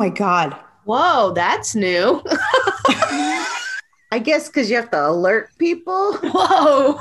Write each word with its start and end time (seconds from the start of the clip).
my 0.00 0.08
God. 0.08 0.56
Whoa, 0.84 1.32
that's 1.34 1.74
new. 1.74 2.22
I 4.12 4.18
guess 4.18 4.48
because 4.48 4.70
you 4.70 4.76
have 4.76 4.90
to 4.92 5.08
alert 5.08 5.50
people. 5.58 6.14
Whoa. 6.22 6.98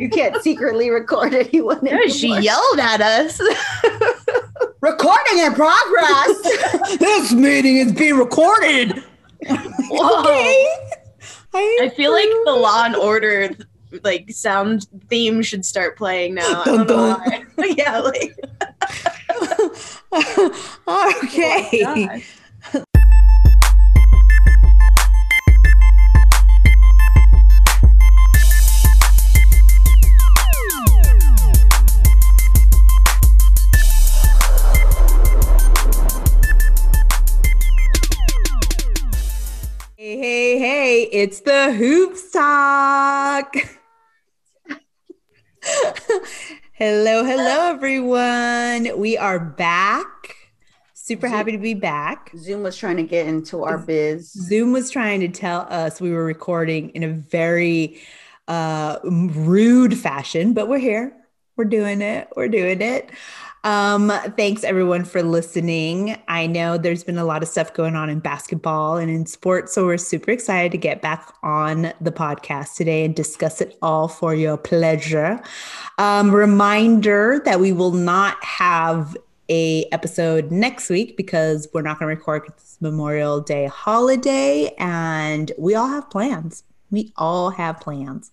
You 0.00 0.08
can't 0.08 0.42
secretly 0.42 0.88
record 0.88 1.34
anyone. 1.34 1.86
she 2.08 2.34
yelled 2.40 2.78
at 2.80 3.02
us. 3.02 3.38
Recording 4.80 5.38
in 5.40 5.52
progress. 5.52 6.98
this 6.98 7.32
meeting 7.32 7.76
is 7.76 7.92
being 7.92 8.16
recorded. 8.16 9.04
Whoa. 9.46 10.24
I, 11.54 11.80
I 11.82 11.88
feel 11.94 12.12
like 12.12 12.28
the 12.46 12.52
Law 12.52 12.84
and 12.86 12.96
Order 12.96 13.50
like 14.02 14.30
sound 14.30 14.86
theme 15.10 15.42
should 15.42 15.66
start 15.66 15.98
playing 15.98 16.34
now. 16.34 16.62
I 16.62 16.64
Dun, 16.64 16.86
don't 16.86 16.86
know 16.88 17.18
dun. 17.18 17.46
why. 17.56 17.74
yeah, 17.76 17.98
like 18.00 18.34
Oh, 20.14 21.20
okay. 21.24 21.82
Oh. 21.86 21.94
Hey, 39.96 40.18
hey, 40.18 40.58
hey, 40.58 41.02
it's 41.04 41.40
the 41.40 41.72
Hoops 41.72 42.30
Talk. 42.32 43.54
hello, 46.84 47.22
hello, 47.22 47.68
everyone. 47.68 48.98
We 48.98 49.16
are 49.16 49.38
back. 49.38 50.34
Super 50.94 51.28
happy 51.28 51.52
to 51.52 51.58
be 51.58 51.74
back. 51.74 52.32
Zoom 52.36 52.64
was 52.64 52.76
trying 52.76 52.96
to 52.96 53.04
get 53.04 53.28
into 53.28 53.62
our 53.62 53.78
biz. 53.78 54.32
Zoom 54.32 54.72
was 54.72 54.90
trying 54.90 55.20
to 55.20 55.28
tell 55.28 55.60
us 55.70 56.00
we 56.00 56.10
were 56.10 56.24
recording 56.24 56.90
in 56.90 57.04
a 57.04 57.08
very 57.08 58.02
uh, 58.48 58.98
rude 59.04 59.96
fashion, 59.96 60.54
but 60.54 60.66
we're 60.66 60.80
here. 60.80 61.16
We're 61.54 61.66
doing 61.66 62.02
it. 62.02 62.26
We're 62.34 62.48
doing 62.48 62.82
it. 62.82 63.10
Um, 63.64 64.12
thanks 64.36 64.64
everyone 64.64 65.04
for 65.04 65.22
listening. 65.22 66.20
I 66.26 66.48
know 66.48 66.76
there's 66.76 67.04
been 67.04 67.18
a 67.18 67.24
lot 67.24 67.44
of 67.44 67.48
stuff 67.48 67.72
going 67.72 67.94
on 67.94 68.10
in 68.10 68.18
basketball 68.18 68.96
and 68.96 69.08
in 69.08 69.24
sports, 69.24 69.72
so 69.72 69.86
we're 69.86 69.98
super 69.98 70.32
excited 70.32 70.72
to 70.72 70.78
get 70.78 71.00
back 71.00 71.32
on 71.44 71.92
the 72.00 72.10
podcast 72.10 72.74
today 72.74 73.04
and 73.04 73.14
discuss 73.14 73.60
it 73.60 73.78
all 73.80 74.08
for 74.08 74.34
your 74.34 74.56
pleasure. 74.56 75.40
Um, 75.98 76.34
reminder 76.34 77.40
that 77.44 77.60
we 77.60 77.72
will 77.72 77.92
not 77.92 78.42
have 78.42 79.16
a 79.48 79.84
episode 79.92 80.50
next 80.50 80.90
week 80.90 81.16
because 81.16 81.68
we're 81.72 81.82
not 81.82 82.00
going 82.00 82.10
to 82.10 82.16
record 82.16 82.42
it's 82.48 82.78
Memorial 82.80 83.40
Day 83.40 83.66
holiday, 83.66 84.74
and 84.78 85.52
we 85.56 85.76
all 85.76 85.88
have 85.88 86.10
plans. 86.10 86.64
We 86.90 87.12
all 87.16 87.50
have 87.50 87.78
plans. 87.78 88.32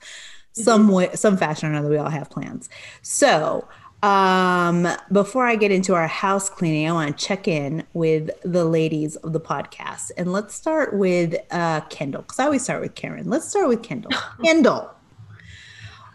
Some 0.54 0.90
way, 0.90 1.10
some 1.14 1.38
fashion 1.38 1.70
or 1.70 1.74
another, 1.74 1.90
we 1.90 1.98
all 1.98 2.10
have 2.10 2.30
plans. 2.32 2.68
So, 3.02 3.68
um, 4.02 4.88
before 5.12 5.46
I 5.46 5.56
get 5.56 5.72
into 5.72 5.94
our 5.94 6.08
house 6.08 6.50
cleaning, 6.50 6.88
I 6.88 6.94
want 6.94 7.18
to 7.18 7.26
check 7.26 7.48
in 7.48 7.84
with 7.94 8.30
the 8.44 8.66
ladies 8.66 9.16
of 9.18 9.34
the 9.34 9.40
podcast, 9.40 10.12
and 10.18 10.32
let's 10.32 10.56
start 10.56 10.94
with 10.94 11.36
uh, 11.52 11.82
Kyndall 11.82 12.22
because 12.22 12.40
I 12.40 12.46
always 12.46 12.64
start 12.64 12.82
with 12.82 12.96
Karen. 12.96 13.30
Let's 13.30 13.50
start 13.50 13.68
with 13.68 13.82
Kyndall. 13.82 14.12
Kyndall, 14.44 14.90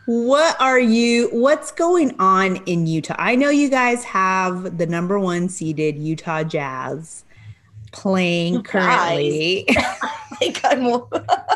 what 0.07 0.61
are 0.61 0.81
you? 0.81 1.29
What's 1.33 1.73
going 1.73 2.19
on 2.19 2.57
in 2.65 2.87
Utah? 2.87 3.17
I 3.19 3.37
know 3.37 3.51
you 3.51 3.69
guys 3.69 4.05
have 4.05 4.79
the 4.79 4.87
number 4.87 5.19
one 5.19 5.49
seeded 5.49 5.99
Utah 5.99 6.43
Jazz 6.43 7.25
playing 7.93 8.63
currently. 8.63 9.67
like 10.41 10.61
I'm 10.65 10.85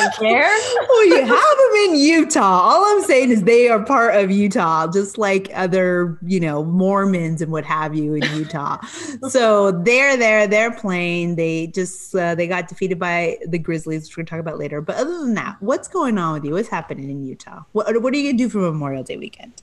don't 0.00 0.14
care. 0.14 0.48
well, 0.88 1.06
you 1.06 1.24
have 1.24 1.28
them 1.28 1.74
in 1.86 1.96
Utah. 1.96 2.40
All 2.40 2.84
I'm 2.84 3.02
saying 3.04 3.30
is 3.30 3.42
they 3.42 3.68
are 3.68 3.82
part 3.82 4.14
of 4.14 4.30
Utah, 4.30 4.86
just 4.90 5.18
like 5.18 5.50
other, 5.54 6.18
you 6.26 6.40
know, 6.40 6.64
Mormons 6.64 7.42
and 7.42 7.50
what 7.52 7.64
have 7.64 7.94
you 7.94 8.14
in 8.14 8.22
Utah. 8.36 8.80
so 9.28 9.72
they're 9.72 10.16
there, 10.16 10.46
they're 10.46 10.72
playing. 10.72 11.36
They 11.36 11.68
just 11.68 12.14
uh, 12.14 12.34
they 12.34 12.46
got 12.46 12.68
defeated 12.68 12.98
by 12.98 13.38
the 13.46 13.58
Grizzlies, 13.58 14.04
which 14.04 14.16
we're 14.16 14.24
gonna 14.24 14.30
talk 14.30 14.40
about 14.40 14.58
later. 14.58 14.80
But 14.80 14.96
other 14.96 15.18
than 15.18 15.34
that, 15.34 15.56
what's 15.60 15.88
going 15.88 16.18
on 16.18 16.34
with 16.34 16.44
you? 16.44 16.52
What's 16.52 16.68
happening 16.68 17.10
in 17.10 17.24
Utah? 17.24 17.62
What 17.72 18.02
what 18.02 18.12
are 18.14 18.16
you 18.16 18.30
gonna 18.30 18.38
do 18.38 18.48
for 18.48 18.58
Memorial 18.58 19.02
Day 19.02 19.16
weekend? 19.16 19.62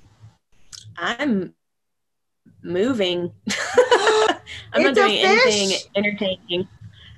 I'm 0.98 1.54
moving. 2.64 3.32
I'm 4.74 4.84
not 4.84 4.92
It's 4.92 5.00
a 5.00 5.02
doing 5.02 5.18
anything 5.20 5.90
entertaining. 5.96 6.68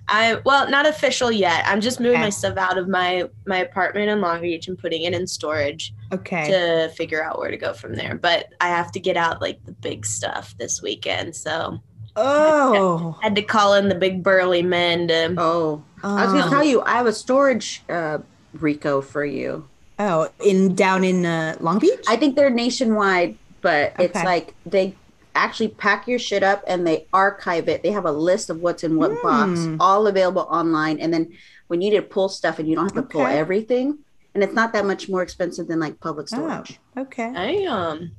I 0.09 0.35
well, 0.45 0.69
not 0.69 0.85
official 0.87 1.31
yet. 1.31 1.63
I'm 1.67 1.81
just 1.81 1.99
moving 1.99 2.13
Okay. 2.15 2.23
my 2.23 2.29
stuff 2.29 2.57
out 2.57 2.77
of 2.77 2.87
my 2.87 3.29
my 3.45 3.57
apartment 3.57 4.09
in 4.09 4.21
Long 4.21 4.41
Beach 4.41 4.67
and 4.67 4.77
putting 4.77 5.03
it 5.03 5.13
in 5.13 5.27
storage 5.27 5.93
Okay. 6.13 6.49
to 6.49 6.89
figure 6.95 7.23
out 7.23 7.39
where 7.39 7.51
to 7.51 7.57
go 7.57 7.73
from 7.73 7.95
there. 7.95 8.15
But 8.15 8.47
I 8.61 8.69
have 8.69 8.91
to 8.93 8.99
get 8.99 9.17
out 9.17 9.41
like 9.41 9.63
the 9.65 9.73
big 9.73 10.05
stuff 10.05 10.55
this 10.57 10.81
weekend, 10.81 11.35
so 11.35 11.79
oh. 12.15 13.17
I 13.21 13.25
had 13.25 13.35
to 13.35 13.41
call 13.41 13.73
in 13.73 13.89
the 13.89 13.95
big 13.95 14.23
burly 14.23 14.61
men 14.63 15.07
to. 15.09 15.33
Oh, 15.37 15.83
I 16.03 16.25
was 16.25 16.33
Oh. 16.33 16.37
gonna 16.37 16.49
tell 16.49 16.63
you, 16.63 16.81
I 16.83 16.91
have 16.91 17.07
a 17.07 17.13
storage 17.13 17.83
uh, 17.89 18.19
Rico 18.53 19.01
for 19.01 19.25
you. 19.25 19.67
Oh, 19.99 20.29
in 20.45 20.75
down 20.75 21.03
in 21.03 21.25
uh, 21.25 21.57
Long 21.59 21.79
Beach? 21.79 21.99
I 22.07 22.15
think 22.17 22.35
they're 22.35 22.49
nationwide, 22.51 23.35
but 23.61 23.93
it's 23.99 24.15
like 24.23 24.53
they 24.65 24.95
actually 25.37 25.69
pack 25.69 26.07
your 26.07 26.19
shit 26.19 26.43
up 26.43 26.63
and 26.67 26.85
they 26.85 27.07
archive 27.13 27.67
it. 27.69 27.83
They 27.83 27.91
have 27.91 28.05
a 28.05 28.11
list 28.11 28.49
of 28.49 28.61
what's 28.61 28.83
in 28.83 28.97
what 28.97 29.11
box, 29.21 29.59
Hmm. 29.59 29.77
all 29.79 30.07
available 30.07 30.47
online. 30.49 30.99
And 30.99 31.13
then 31.13 31.31
when 31.67 31.81
you 31.81 31.89
need 31.91 31.97
to 31.97 32.01
pull 32.03 32.29
stuff 32.29 32.59
and 32.59 32.67
you 32.67 32.75
don't 32.75 32.85
have 32.85 32.95
to 32.95 33.01
pull 33.09 33.25
everything, 33.25 33.99
and 34.33 34.43
it's 34.43 34.53
not 34.53 34.71
that 34.73 34.85
much 34.85 35.09
more 35.09 35.21
expensive 35.23 35.67
than 35.67 35.79
like 35.79 35.99
public 35.99 36.27
oh, 36.33 36.37
storage. 36.37 36.79
okay. 36.97 37.33
I 37.35 37.65
um. 37.65 38.11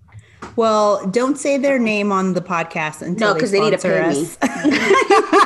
Well, 0.55 1.05
don't 1.09 1.37
say 1.37 1.59
their 1.59 1.81
name 1.81 2.13
on 2.13 2.33
the 2.33 2.41
podcast 2.41 3.03
until 3.03 3.35
No, 3.35 3.41
'cause 3.41 3.51
they 3.51 3.59
need 3.61 3.73
to 3.73 3.79
sponsor 3.79 4.03
pay 4.03 4.09
me. 4.11 4.23
us. 4.23 4.39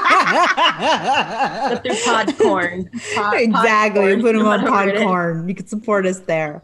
But 0.43 1.83
they're 1.85 1.95
podcorn. 1.95 2.91
Pod- 3.15 3.35
exactly. 3.41 4.01
podcorn, 4.03 4.21
Put 4.21 4.33
them 4.35 4.47
on 4.47 4.63
whatever. 4.65 4.99
Podcorn. 4.99 5.49
You 5.49 5.55
can 5.55 5.67
support 5.67 6.07
us 6.07 6.21
there. 6.21 6.63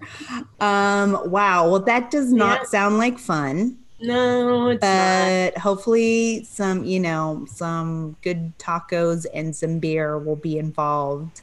Um, 0.61 1.19
wow. 1.31 1.69
Well, 1.71 1.81
that 1.81 2.11
does 2.11 2.33
not 2.33 2.61
Yeah. 2.61 2.67
sound 2.69 2.99
like 2.99 3.19
fun, 3.19 3.77
No, 4.01 4.69
it's 4.69 4.83
not. 4.83 5.53
but 5.55 5.59
hopefully 5.61 6.45
some, 6.45 6.85
you 6.85 7.01
know, 7.01 7.47
some 7.51 8.17
good 8.23 8.57
tacos 8.59 9.27
and 9.35 9.55
some 9.55 9.79
beer 9.79 10.19
will 10.19 10.37
be 10.37 10.59
involved 10.59 11.41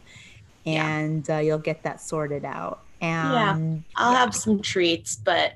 Yeah. 0.64 0.88
and 0.88 1.30
uh, 1.30 1.38
you'll 1.38 1.58
get 1.60 1.84
that 1.84 2.00
sorted 2.02 2.46
out. 2.46 2.82
And 3.02 3.34
yeah, 3.34 3.80
I'll 3.98 4.16
have 4.16 4.34
some 4.36 4.62
treats, 4.62 5.16
but 5.18 5.54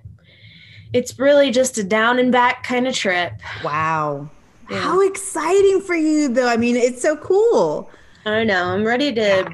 it's 0.92 1.18
really 1.18 1.52
just 1.52 1.78
a 1.78 1.84
down 1.84 2.20
and 2.20 2.32
back 2.32 2.64
kind 2.64 2.88
of 2.88 2.94
trip. 2.96 3.34
wow. 3.64 4.30
Yeah. 4.70 4.82
How 4.82 5.02
exciting 5.02 5.82
for 5.82 5.96
you 5.96 6.28
though. 6.28 6.48
I 6.48 6.58
mean, 6.58 6.76
it's 6.76 7.02
so 7.02 7.16
cool. 7.18 7.90
I 8.26 8.32
don't 8.32 8.48
know. 8.48 8.66
I'm 8.66 8.84
ready 8.84 9.12
to 9.14 9.22
Yeah. 9.22 9.50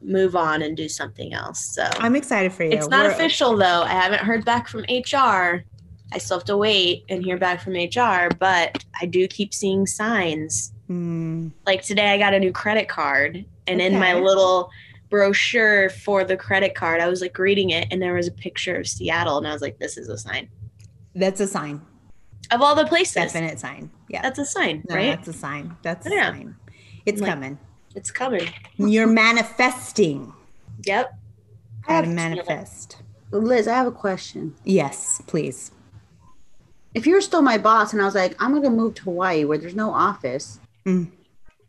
move 0.00 0.36
on 0.36 0.62
and 0.62 0.76
do 0.76 0.88
something 0.88 1.34
else. 1.34 1.58
So 1.62 1.82
I'm 1.98 2.14
excited 2.16 2.52
for 2.52 2.62
you. 2.62 2.70
it's 2.70 2.88
not 2.88 3.02
We're- 3.04 3.14
official 3.14 3.56
though. 3.56 3.82
I 3.82 3.88
haven't 3.90 4.20
heard 4.20 4.44
back 4.44 4.68
from 4.68 4.84
HR. 4.88 5.64
I 6.12 6.18
still 6.18 6.38
have 6.38 6.44
to 6.46 6.56
wait 6.56 7.04
and 7.08 7.22
hear 7.22 7.36
back 7.36 7.60
from 7.60 7.74
HR, 7.74 8.30
but 8.38 8.84
I 9.00 9.06
do 9.06 9.28
keep 9.28 9.52
seeing 9.52 9.86
signs. 9.86 10.72
Hmm. 10.86 11.48
Like 11.66 11.82
today, 11.82 12.12
I 12.12 12.18
got 12.18 12.32
a 12.34 12.38
new 12.38 12.52
credit 12.52 12.88
card, 12.88 13.44
and 13.66 13.80
in 13.80 13.98
my 13.98 14.14
little 14.14 14.70
brochure 15.10 15.90
for 15.90 16.24
the 16.24 16.36
credit 16.36 16.74
card, 16.74 17.00
I 17.00 17.08
was 17.08 17.20
like 17.20 17.38
reading 17.38 17.70
it, 17.70 17.88
and 17.90 18.00
there 18.00 18.14
was 18.14 18.26
a 18.26 18.32
picture 18.32 18.76
of 18.76 18.86
Seattle, 18.86 19.36
and 19.38 19.46
I 19.46 19.52
was 19.52 19.60
like, 19.62 19.78
"This 19.78 19.98
is 19.98 20.08
a 20.08 20.16
sign." 20.16 20.48
That's 21.14 21.40
a 21.40 21.46
sign. 21.46 21.82
Of 22.50 22.62
all 22.62 22.74
the 22.74 22.86
places, 22.86 23.14
Definite 23.14 23.60
sign. 23.60 23.90
Yeah. 24.08 24.22
that's 24.22 24.38
a 24.38 24.46
sign, 24.46 24.84
No, 24.88 24.96
right? 24.96 25.16
That's 25.16 25.28
a 25.28 25.32
sign. 25.34 25.76
That's 25.82 26.06
a 26.06 26.10
Yeah. 26.10 26.30
sign. 26.32 26.56
It's 27.04 27.20
Like- 27.20 27.30
coming. 27.30 27.58
It's 27.94 28.10
coming. 28.10 28.48
You're 28.76 29.06
manifesting. 29.06 30.32
Yep. 30.84 31.12
I 31.86 31.92
have 31.92 32.04
Gotta 32.04 32.08
to- 32.08 32.14
manifest. 32.14 32.96
Liz, 33.30 33.68
I 33.68 33.74
have 33.74 33.86
a 33.86 33.90
question. 33.92 34.54
Yes, 34.64 35.20
please. 35.26 35.72
If 36.94 37.06
you 37.06 37.14
were 37.14 37.20
still 37.20 37.42
my 37.42 37.58
boss 37.58 37.92
and 37.92 38.00
I 38.02 38.04
was 38.04 38.14
like, 38.14 38.34
I'm 38.42 38.54
gonna 38.54 38.70
move 38.70 38.94
to 38.94 39.02
Hawaii 39.04 39.44
where 39.44 39.58
there's 39.58 39.74
no 39.74 39.90
office, 39.92 40.58
Mm. 40.86 41.10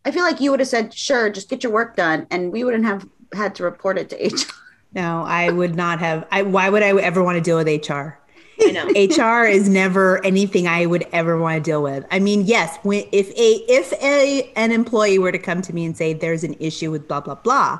I 0.06 0.12
feel 0.12 0.24
like 0.24 0.39
you 0.39 0.50
would 0.51 0.62
have 0.62 0.69
said, 0.69 0.94
sure, 0.94 1.30
just 1.30 1.50
get 1.50 1.62
your 1.62 1.74
work 1.74 1.95
done, 1.98 2.25
and 2.31 2.54
we 2.54 2.63
wouldn't 2.63 2.86
have 2.86 3.06
had 3.33 3.54
to 3.56 3.63
report 3.63 3.98
it 3.98 4.10
to 4.10 4.16
HR. 4.25 4.54
No, 4.94 5.24
I 5.24 5.51
would 5.51 5.75
not 5.75 6.00
have. 6.00 6.25
I, 6.31 6.42
why 6.44 6.69
would 6.69 6.81
I 6.83 6.89
ever 7.01 7.21
want 7.21 7.36
to 7.36 7.42
deal 7.42 7.57
with 7.57 7.68
HR? 7.68 8.18
I 8.62 8.71
know. 8.71 8.88
HR 9.44 9.45
is 9.45 9.68
never 9.69 10.24
anything 10.25 10.68
I 10.68 10.86
would 10.86 11.06
ever 11.12 11.38
want 11.38 11.63
to 11.63 11.69
deal 11.69 11.83
with. 11.83 12.06
I 12.12 12.19
mean, 12.19 12.44
yes, 12.45 12.77
when 12.83 13.06
if 13.12 13.30
a 13.31 13.51
if 13.71 13.94
a 14.01 14.51
an 14.56 14.71
employee 14.71 15.19
were 15.19 15.31
to 15.31 15.38
come 15.38 15.62
to 15.63 15.74
me 15.74 15.86
and 15.86 15.95
say 15.95 16.13
there's 16.13 16.44
an 16.44 16.56
issue 16.60 16.92
with 16.92 17.07
blah 17.07 17.21
blah 17.21 17.36
blah, 17.36 17.80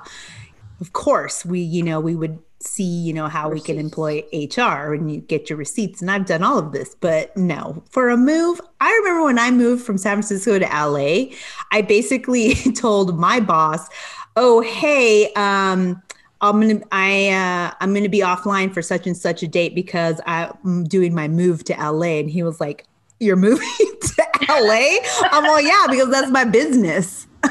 of 0.82 0.94
course 0.94 1.46
we 1.46 1.62
you 1.62 1.84
know 1.84 2.00
we 2.00 2.16
would 2.16 2.38
see, 2.62 2.84
you 2.84 3.14
know, 3.14 3.28
how 3.28 3.50
we 3.50 3.62
can 3.62 3.78
employ 3.78 4.24
HR 4.34 4.94
and 4.94 5.12
you 5.12 5.22
get 5.22 5.50
your 5.50 5.58
receipts. 5.58 6.02
And 6.02 6.12
I've 6.12 6.26
done 6.26 6.44
all 6.44 6.58
of 6.58 6.72
this, 6.72 6.96
but 6.96 7.36
no, 7.38 7.84
for 7.90 8.10
a 8.10 8.18
move, 8.18 8.60
I 8.82 8.92
remember 9.02 9.24
when 9.24 9.40
I 9.40 9.52
moved 9.52 9.86
from 9.86 9.98
San 9.98 10.16
Francisco 10.16 10.60
to 10.60 10.66
LA, 10.66 11.36
I 11.72 11.82
basically 11.82 12.54
told 12.76 13.18
my 13.18 13.40
boss, 13.40 13.88
"Oh, 14.36 14.62
hey, 14.62 15.32
um, 15.34 16.02
I'm 16.42 16.60
gonna 16.62 16.82
I 16.92 17.30
uh, 17.30 17.76
I'm 17.80 17.94
gonna 17.94 18.10
be 18.10 18.20
offline 18.20 18.74
for 18.74 18.82
such 18.82 19.08
and 19.08 19.16
such 19.16 19.42
a 19.44 19.48
date 19.48 19.74
because 19.76 20.20
I'm 20.26 20.84
doing 20.86 21.14
my 21.14 21.28
move 21.28 21.64
to 21.66 21.74
LA." 21.74 22.20
And 22.20 22.30
he 22.30 22.44
was 22.44 22.60
like, 22.60 22.86
"You're 23.20 23.36
moving 23.48 23.68
to 23.78 24.24
LA?" 24.50 24.98
I'm 25.32 25.44
like, 25.46 25.66
"Yeah, 25.66 25.86
because 25.90 26.10
that's 26.10 26.32
my 26.32 26.44
business. 26.44 27.28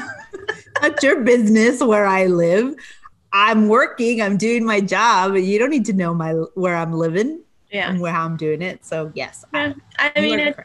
That's 0.81 1.03
your 1.03 1.21
business 1.23 1.83
where 1.83 2.05
I 2.05 2.27
live. 2.27 2.73
I'm 3.33 3.67
working. 3.67 4.21
I'm 4.21 4.37
doing 4.37 4.65
my 4.65 4.81
job. 4.81 5.35
You 5.35 5.59
don't 5.59 5.69
need 5.69 5.85
to 5.85 5.93
know 5.93 6.13
my 6.13 6.31
where 6.55 6.75
I'm 6.75 6.93
living 6.93 7.41
Yeah. 7.71 7.89
and 7.89 7.99
where 8.01 8.11
how 8.11 8.25
I'm 8.25 8.37
doing 8.37 8.61
it." 8.61 8.85
So 8.85 9.11
yes, 9.15 9.45
Yeah. 9.53 9.73
I 9.99 10.11
you 10.15 10.21
mean, 10.21 10.39
it, 10.39 10.57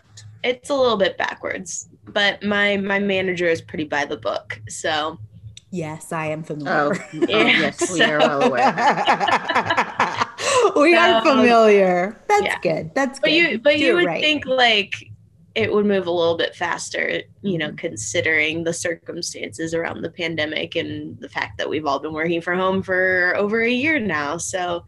it's 0.42 0.70
a 0.70 0.74
little 0.74 0.96
bit 0.96 1.16
backwards, 1.18 1.88
but 2.06 2.42
my 2.42 2.76
my 2.78 2.98
manager 2.98 3.46
is 3.46 3.60
pretty 3.62 3.84
by 3.84 4.04
the 4.04 4.16
book. 4.16 4.60
So 4.68 5.18
yes, 5.70 6.12
I 6.12 6.26
am 6.26 6.40
Oh, 6.40 6.44
familiar. 6.44 7.04
oh, 7.14 7.46
yes, 7.46 7.92
we 7.92 8.02
are 8.02 8.18
well 8.18 8.42
aware. 8.42 8.74
we 10.76 10.94
are 10.96 11.22
familiar. 11.22 12.20
That's 12.28 12.44
yeah. 12.44 12.58
good. 12.62 12.94
That's 12.94 13.20
but 13.20 13.28
good. 13.30 13.36
you 13.36 13.58
but 13.58 13.76
Do 13.76 13.84
you 13.84 13.94
would 13.94 14.06
right. 14.06 14.22
think 14.22 14.46
like 14.46 15.10
it 15.54 15.72
would 15.72 15.86
move 15.86 16.06
a 16.06 16.10
little 16.10 16.36
bit 16.36 16.54
faster 16.54 17.22
you 17.42 17.58
know 17.58 17.70
Mhm. 17.70 17.78
considering 17.78 18.64
the 18.64 18.72
circumstances 18.72 19.72
around 19.74 20.02
the 20.02 20.10
pandemic 20.10 20.74
and 20.74 21.18
the 21.20 21.28
fact 21.28 21.58
that 21.58 21.68
we've 21.68 21.86
all 21.86 21.98
been 22.00 22.12
working 22.12 22.40
from 22.40 22.58
home 22.58 22.82
for 22.82 23.34
over 23.36 23.62
a 23.62 23.70
year 23.70 23.98
now 24.00 24.36
so 24.36 24.84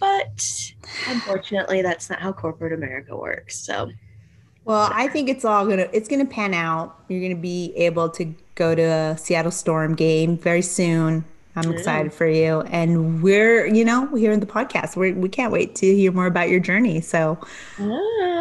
but 0.00 0.72
unfortunately 1.08 1.80
that's 1.82 2.10
not 2.10 2.20
how 2.20 2.32
corporate 2.32 2.72
america 2.72 3.16
works 3.16 3.58
so 3.58 3.90
Well, 4.64 4.90
I 4.92 5.08
think 5.08 5.28
it's 5.28 5.44
all 5.44 5.66
gonna 5.66 5.88
it's 5.92 6.08
gonna 6.08 6.24
pan 6.24 6.54
out. 6.54 6.94
You're 7.08 7.20
gonna 7.20 7.40
be 7.40 7.72
able 7.74 8.08
to 8.10 8.32
go 8.54 8.76
to 8.76 8.82
a 8.82 9.18
Seattle 9.18 9.50
Storm 9.50 9.96
game 9.96 10.38
very 10.38 10.62
soon. 10.62 11.24
I'm 11.54 11.70
excited 11.72 12.12
for 12.14 12.26
you, 12.26 12.62
and 12.62 13.22
we're 13.22 13.66
you 13.66 13.84
know 13.84 14.06
here 14.14 14.32
in 14.32 14.40
the 14.40 14.46
podcast. 14.46 14.96
We 14.96 15.12
we 15.12 15.28
can't 15.28 15.52
wait 15.52 15.74
to 15.76 15.86
hear 15.94 16.10
more 16.12 16.26
about 16.26 16.48
your 16.48 16.60
journey. 16.60 17.00
So 17.00 17.38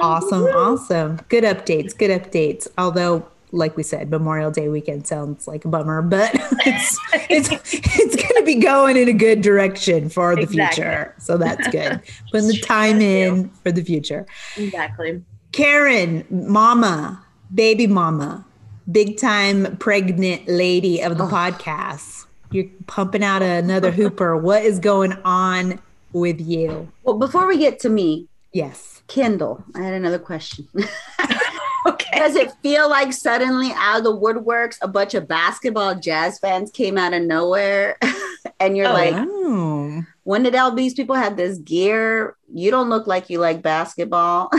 awesome, 0.02 0.44
awesome, 0.46 1.19
good 1.30 1.44
updates, 1.44 1.98
good 1.98 2.10
updates. 2.12 2.68
Although, 2.78 3.25
like 3.52 3.75
we 3.75 3.84
said, 3.84 4.10
Memorial 4.10 4.50
Day 4.52 4.69
weekend 4.69 5.08
sounds 5.08 5.48
like 5.48 5.66
a 5.66 5.68
bummer, 5.68 6.02
but 6.02 6.31
it's 6.66 6.98
it's 7.30 7.50
it's 7.52 8.16
gonna 8.16 8.46
be 8.46 8.56
going 8.56 8.96
in 8.98 9.10
a 9.10 9.13
good 9.13 9.42
direction 9.42 10.10
for 10.10 10.36
the 10.36 10.44
Exactly. 10.44 10.84
future. 10.84 11.16
So 11.19 11.38
that's 11.38 11.68
good. 11.68 12.02
Putting 12.31 12.48
the 12.48 12.60
time 12.62 13.02
in 13.02 13.50
for 13.63 13.72
the 13.72 13.84
future. 13.84 14.25
exactly 14.58 15.22
Karen, 15.52 16.25
mama, 16.30 17.22
baby 17.54 17.88
mama, 17.88 18.46
big 18.90 19.18
time 19.18 19.75
pregnant 19.78 20.48
lady 20.48 21.02
of 21.02 21.18
the 21.18 21.25
Oh. 21.25 21.28
podcast. 21.28 22.25
You're 22.51 22.65
pumping 22.88 23.24
out 23.24 23.42
another 23.42 23.92
hooper. 23.92 24.36
What 24.38 24.63
is 24.63 24.80
going 24.80 25.13
on 25.24 25.80
with 26.13 26.42
you? 26.42 26.92
Well, 27.03 27.18
before 27.18 27.48
we 27.48 27.57
get 27.57 27.80
to 27.81 27.89
me, 27.89 28.27
Yes. 28.53 29.01
Kyndall, 29.07 29.63
I 29.75 29.81
had 29.81 29.94
another 29.94 30.19
question. 30.19 30.68
okay 31.88 32.18
Does 32.19 32.36
it 32.36 32.51
feel 32.62 32.89
like 32.89 33.13
suddenly 33.13 33.71
out 33.75 34.00
of 34.00 34.03
the 34.03 34.15
woodworks, 34.18 34.77
a 34.81 34.88
bunch 34.89 35.13
of 35.13 35.27
basketball 35.27 35.95
jazz 35.95 36.38
fans 36.39 36.69
came 36.71 36.98
out 36.98 37.13
of 37.13 37.21
nowhere? 37.24 37.98
and 38.59 38.75
you're 38.75 38.88
Oh, 38.89 38.94
like, 38.94 39.13
oh. 39.18 40.03
when 40.24 40.44
did 40.44 40.56
all 40.56 40.71
these 40.75 40.94
people 40.94 41.15
have 41.15 41.38
this 41.38 41.57
gear? 41.59 42.36
You 42.53 42.71
don't 42.71 42.89
look 42.89 43.07
like 43.07 43.30
you 43.30 43.39
like 43.39 43.62
basketball. 43.62 44.50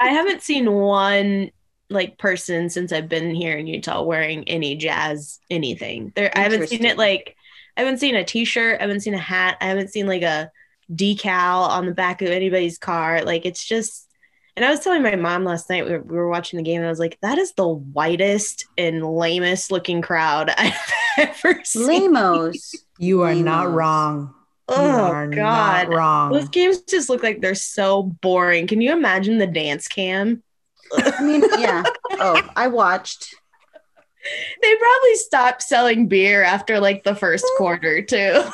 i 0.00 0.08
haven't 0.08 0.42
seen 0.42 0.70
one 0.72 1.50
like 1.94 2.18
person 2.18 2.68
since 2.68 2.92
i've 2.92 3.08
been 3.08 3.34
here 3.34 3.56
in 3.56 3.66
utah 3.66 4.02
wearing 4.02 4.48
any 4.48 4.76
jazz 4.76 5.38
anything. 5.50 6.12
There 6.14 6.36
i 6.36 6.40
haven't 6.40 6.68
seen 6.68 6.84
it 6.84 6.98
like 6.98 7.36
i 7.76 7.80
haven't 7.80 7.98
seen 7.98 8.14
a 8.14 8.24
t-shirt 8.24 8.80
i 8.80 8.82
haven't 8.82 9.00
seen 9.00 9.14
a 9.14 9.18
hat 9.18 9.56
i 9.60 9.66
haven't 9.66 9.90
seen 9.90 10.06
like 10.06 10.22
a 10.22 10.50
decal 10.92 11.68
on 11.68 11.86
the 11.86 11.94
back 11.94 12.22
of 12.22 12.28
anybody's 12.28 12.78
car. 12.78 13.22
Like 13.22 13.46
it's 13.46 13.64
just 13.64 14.08
and 14.56 14.64
i 14.64 14.70
was 14.70 14.80
telling 14.80 15.02
my 15.02 15.16
mom 15.16 15.44
last 15.44 15.68
night 15.70 15.84
we 15.84 15.92
were, 15.92 16.02
we 16.02 16.16
were 16.16 16.28
watching 16.28 16.56
the 16.56 16.62
game 16.62 16.80
and 16.80 16.86
i 16.86 16.90
was 16.90 16.98
like 16.98 17.18
that 17.22 17.38
is 17.38 17.52
the 17.52 17.66
whitest 17.66 18.66
and 18.78 19.04
lamest 19.04 19.70
looking 19.70 20.02
crowd 20.02 20.50
i've 20.58 20.92
ever 21.18 21.60
seen. 21.64 22.12
Lamos. 22.12 22.74
You 22.98 23.22
are 23.22 23.34
not 23.34 23.72
wrong. 23.72 24.34
Oh 24.68 25.28
god 25.28 25.30
not 25.34 25.88
wrong. 25.88 26.32
those 26.32 26.48
games 26.48 26.80
just 26.82 27.08
look 27.08 27.22
like 27.22 27.40
they're 27.40 27.54
so 27.54 28.02
boring. 28.02 28.66
Can 28.66 28.80
you 28.80 28.92
imagine 28.92 29.38
the 29.38 29.46
dance 29.46 29.88
cam 29.88 30.42
I 30.96 31.22
mean, 31.22 31.42
yeah. 31.58 31.82
Oh, 32.12 32.40
I 32.56 32.68
watched. 32.68 33.34
they 34.62 34.76
probably 34.76 35.14
stopped 35.16 35.62
selling 35.62 36.06
beer 36.08 36.42
after 36.42 36.80
like 36.80 37.04
the 37.04 37.14
first 37.14 37.44
quarter 37.58 38.02
too. 38.02 38.42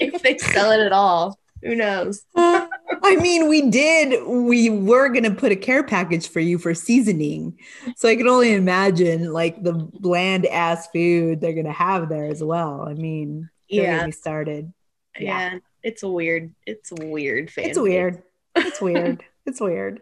If 0.00 0.22
they 0.22 0.38
sell 0.38 0.70
it 0.70 0.80
at 0.80 0.92
all, 0.92 1.38
who 1.62 1.74
knows? 1.74 2.24
I 2.36 3.16
mean, 3.20 3.48
we 3.48 3.68
did. 3.70 4.24
We 4.26 4.70
were 4.70 5.08
gonna 5.08 5.34
put 5.34 5.50
a 5.52 5.56
care 5.56 5.82
package 5.82 6.28
for 6.28 6.40
you 6.40 6.56
for 6.58 6.74
seasoning, 6.74 7.58
so 7.96 8.08
I 8.08 8.16
can 8.16 8.28
only 8.28 8.54
imagine 8.54 9.32
like 9.32 9.62
the 9.62 9.72
bland 9.72 10.46
ass 10.46 10.88
food 10.92 11.40
they're 11.40 11.52
gonna 11.54 11.72
have 11.72 12.08
there 12.08 12.26
as 12.26 12.42
well. 12.42 12.86
I 12.88 12.94
mean, 12.94 13.50
Yeah, 13.68 14.06
me 14.06 14.12
started. 14.12 14.72
yeah, 15.18 15.58
It's 15.82 16.02
a 16.02 16.08
weird. 16.08 16.54
It's 16.66 16.92
a 16.92 17.04
weird. 17.04 17.50
Fan 17.50 17.64
It's 17.66 17.78
weird. 17.78 18.22
It's 18.56 18.80
weird. 18.80 19.24
it's 19.46 19.60
weird. 19.60 20.00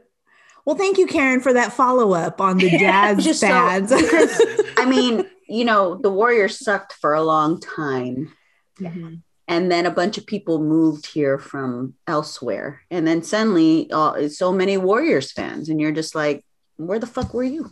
Well, 0.67 0.77
thank 0.77 0.99
you, 0.99 1.07
Karen, 1.07 1.41
for 1.41 1.53
that 1.55 1.73
follow 1.73 2.13
up 2.13 2.41
on 2.41 2.59
the 2.59 2.69
jazz 2.79 3.25
Just 3.25 3.41
so- 3.41 3.47
because- 3.81 4.43
I 4.77 4.85
mean, 4.85 5.25
you 5.49 5.65
know, 5.65 5.95
the 5.97 6.11
Warriors 6.11 6.59
sucked 6.59 6.93
for 6.95 7.15
a 7.15 7.23
long 7.23 7.61
time. 7.61 8.33
Mhm. 8.81 9.23
And 9.49 9.71
then 9.71 9.87
a 9.87 9.93
bunch 9.93 10.19
of 10.19 10.27
people 10.27 10.59
moved 10.61 11.07
here 11.07 11.39
from 11.39 11.95
elsewhere. 12.09 12.83
And 12.91 13.07
then 13.07 13.23
suddenly, 13.23 13.89
uh, 13.93 14.29
so 14.29 14.53
many 14.53 14.77
Warriors 14.77 15.31
fans. 15.33 15.69
And 15.69 15.81
you're 15.81 15.93
just 15.93 16.17
like, 16.17 16.45
where 16.77 16.99
the 16.99 17.07
fuck 17.07 17.33
were 17.33 17.45
you? 17.45 17.71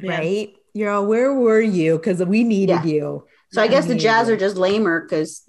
Yeah. 0.00 0.18
right? 0.18 0.54
You're 0.72 0.90
all, 0.92 1.06
where 1.06 1.34
were 1.34 1.60
you? 1.60 1.96
Because 1.98 2.22
we 2.24 2.44
needed 2.44 2.84
Yeah. 2.84 2.84
you. 2.84 3.26
So 3.52 3.60
I 3.60 3.64
Yeah, 3.64 3.70
guess 3.72 3.86
the 3.86 3.94
Jazz 3.96 4.28
you. 4.28 4.34
are 4.34 4.36
just 4.36 4.56
lamer 4.56 5.00
because 5.00 5.42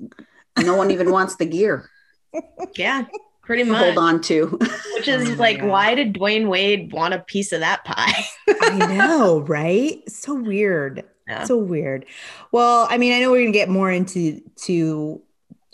no 0.60 0.76
one 0.76 0.90
even 0.90 1.12
wants 1.12 1.36
the 1.36 1.46
gear 1.46 1.90
Yeah, 2.76 3.06
pretty 3.48 3.64
to 3.64 3.72
much. 3.72 3.84
hold 3.84 3.98
on 3.98 4.22
to. 4.22 4.46
Which 4.94 5.08
is 5.08 5.30
Oh 5.32 5.34
like, 5.36 5.60
God. 5.62 5.70
why 5.70 5.96
did 5.96 6.14
Dwyane 6.14 6.48
Wade 6.48 6.92
want 6.94 7.16
a 7.16 7.20
piece 7.20 7.52
of 7.52 7.62
that 7.62 7.84
pie? 7.86 8.26
I 8.62 8.78
know, 8.96 9.40
right? 9.40 10.08
So 10.08 10.36
weird. 10.36 11.04
Yeah. 11.28 11.44
So 11.46 11.58
weird. 11.58 12.06
Well, 12.52 12.88
I 12.90 12.98
mean, 13.00 13.14
I 13.14 13.20
know 13.20 13.32
we're 13.32 13.42
gonna 13.42 13.52
get 13.52 13.70
more 13.70 13.90
into 13.92 14.40
to 14.66 15.22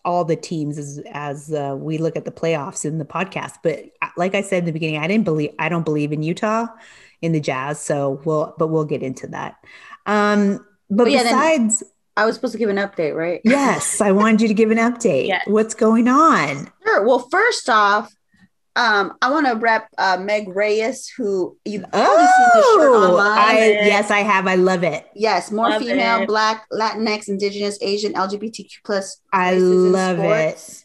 all 0.05 0.25
the 0.25 0.35
teams 0.35 0.77
as 0.77 1.01
as 1.11 1.53
uh, 1.53 1.75
we 1.77 1.97
look 1.97 2.15
at 2.15 2.25
the 2.25 2.31
playoffs 2.31 2.85
in 2.85 2.97
the 2.97 3.05
podcast, 3.05 3.55
but 3.63 3.83
uh, 4.01 4.07
like 4.17 4.33
I 4.35 4.41
said 4.41 4.59
in 4.59 4.65
the 4.65 4.71
beginning, 4.71 4.97
I 4.99 5.07
didn't 5.07 5.25
believe 5.25 5.51
I 5.59 5.69
don't 5.69 5.85
believe 5.85 6.11
in 6.11 6.23
Utah 6.23 6.67
in 7.21 7.31
the 7.33 7.39
Jazz, 7.39 7.79
so 7.79 8.21
we'll 8.25 8.53
but 8.57 8.67
we'll 8.67 8.85
get 8.85 9.03
into 9.03 9.27
that. 9.27 9.55
Um, 10.05 10.65
but 10.89 11.05
But 11.05 11.11
yeah, 11.11 11.23
then- 11.23 11.67
besides, 11.67 11.83
I 12.15 12.25
was 12.25 12.35
supposed 12.35 12.51
to 12.53 12.57
give 12.59 12.69
an 12.69 12.77
update, 12.77 13.15
right? 13.15 13.41
yes, 13.43 13.99
I 14.01 14.11
wanted 14.11 14.41
you 14.41 14.47
to 14.47 14.53
give 14.53 14.71
an 14.71 14.77
update. 14.77 15.27
Yes. 15.27 15.43
What's 15.47 15.73
going 15.73 16.07
on? 16.07 16.69
Sure. 16.85 17.03
Well, 17.05 17.27
first 17.31 17.69
off, 17.69 18.13
um, 18.75 19.13
I 19.21 19.29
want 19.31 19.45
to 19.47 19.53
rep 19.55 19.87
uh, 19.97 20.17
Meg 20.19 20.47
Reyes, 20.55 21.07
who 21.17 21.57
you've 21.65 21.83
probably 21.91 22.25
seen 22.25 22.47
the 22.53 22.61
shirt 22.61 22.91
Oh, 22.91 23.09
online. 23.11 23.37
I, 23.39 23.57
yes, 23.83 24.09
I 24.11 24.19
have. 24.19 24.47
I 24.47 24.55
love 24.55 24.83
it. 24.83 25.07
Yes, 25.15 25.51
more 25.51 25.69
Love 25.69 25.81
female, 25.81 26.21
it. 26.21 26.27
Black, 26.27 26.65
Latinx, 26.71 27.27
Indigenous, 27.27 27.77
Asian, 27.81 28.13
LGBTQ 28.13 28.67
plus. 28.83 29.19
I 29.31 29.55
love 29.55 30.19
it. 30.19 30.83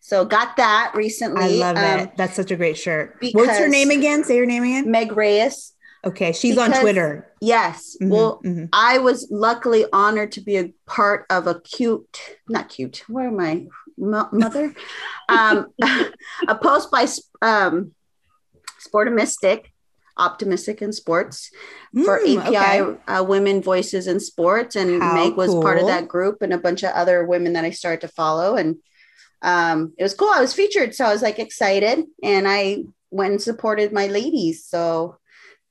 So 0.00 0.24
got 0.24 0.56
that 0.56 0.92
recently. 0.94 1.42
I 1.42 1.48
love 1.48 1.76
Um, 1.76 2.00
it. 2.00 2.16
That's 2.16 2.34
such 2.34 2.50
a 2.50 2.56
great 2.56 2.76
shirt. 2.78 3.16
What's 3.32 3.58
her 3.58 3.68
name 3.68 3.90
again? 3.90 4.24
Say 4.24 4.36
her 4.38 4.46
name 4.46 4.62
again. 4.62 4.90
Meg 4.90 5.12
Reyes. 5.16 5.72
Okay, 6.04 6.32
she's 6.32 6.56
on 6.56 6.72
Twitter. 6.72 7.30
Yes. 7.40 7.96
Mhm, 8.00 8.08
Well, 8.10 8.40
mhm. 8.44 8.68
I 8.72 8.98
was 8.98 9.28
luckily 9.30 9.84
honored 9.92 10.32
to 10.32 10.40
be 10.40 10.56
a 10.56 10.72
part 10.86 11.26
of 11.28 11.46
a 11.46 11.60
cute, 11.60 12.18
not 12.48 12.68
cute. 12.70 13.04
Where 13.08 13.28
am 13.28 13.38
I? 13.40 13.66
Mo- 13.98 14.28
mother, 14.32 14.74
um, 15.28 15.66
a 16.48 16.54
post 16.54 16.90
by 16.90 17.06
um, 17.42 17.92
Sportimistic, 18.78 19.66
optimistic 20.16 20.80
in 20.80 20.92
sports 20.92 21.50
for 22.04 22.18
Mm, 22.20 22.38
API 22.46 22.80
okay. 22.80 23.00
uh, 23.08 23.22
Women 23.24 23.62
Voices 23.62 24.06
in 24.06 24.20
Sports, 24.20 24.76
and 24.76 25.02
How 25.02 25.14
Meg 25.14 25.36
was 25.36 25.54
part 25.54 25.78
of 25.78 25.86
that 25.86 26.08
group, 26.08 26.40
and 26.40 26.52
a 26.52 26.58
bunch 26.58 26.82
of 26.82 26.92
other 26.92 27.26
women 27.26 27.52
that 27.54 27.64
I 27.64 27.70
started 27.70 28.00
to 28.02 28.08
follow, 28.08 28.56
and 28.56 28.76
um, 29.42 29.92
it 29.98 30.02
was 30.02 30.14
cool. 30.14 30.30
I 30.30 30.40
was 30.40 30.54
featured, 30.54 30.94
so 30.94 31.04
I 31.04 31.12
was 31.12 31.22
like 31.22 31.38
excited, 31.38 32.04
and 32.22 32.48
I 32.48 32.84
went 33.10 33.32
and 33.32 33.42
supported 33.42 33.92
my 33.92 34.06
ladies. 34.06 34.64
So 34.64 35.16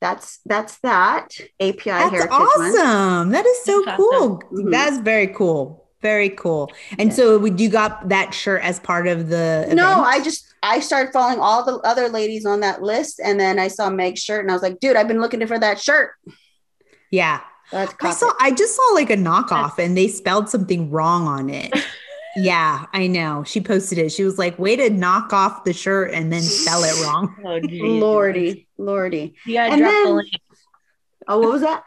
that's 0.01 0.39
that's 0.45 0.77
that 0.79 1.27
API 1.59 1.77
That's 1.85 2.11
Heritage 2.11 2.29
Month. 2.29 2.75
awesome. 2.77 3.29
That 3.31 3.45
is 3.45 3.63
so 3.63 3.81
That's 3.85 3.97
cool. 3.97 4.41
Mhm. 4.51 4.71
That's 4.71 4.97
very 4.99 5.27
cool. 5.27 5.85
Very 6.01 6.29
cool. 6.29 6.71
And 6.97 7.13
so 7.13 7.37
would 7.37 7.59
you 7.59 7.67
got 7.69 8.07
that 8.07 8.33
shirt 8.33 8.61
as 8.63 8.79
part 8.79 9.07
of 9.07 9.27
the 9.27 9.65
No, 9.73 9.91
event? 9.91 10.07
I 10.07 10.21
just 10.23 10.45
I 10.63 10.79
started 10.79 11.11
following 11.11 11.39
all 11.39 11.65
the 11.65 11.75
other 11.87 12.07
ladies 12.07 12.45
on 12.45 12.61
that 12.61 12.81
list, 12.81 13.19
and 13.23 13.37
then 13.39 13.59
I 13.59 13.67
saw 13.67 13.89
Meg's 13.89 14.21
shirt, 14.21 14.41
and 14.41 14.49
I 14.51 14.53
was 14.53 14.61
like, 14.63 14.79
dude, 14.79 14.95
I've 14.95 15.07
been 15.09 15.19
looking 15.21 15.45
for 15.45 15.59
that 15.59 15.79
shirt. 15.81 16.11
Yeah. 17.11 17.41
That's 17.71 17.93
I 18.01 18.11
saw 18.11 18.31
I 18.39 18.51
just 18.51 18.75
saw 18.75 18.93
like 18.93 19.09
a 19.09 19.15
knockoff 19.17 19.77
and 19.77 19.95
they 19.97 20.07
spelled 20.07 20.49
something 20.49 20.89
wrong 20.89 21.27
on 21.27 21.49
it. 21.49 21.71
yeah, 22.35 22.85
I 22.93 23.07
know. 23.07 23.43
She 23.43 23.59
posted 23.61 23.97
it. 23.97 24.11
She 24.11 24.23
was 24.23 24.37
like, 24.37 24.57
way 24.59 24.75
to 24.75 24.89
knock 24.89 25.33
off 25.33 25.63
the 25.63 25.73
shirt 25.73 26.13
and 26.13 26.31
then 26.31 26.41
spell 26.41 26.83
it 26.83 26.93
wrong. 27.05 27.35
Oh, 27.45 27.59
geez. 27.67 28.01
Lordy, 28.01 28.67
Lordy. 28.77 29.35
You 29.45 29.53
gotta 29.55 29.73
And 29.73 29.81
drop 29.81 29.93
the 30.03 30.09
link. 30.13 30.29
Oh, 31.27 31.39
what 31.39 31.51
was 31.51 31.61
that? 31.61 31.83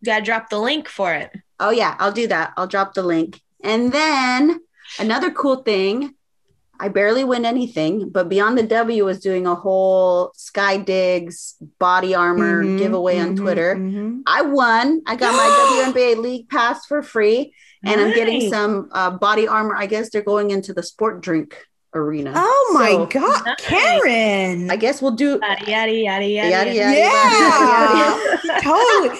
You 0.00 0.06
gotta 0.06 0.24
drop 0.24 0.50
the 0.50 0.58
link 0.58 0.88
for 0.88 1.12
it. 1.14 1.30
Oh 1.58 1.70
yeah, 1.70 1.96
I'll 1.98 2.12
do 2.12 2.26
that. 2.28 2.52
I'll 2.56 2.66
drop 2.66 2.94
the 2.94 3.02
link. 3.02 3.40
And 3.64 3.90
then 3.92 4.60
another 4.98 5.30
cool 5.30 5.62
thing, 5.62 6.14
I 6.78 6.88
barely 6.88 7.24
win 7.24 7.46
anything, 7.46 8.10
but 8.10 8.28
Beyond 8.28 8.58
the 8.58 8.62
W 8.64 9.04
was 9.06 9.20
doing 9.20 9.46
a 9.46 9.54
whole 9.54 10.32
Sky 10.36 10.76
Digs 10.76 11.56
body 11.78 12.14
armor 12.14 12.62
Mhm, 12.64 12.78
giveaway 12.78 13.18
on 13.18 13.34
mhm, 13.34 13.40
Twitter. 13.40 13.76
mhm. 13.76 14.20
I 14.26 14.42
won. 14.42 15.00
I 15.06 15.16
got 15.16 15.32
my 15.32 15.92
WNBA 15.94 16.18
league 16.18 16.48
pass 16.50 16.84
for 16.84 17.02
free, 17.02 17.54
and 17.84 18.00
I'm 18.00 18.12
getting 18.12 18.40
some 18.50 18.88
uh, 18.92 19.10
body 19.10 19.46
armor. 19.48 19.76
I 19.76 19.86
guess 19.86 20.10
they're 20.10 20.22
going 20.22 20.50
into 20.50 20.72
the 20.72 20.82
sport 20.82 21.20
drink 21.22 21.56
arena. 21.94 22.32
Oh 22.34 22.70
my 22.74 22.90
So, 22.90 23.06
god, 23.06 23.44
Nice. 23.46 23.56
Karen. 23.58 24.70
I 24.70 24.76
guess 24.76 25.00
we'll 25.02 25.12
do. 25.12 25.40
Yada 25.42 25.64
yada 25.70 25.92
yada 25.92 26.26
yada. 26.26 26.50
Yada, 26.50 26.74
yada. 26.74 26.98
yada. 26.98 27.96
yeah, 27.96 28.60
totally. 28.62 29.18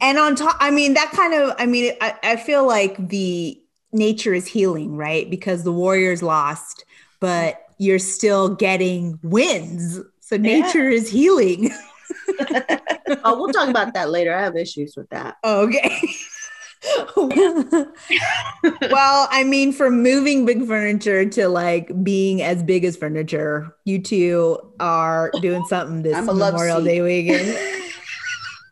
And 0.00 0.18
on 0.18 0.34
top, 0.34 0.56
I 0.60 0.70
mean, 0.70 0.94
that 0.94 1.10
kind 1.12 1.34
of, 1.34 1.54
I 1.58 1.66
mean, 1.66 1.92
I, 2.00 2.14
I 2.22 2.36
feel 2.36 2.66
like 2.66 3.08
the 3.08 3.60
nature 3.92 4.32
is 4.32 4.46
healing, 4.46 4.96
right? 4.96 5.28
Because 5.28 5.62
the 5.64 5.72
Warriors 5.72 6.22
lost, 6.22 6.84
but 7.20 7.60
you're 7.78 7.98
still 7.98 8.54
getting 8.54 9.18
wins. 9.22 10.00
So 10.20 10.36
Yeah. 10.36 10.60
nature 10.62 10.88
is 10.88 11.08
healing. 11.10 11.70
Oh, 13.24 13.38
we'll 13.38 13.52
talk 13.52 13.68
about 13.68 13.94
that 13.94 14.10
later. 14.10 14.34
I 14.34 14.42
have 14.42 14.56
issues 14.56 14.94
with 14.96 15.08
that. 15.10 15.36
Okay. 15.44 16.00
well, 18.90 19.28
I 19.30 19.44
mean, 19.44 19.72
from 19.72 20.02
moving 20.02 20.46
big 20.46 20.66
furniture 20.66 21.28
to 21.28 21.48
like 21.48 21.90
being 22.02 22.40
as 22.42 22.62
big 22.62 22.84
as 22.84 22.96
furniture, 22.96 23.76
you 23.84 24.00
two 24.00 24.58
are 24.80 25.30
doing 25.42 25.64
something 25.66 26.02
this 26.02 26.16
I'm 26.16 26.28
a 26.28 26.32
love 26.32 26.54
Memorial. 26.54 26.82
Day 26.82 27.02
weekend. 27.02 27.58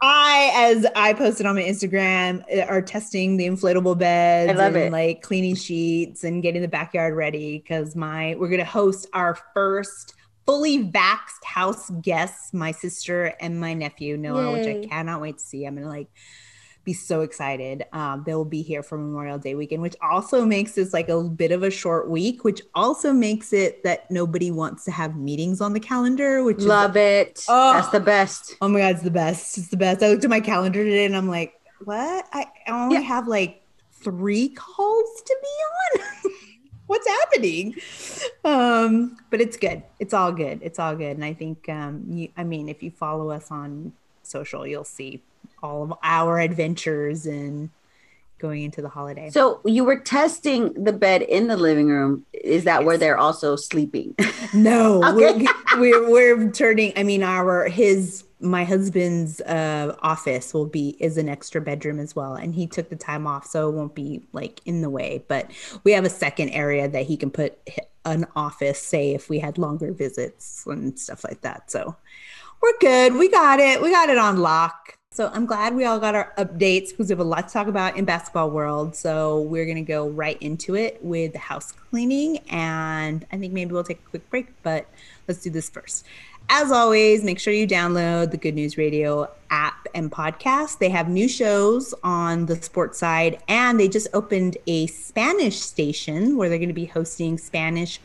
I, 0.00 0.52
as 0.54 0.86
I 0.94 1.12
posted 1.12 1.44
on 1.44 1.56
my 1.56 1.62
Instagram, 1.62 2.44
uh, 2.56 2.62
are 2.66 2.80
testing 2.80 3.36
the 3.36 3.46
inflatable 3.46 3.98
beds 3.98 4.52
I 4.52 4.54
love 4.54 4.76
and 4.76 4.84
it. 4.84 4.92
like 4.92 5.22
cleaning 5.22 5.56
sheets 5.56 6.24
and 6.24 6.42
getting 6.42 6.62
the 6.62 6.68
backyard 6.68 7.14
ready 7.14 7.58
because 7.58 7.96
my 7.96 8.36
we're 8.38 8.48
gonna 8.48 8.64
host 8.64 9.08
our 9.12 9.36
first 9.52 10.14
fully 10.46 10.84
vaxxed 10.84 11.44
house 11.44 11.90
guests, 12.00 12.54
my 12.54 12.70
sister 12.70 13.34
and 13.40 13.60
my 13.60 13.74
nephew 13.74 14.16
Noah, 14.16 14.52
which 14.52 14.66
I 14.66 14.86
cannot 14.86 15.20
wait 15.20 15.38
to 15.38 15.44
see. 15.44 15.66
I'm 15.66 15.74
gonna 15.74 15.88
like 15.88 16.08
be 16.88 16.94
so 16.94 17.20
excited. 17.20 17.84
Um, 17.92 18.22
they 18.24 18.34
will 18.34 18.46
be 18.46 18.62
here 18.62 18.82
for 18.82 18.96
Memorial 18.96 19.36
Day 19.36 19.54
weekend, 19.54 19.82
which 19.82 19.94
also 20.00 20.46
makes 20.46 20.72
this 20.72 20.94
like 20.94 21.10
a 21.10 21.22
bit 21.22 21.52
of 21.52 21.62
a 21.62 21.70
short 21.70 22.08
week, 22.08 22.44
which 22.44 22.62
also 22.74 23.12
makes 23.12 23.52
it 23.52 23.84
that 23.84 24.10
nobody 24.10 24.50
wants 24.50 24.86
to 24.86 24.90
have 24.90 25.14
meetings 25.14 25.60
on 25.60 25.74
the 25.74 25.80
calendar, 25.80 26.42
which 26.42 26.60
Love 26.60 26.96
it. 26.96 27.44
Oh. 27.46 27.74
That's 27.74 27.90
the 27.90 28.00
best. 28.00 28.56
Oh 28.62 28.68
my 28.68 28.78
god, 28.78 28.94
it's 28.94 29.02
the 29.04 29.10
best. 29.10 29.58
It's 29.58 29.68
the 29.68 29.76
best. 29.76 30.02
I 30.02 30.08
looked 30.08 30.24
at 30.24 30.30
my 30.30 30.40
calendar 30.40 30.82
today 30.82 31.04
and 31.04 31.14
I'm 31.14 31.28
like, 31.28 31.60
what? 31.84 32.24
I 32.32 32.46
I 32.66 32.70
only 32.84 32.94
Yeah. 32.96 33.02
have 33.02 33.28
like 33.28 33.62
three 33.92 34.48
calls 34.48 35.22
to 35.26 35.36
be 35.42 36.00
on. 36.00 36.32
What's 36.86 37.06
happening? 37.06 37.74
Um, 38.46 39.18
but 39.28 39.42
it's 39.42 39.58
good. 39.58 39.82
It's 40.00 40.14
all 40.14 40.32
good. 40.32 40.60
It's 40.62 40.78
all 40.78 40.96
good. 40.96 41.16
And 41.16 41.24
I 41.24 41.34
think 41.34 41.68
um 41.68 42.04
you 42.08 42.28
I 42.34 42.44
mean, 42.44 42.70
if 42.70 42.82
you 42.82 42.90
follow 42.90 43.28
us 43.30 43.50
on 43.50 43.92
social, 44.22 44.66
you'll 44.66 44.84
see 44.84 45.20
all 45.62 45.82
of 45.82 45.92
our 46.02 46.38
adventures 46.40 47.26
and 47.26 47.70
going 48.38 48.62
into 48.62 48.80
the 48.80 48.88
holiday. 48.88 49.30
So 49.30 49.60
you 49.64 49.82
were 49.84 49.98
testing 49.98 50.72
the 50.74 50.92
bed 50.92 51.22
in 51.22 51.48
the 51.48 51.56
living 51.56 51.88
room. 51.88 52.24
Is 52.32 52.64
that 52.64 52.84
where 52.84 52.96
they're 52.96 53.18
also 53.18 53.56
sleeping? 53.56 54.14
No, 54.54 55.04
Okay. 55.04 55.46
we're, 55.76 56.08
we're 56.08 56.10
we're 56.10 56.50
turning. 56.52 56.94
I 56.96 57.02
mean, 57.02 57.22
our 57.22 57.68
his 57.68 58.24
my 58.40 58.64
husband's 58.64 59.42
uh, 59.42 59.94
office 60.00 60.54
will 60.54 60.64
be 60.64 60.96
is 61.00 61.18
an 61.18 61.28
extra 61.28 61.60
bedroom 61.60 61.98
as 62.00 62.16
well, 62.16 62.34
and 62.34 62.54
he 62.54 62.66
took 62.66 62.88
the 62.88 62.96
time 62.96 63.26
off, 63.26 63.44
so 63.46 63.68
it 63.68 63.72
won't 63.72 63.94
be 63.94 64.22
like 64.32 64.62
in 64.64 64.80
the 64.80 64.88
way. 64.88 65.22
But 65.28 65.50
we 65.84 65.92
have 65.92 66.04
a 66.06 66.10
second 66.10 66.48
area 66.50 66.88
that 66.88 67.04
he 67.04 67.18
can 67.18 67.30
put 67.30 67.58
an 68.06 68.26
office, 68.36 68.80
say 68.80 69.12
if 69.12 69.28
we 69.28 69.38
had 69.38 69.58
longer 69.58 69.92
visits 69.92 70.64
and 70.66 70.98
stuff 70.98 71.24
like 71.24 71.42
that. 71.42 71.70
So 71.70 71.94
we're 72.62 72.78
good. 72.80 73.14
We 73.16 73.28
got 73.30 73.60
it. 73.60 73.82
We 73.82 73.90
got 73.90 74.08
it 74.08 74.16
on 74.18 74.38
lock. 74.38 74.97
So 75.10 75.30
I'm 75.32 75.46
glad 75.46 75.74
we 75.74 75.86
all 75.86 75.98
got 75.98 76.14
our 76.14 76.32
updates 76.36 76.90
because 76.90 77.08
we 77.08 77.12
have 77.12 77.18
a 77.18 77.24
lot 77.24 77.48
to 77.48 77.52
talk 77.52 77.66
about 77.66 77.96
in 77.96 78.04
basketball 78.04 78.50
world. 78.50 78.94
So 78.94 79.40
we're 79.40 79.64
gonna 79.64 79.82
go 79.82 80.08
right 80.08 80.40
into 80.42 80.76
it 80.76 81.02
with 81.02 81.32
the 81.32 81.38
house 81.38 81.72
cleaning, 81.72 82.38
and 82.50 83.26
I 83.32 83.38
think 83.38 83.54
maybe 83.54 83.72
we'll 83.72 83.84
take 83.84 84.00
a 84.06 84.10
quick 84.10 84.28
break, 84.28 84.48
but 84.62 84.86
let's 85.26 85.42
do 85.42 85.50
this 85.50 85.70
first. 85.70 86.04
As 86.50 86.70
always, 86.70 87.24
make 87.24 87.38
sure 87.38 87.52
you 87.52 87.66
download 87.66 88.30
the 88.30 88.36
Good 88.36 88.54
News 88.54 88.78
Radio 88.78 89.30
app 89.50 89.86
and 89.94 90.10
podcast. 90.10 90.78
They 90.78 90.88
have 90.88 91.08
new 91.08 91.28
shows 91.28 91.94
on 92.02 92.46
the 92.46 92.56
sports 92.56 92.98
side, 92.98 93.42
and 93.48 93.78
they 93.78 93.88
just 93.88 94.08
opened 94.14 94.56
a 94.66 94.86
Spanish 94.86 95.58
station 95.58 96.36
where 96.36 96.48
they're 96.48 96.58
going 96.58 96.68
to 96.68 96.74
be 96.74 96.86
hosting 96.86 97.36
Spanish 97.38 98.00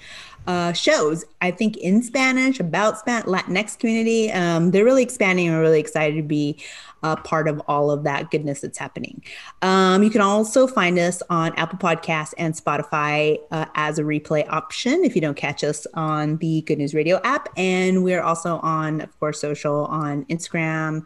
uh, 0.48 0.74
shows. 0.74 1.26
I 1.42 1.52
think 1.52 1.78
in 1.78 2.04
Spanish 2.04 2.60
about 2.60 3.00
Span 3.00 3.24
Latinx 3.24 3.78
community. 3.78 4.32
Um, 4.32 4.72
they're 4.72 4.86
really 4.86 5.04
expanding. 5.04 5.48
and 5.48 5.56
we're 5.56 5.62
really 5.62 5.80
excited 5.80 6.16
to 6.16 6.24
be 6.24 6.58
a 7.04 7.18
part 7.18 7.48
of 7.48 7.62
all 7.68 7.92
of 7.92 8.04
that 8.04 8.32
goodness 8.32 8.62
that's 8.62 8.78
happening. 8.78 9.22
Um, 9.62 10.04
you 10.04 10.10
can 10.10 10.22
also 10.22 10.68
find 10.68 10.98
us 10.98 11.22
on 11.30 11.54
Apple 11.56 11.78
Podcasts 11.78 12.34
and 12.38 12.54
Spotify 12.54 13.38
uh, 13.52 13.66
as 13.76 14.00
a 14.00 14.04
replay 14.04 14.48
option 14.48 15.04
if 15.04 15.14
you 15.14 15.22
don't 15.22 15.36
catch 15.36 15.64
us 15.64 15.86
on 15.94 16.38
the 16.38 16.62
Good 16.62 16.78
News 16.78 16.94
Radio 16.94 17.20
app. 17.24 17.50
And 17.58 18.04
we're 18.04 18.22
also 18.22 18.58
on, 18.60 19.02
of 19.02 19.20
course, 19.20 19.42
social 19.42 19.86
on 19.86 20.26
Instagram. 20.26 21.04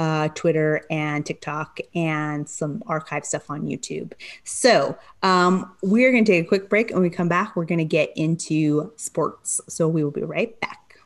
Uh, 0.00 0.28
Twitter 0.28 0.86
and 0.88 1.26
TikTok, 1.26 1.78
and 1.94 2.48
some 2.48 2.82
archive 2.86 3.22
stuff 3.26 3.50
on 3.50 3.66
YouTube. 3.66 4.14
So, 4.44 4.96
um, 5.22 5.70
we're 5.82 6.10
going 6.10 6.24
to 6.24 6.32
take 6.32 6.46
a 6.46 6.48
quick 6.48 6.70
break. 6.70 6.88
and 6.88 7.00
When 7.00 7.02
we 7.02 7.14
come 7.14 7.28
back, 7.28 7.54
we're 7.54 7.66
going 7.66 7.80
to 7.80 7.84
get 7.84 8.10
into 8.16 8.94
sports. 8.96 9.60
So, 9.68 9.88
we 9.88 10.02
will 10.02 10.10
be 10.10 10.22
right 10.22 10.58
back. 10.58 10.96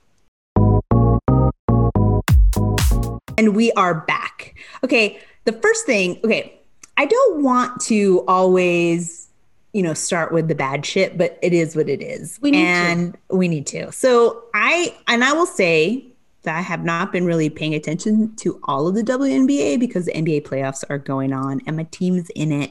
And 3.37 3.57
we 3.57 3.73
are 3.73 3.95
back. 3.95 4.55
Okay. 4.85 5.19
The 5.45 5.55
first 5.55 5.87
thing, 5.87 6.21
okay, 6.23 6.61
I 6.97 7.07
don't 7.07 7.43
want 7.43 7.81
to 7.87 8.25
always, 8.29 9.29
you 9.73 9.83
know, 9.83 9.95
start 9.95 10.33
with 10.33 10.47
the 10.47 10.55
bad 10.55 10.87
shit, 10.87 11.19
but 11.19 11.37
it 11.43 11.53
is 11.53 11.75
what 11.75 11.89
it 11.89 12.01
is. 12.01 12.39
We 12.41 12.53
need 12.53 13.13
to. 13.13 13.37
we 13.37 13.49
need 13.49 13.67
to. 13.67 13.91
So 13.91 14.45
I, 14.55 14.95
and 15.09 15.25
I 15.25 15.33
will 15.33 15.47
say 15.47 16.14
that 16.45 16.57
I 16.57 16.61
have 16.61 16.85
not 16.85 17.13
been 17.13 17.27
really 17.27 17.51
paying 17.51 17.75
attention 17.75 18.35
to 18.37 18.61
all 18.65 18.87
of 18.87 18.95
the 18.95 19.03
WNBA 19.03 19.79
because 19.81 20.07
the 20.07 20.13
NBA 20.13 20.43
playoffs 20.43 20.85
are 20.89 20.99
going 20.99 21.33
on 21.33 21.61
and 21.67 21.77
my 21.77 21.85
team's 21.91 22.31
in 22.31 22.53
it 22.53 22.71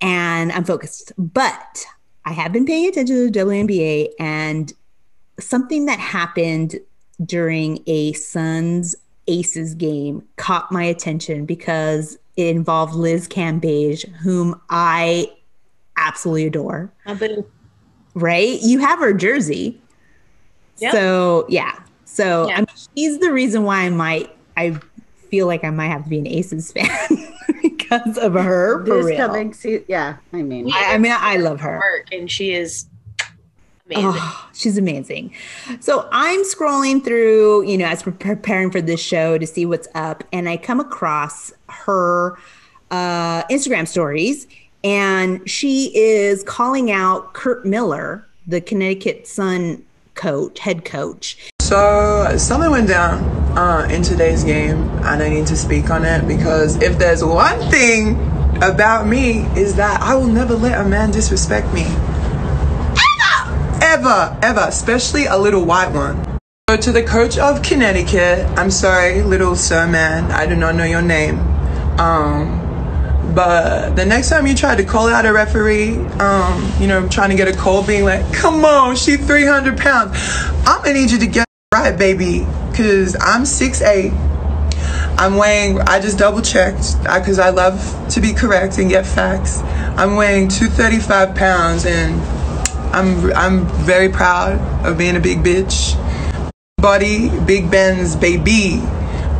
and 0.00 0.52
I'm 0.52 0.64
focused. 0.64 1.12
But 1.18 1.84
I 2.24 2.32
have 2.32 2.52
been 2.52 2.64
paying 2.66 2.88
attention 2.88 3.16
to 3.16 3.30
the 3.30 3.38
WNBA 3.38 4.10
and 4.18 4.72
something 5.40 5.86
that 5.86 5.98
happened 5.98 6.78
during 7.24 7.82
a 7.86 8.12
Suns 8.12 8.94
Aces 9.28 9.74
game 9.74 10.22
caught 10.36 10.70
my 10.70 10.84
attention 10.84 11.46
because 11.46 12.18
it 12.36 12.54
involved 12.54 12.94
Liz 12.94 13.26
Cambage, 13.26 14.08
whom 14.16 14.60
I 14.70 15.32
absolutely 15.96 16.46
adore. 16.46 16.92
Right? 18.14 18.60
You 18.62 18.78
have 18.80 18.98
her 18.98 19.12
jersey. 19.12 19.80
Yep. 20.78 20.92
So, 20.92 21.46
yeah. 21.48 21.78
So, 22.16 22.48
Yeah. 22.48 22.54
I 22.54 22.58
mean, 22.60 22.66
she's 22.96 23.18
the 23.18 23.32
reason 23.32 23.64
why 23.64 23.80
I 23.82 23.90
might, 23.90 24.30
I 24.56 24.78
feel 25.30 25.46
like 25.46 25.64
I 25.64 25.70
might 25.70 25.88
have 25.88 26.04
to 26.04 26.08
be 26.08 26.18
an 26.18 26.26
Aces 26.26 26.72
fan 26.76 26.88
because 27.62 28.16
of 28.18 28.32
her. 28.34 28.84
For 28.86 28.94
this 28.96 29.06
real. 29.06 29.16
coming 29.18 29.52
se- 29.52 29.84
yeah, 29.88 30.16
I 30.32 30.42
mean, 30.42 30.70
I, 30.72 30.94
I 30.94 30.98
mean, 30.98 31.12
I 31.14 31.36
love 31.36 31.60
her. 31.60 31.78
work, 31.78 32.06
and 32.12 32.30
she 32.30 32.52
is 32.54 32.86
amazing. 33.86 34.04
Oh, 34.14 34.48
she's 34.54 34.78
amazing. 34.78 35.34
So 35.80 36.08
I'm 36.10 36.42
scrolling 36.44 37.04
through, 37.04 37.64
you 37.68 37.76
know, 37.76 37.86
as 37.86 38.06
we're 38.06 38.12
preparing 38.12 38.70
for 38.70 38.80
this 38.80 39.00
show 39.00 39.36
to 39.38 39.46
see 39.46 39.66
what's 39.66 39.88
up, 39.94 40.24
and 40.32 40.48
I 40.48 40.56
come 40.56 40.80
across 40.80 41.52
her 41.68 42.38
uh, 42.90 43.42
Instagram 43.44 43.86
stories, 43.86 44.46
and 44.84 45.48
she 45.48 45.94
is 45.96 46.42
calling 46.44 46.90
out 46.90 47.34
Curt 47.34 47.66
Miller, 47.66 48.26
the 48.46 48.60
Connecticut 48.60 49.26
Sun 49.26 49.84
coach, 50.16 50.58
head 50.60 50.84
coach. 50.84 51.52
So 51.60 52.34
something 52.36 52.70
went 52.70 52.88
down 52.88 53.22
uh, 53.56 53.86
in 53.90 54.02
today's 54.02 54.42
game, 54.42 54.88
and 55.04 55.22
I 55.22 55.28
need 55.28 55.46
to 55.48 55.56
speak 55.56 55.90
on 55.90 56.04
it 56.04 56.26
because 56.26 56.82
if 56.82 56.98
there's 56.98 57.24
one 57.24 57.60
thing 57.70 58.16
about 58.62 59.06
me 59.06 59.42
is 59.56 59.76
that 59.76 60.00
I 60.00 60.14
will 60.14 60.26
never 60.26 60.54
let 60.54 60.80
a 60.80 60.88
man 60.88 61.10
disrespect 61.10 61.72
me. 61.74 61.84
Ever! 63.12 63.78
Ever, 63.82 64.38
ever, 64.42 64.64
especially 64.66 65.26
a 65.26 65.36
little 65.36 65.64
white 65.64 65.92
one. 65.92 66.38
So 66.68 66.76
to 66.76 66.92
the 66.92 67.02
coach 67.02 67.38
of 67.38 67.62
Connecticut, 67.62 68.46
I'm 68.58 68.70
sorry, 68.70 69.22
little 69.22 69.54
sir 69.54 69.86
man, 69.86 70.32
I 70.32 70.46
do 70.46 70.56
not 70.56 70.74
know 70.74 70.84
your 70.84 71.02
name. 71.02 71.38
Um, 72.00 72.65
but 73.34 73.96
the 73.96 74.04
next 74.04 74.30
time 74.30 74.46
you 74.46 74.54
try 74.54 74.74
to 74.76 74.84
call 74.84 75.08
out 75.08 75.26
a 75.26 75.32
referee, 75.32 75.96
um, 76.18 76.72
you 76.80 76.86
know, 76.86 77.08
trying 77.08 77.30
to 77.30 77.36
get 77.36 77.48
a 77.48 77.56
call 77.56 77.86
being 77.86 78.04
like, 78.04 78.32
come 78.32 78.64
on, 78.64 78.96
she's 78.96 79.24
300 79.26 79.78
pounds. 79.78 80.16
I'm 80.66 80.82
gonna 80.82 80.94
need 80.94 81.10
you 81.10 81.18
to 81.18 81.26
get 81.26 81.46
right, 81.72 81.96
baby, 81.96 82.46
because 82.70 83.16
I'm 83.20 83.42
6'8. 83.42 84.12
I'm 85.18 85.36
weighing, 85.36 85.80
I 85.80 85.98
just 86.00 86.18
double 86.18 86.42
checked 86.42 87.02
because 87.02 87.38
I 87.38 87.50
love 87.50 88.08
to 88.10 88.20
be 88.20 88.34
correct 88.34 88.78
and 88.78 88.90
get 88.90 89.06
facts. 89.06 89.60
I'm 89.96 90.14
weighing 90.14 90.48
235 90.48 91.34
pounds 91.34 91.86
and 91.86 92.20
I'm, 92.94 93.32
I'm 93.32 93.66
very 93.84 94.10
proud 94.10 94.58
of 94.86 94.98
being 94.98 95.16
a 95.16 95.20
big 95.20 95.38
bitch. 95.38 95.96
Body, 96.78 97.30
Big 97.46 97.70
Ben's 97.70 98.14
baby. 98.14 98.82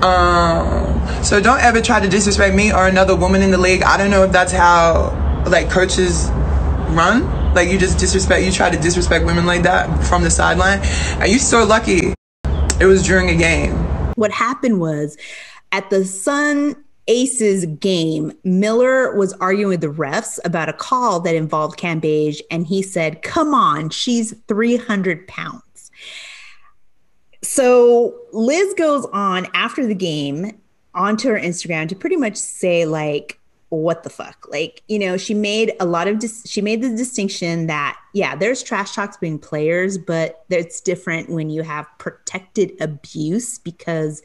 Um, 0.02 1.24
so 1.24 1.40
don't 1.40 1.60
ever 1.60 1.80
try 1.80 2.00
to 2.00 2.08
disrespect 2.08 2.54
me 2.54 2.72
or 2.72 2.86
another 2.86 3.16
woman 3.16 3.42
in 3.42 3.50
the 3.50 3.58
league. 3.58 3.82
I 3.82 3.96
don't 3.96 4.10
know 4.10 4.24
if 4.24 4.32
that's 4.32 4.52
how 4.52 5.10
like 5.48 5.70
coaches 5.70 6.28
run. 6.90 7.54
Like 7.54 7.68
you 7.70 7.78
just 7.78 7.98
disrespect, 7.98 8.44
you 8.44 8.52
try 8.52 8.70
to 8.70 8.78
disrespect 8.78 9.24
women 9.24 9.46
like 9.46 9.62
that 9.62 10.04
from 10.04 10.22
the 10.22 10.30
sideline. 10.30 10.80
And 11.20 11.30
you 11.30 11.38
so 11.38 11.64
lucky 11.64 12.14
it 12.78 12.86
was 12.86 13.02
during 13.02 13.30
a 13.30 13.34
game. 13.34 13.72
What 14.16 14.30
happened 14.30 14.80
was 14.80 15.16
at 15.72 15.88
the 15.90 16.04
Sun 16.04 16.76
Aces 17.08 17.66
game, 17.66 18.32
Miller 18.44 19.14
was 19.16 19.32
arguing 19.34 19.68
with 19.68 19.80
the 19.80 19.86
refs 19.86 20.38
about 20.44 20.68
a 20.68 20.72
call 20.72 21.20
that 21.20 21.34
involved 21.34 21.78
Cambage, 21.78 22.40
and 22.50 22.66
he 22.66 22.82
said, 22.82 23.22
Come 23.22 23.54
on, 23.54 23.90
she's 23.90 24.34
300 24.48 25.28
pounds. 25.28 25.62
So 27.46 28.14
Liz 28.32 28.74
goes 28.74 29.06
on 29.12 29.46
after 29.54 29.86
the 29.86 29.94
game 29.94 30.58
onto 30.94 31.28
her 31.28 31.38
Instagram 31.38 31.88
to 31.88 31.94
pretty 31.94 32.16
much 32.16 32.36
say, 32.36 32.86
like, 32.86 33.38
what 33.68 34.02
the 34.02 34.10
fuck? 34.10 34.46
Like 34.50 34.82
you 34.88 34.98
know 34.98 35.16
she 35.16 35.32
made 35.32 35.72
a 35.80 35.86
lot 35.86 36.08
of 36.08 36.18
dis- 36.18 36.44
she 36.46 36.60
made 36.60 36.82
the 36.82 36.90
distinction 36.90 37.66
that 37.66 37.98
yeah 38.14 38.36
there's 38.36 38.62
trash 38.62 38.94
talks 38.94 39.16
between 39.16 39.38
players 39.38 39.98
but 39.98 40.44
it's 40.50 40.80
different 40.80 41.30
when 41.30 41.50
you 41.50 41.62
have 41.62 41.86
protected 41.98 42.72
abuse 42.80 43.58
because 43.58 44.22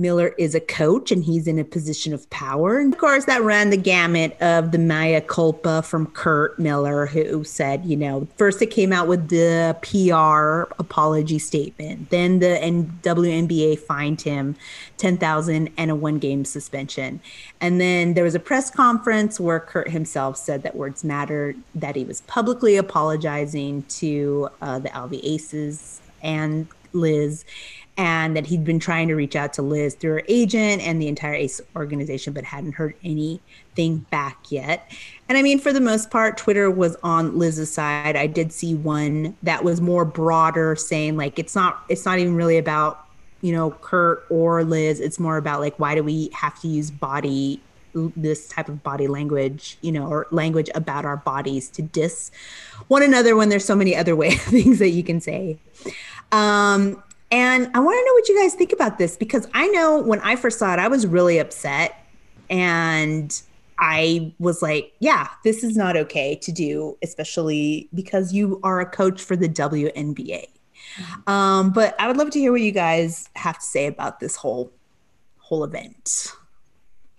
Miller 0.00 0.34
is 0.38 0.54
a 0.54 0.60
coach 0.60 1.12
and 1.12 1.22
he's 1.22 1.46
in 1.46 1.58
a 1.58 1.64
position 1.64 2.12
of 2.12 2.28
power. 2.30 2.78
And 2.78 2.92
of 2.92 2.98
course, 2.98 3.26
that 3.26 3.42
ran 3.42 3.70
the 3.70 3.76
gamut 3.76 4.36
of 4.40 4.72
the 4.72 4.78
mea 4.78 5.20
culpa 5.20 5.82
from 5.82 6.06
Curt 6.06 6.58
Miller, 6.58 7.06
who 7.06 7.44
said, 7.44 7.84
you 7.84 7.96
know, 7.96 8.26
first 8.36 8.62
it 8.62 8.70
came 8.70 8.92
out 8.92 9.06
with 9.06 9.28
the 9.28 9.76
PR 9.82 10.72
apology 10.80 11.38
statement. 11.38 12.10
Then 12.10 12.38
the 12.38 12.58
WNBA 13.02 13.78
fined 13.78 14.22
him 14.22 14.56
10,000 14.96 15.70
and 15.76 15.90
a 15.90 15.94
one 15.94 16.18
game 16.18 16.44
suspension. 16.44 17.20
And 17.60 17.80
then 17.80 18.14
there 18.14 18.24
was 18.24 18.34
a 18.34 18.40
press 18.40 18.70
conference 18.70 19.38
where 19.38 19.60
Curt 19.60 19.90
himself 19.90 20.36
said 20.36 20.62
that 20.62 20.74
words 20.74 21.04
matter, 21.04 21.54
that 21.74 21.94
he 21.94 22.04
was 22.04 22.22
publicly 22.22 22.76
apologizing 22.76 23.82
to 23.84 24.48
uh, 24.62 24.78
the 24.78 24.88
LV 24.88 25.20
Aces 25.22 26.00
and 26.22 26.66
Liz 26.92 27.44
and 28.00 28.34
that 28.34 28.46
he'd 28.46 28.64
been 28.64 28.78
trying 28.78 29.08
to 29.08 29.14
reach 29.14 29.36
out 29.36 29.52
to 29.52 29.60
Liz 29.60 29.94
through 29.94 30.12
her 30.12 30.22
agent 30.26 30.80
and 30.80 31.02
the 31.02 31.06
entire 31.06 31.34
ACE 31.34 31.60
organization, 31.76 32.32
but 32.32 32.44
hadn't 32.44 32.72
heard 32.72 32.94
anything 33.04 33.98
back 34.10 34.38
yet. 34.48 34.90
And 35.28 35.36
I 35.36 35.42
mean, 35.42 35.58
for 35.58 35.70
the 35.70 35.82
most 35.82 36.10
part, 36.10 36.38
Twitter 36.38 36.70
was 36.70 36.96
on 37.02 37.38
Liz's 37.38 37.70
side. 37.70 38.16
I 38.16 38.26
did 38.26 38.54
see 38.54 38.74
one 38.74 39.36
that 39.42 39.64
was 39.64 39.82
more 39.82 40.06
broader, 40.06 40.74
saying 40.76 41.18
like 41.18 41.38
it's 41.38 41.54
not 41.54 41.84
it's 41.90 42.06
not 42.06 42.18
even 42.18 42.36
really 42.36 42.56
about 42.56 43.04
you 43.42 43.52
know 43.52 43.72
Curt 43.82 44.24
or 44.30 44.64
Liz. 44.64 44.98
It's 44.98 45.20
more 45.20 45.36
about 45.36 45.60
like 45.60 45.78
why 45.78 45.94
do 45.94 46.02
we 46.02 46.30
have 46.32 46.58
to 46.62 46.68
use 46.68 46.90
body 46.90 47.60
this 47.92 48.48
type 48.48 48.70
of 48.70 48.82
body 48.82 49.08
language, 49.08 49.76
you 49.82 49.92
know, 49.92 50.06
or 50.06 50.26
language 50.30 50.70
about 50.74 51.04
our 51.04 51.18
bodies 51.18 51.68
to 51.68 51.82
diss 51.82 52.30
one 52.88 53.02
another 53.02 53.36
when 53.36 53.50
there's 53.50 53.64
so 53.64 53.74
many 53.76 53.94
other 53.94 54.16
way 54.22 54.30
things 54.30 54.78
that 54.78 54.88
you 54.88 55.02
can 55.02 55.20
say. 55.20 55.58
Um, 56.32 57.02
and 57.30 57.70
I 57.74 57.80
want 57.80 57.98
to 57.98 58.04
know 58.04 58.12
what 58.14 58.28
you 58.28 58.42
guys 58.42 58.54
think 58.54 58.72
about 58.72 58.98
this 58.98 59.16
because 59.16 59.46
I 59.54 59.68
know 59.68 60.00
when 60.00 60.20
I 60.20 60.36
first 60.36 60.58
saw 60.58 60.72
it, 60.72 60.78
I 60.78 60.88
was 60.88 61.06
really 61.06 61.38
upset. 61.38 61.96
And 62.48 63.40
I 63.78 64.34
was 64.40 64.62
like, 64.62 64.92
yeah, 64.98 65.28
this 65.44 65.62
is 65.62 65.76
not 65.76 65.96
okay 65.96 66.34
to 66.36 66.52
do, 66.52 66.98
especially 67.02 67.88
because 67.94 68.32
you 68.32 68.60
are 68.64 68.80
a 68.80 68.86
coach 68.86 69.22
for 69.22 69.36
the 69.36 69.48
WNBA. 69.48 70.46
Mm-hmm. 70.96 71.30
Um, 71.30 71.72
but 71.72 71.94
I 72.00 72.08
would 72.08 72.16
love 72.16 72.30
to 72.30 72.38
hear 72.38 72.50
what 72.50 72.60
you 72.62 72.72
guys 72.72 73.28
have 73.36 73.58
to 73.58 73.64
say 73.64 73.86
about 73.86 74.18
this 74.18 74.34
whole 74.34 74.72
whole 75.38 75.64
event. 75.64 76.32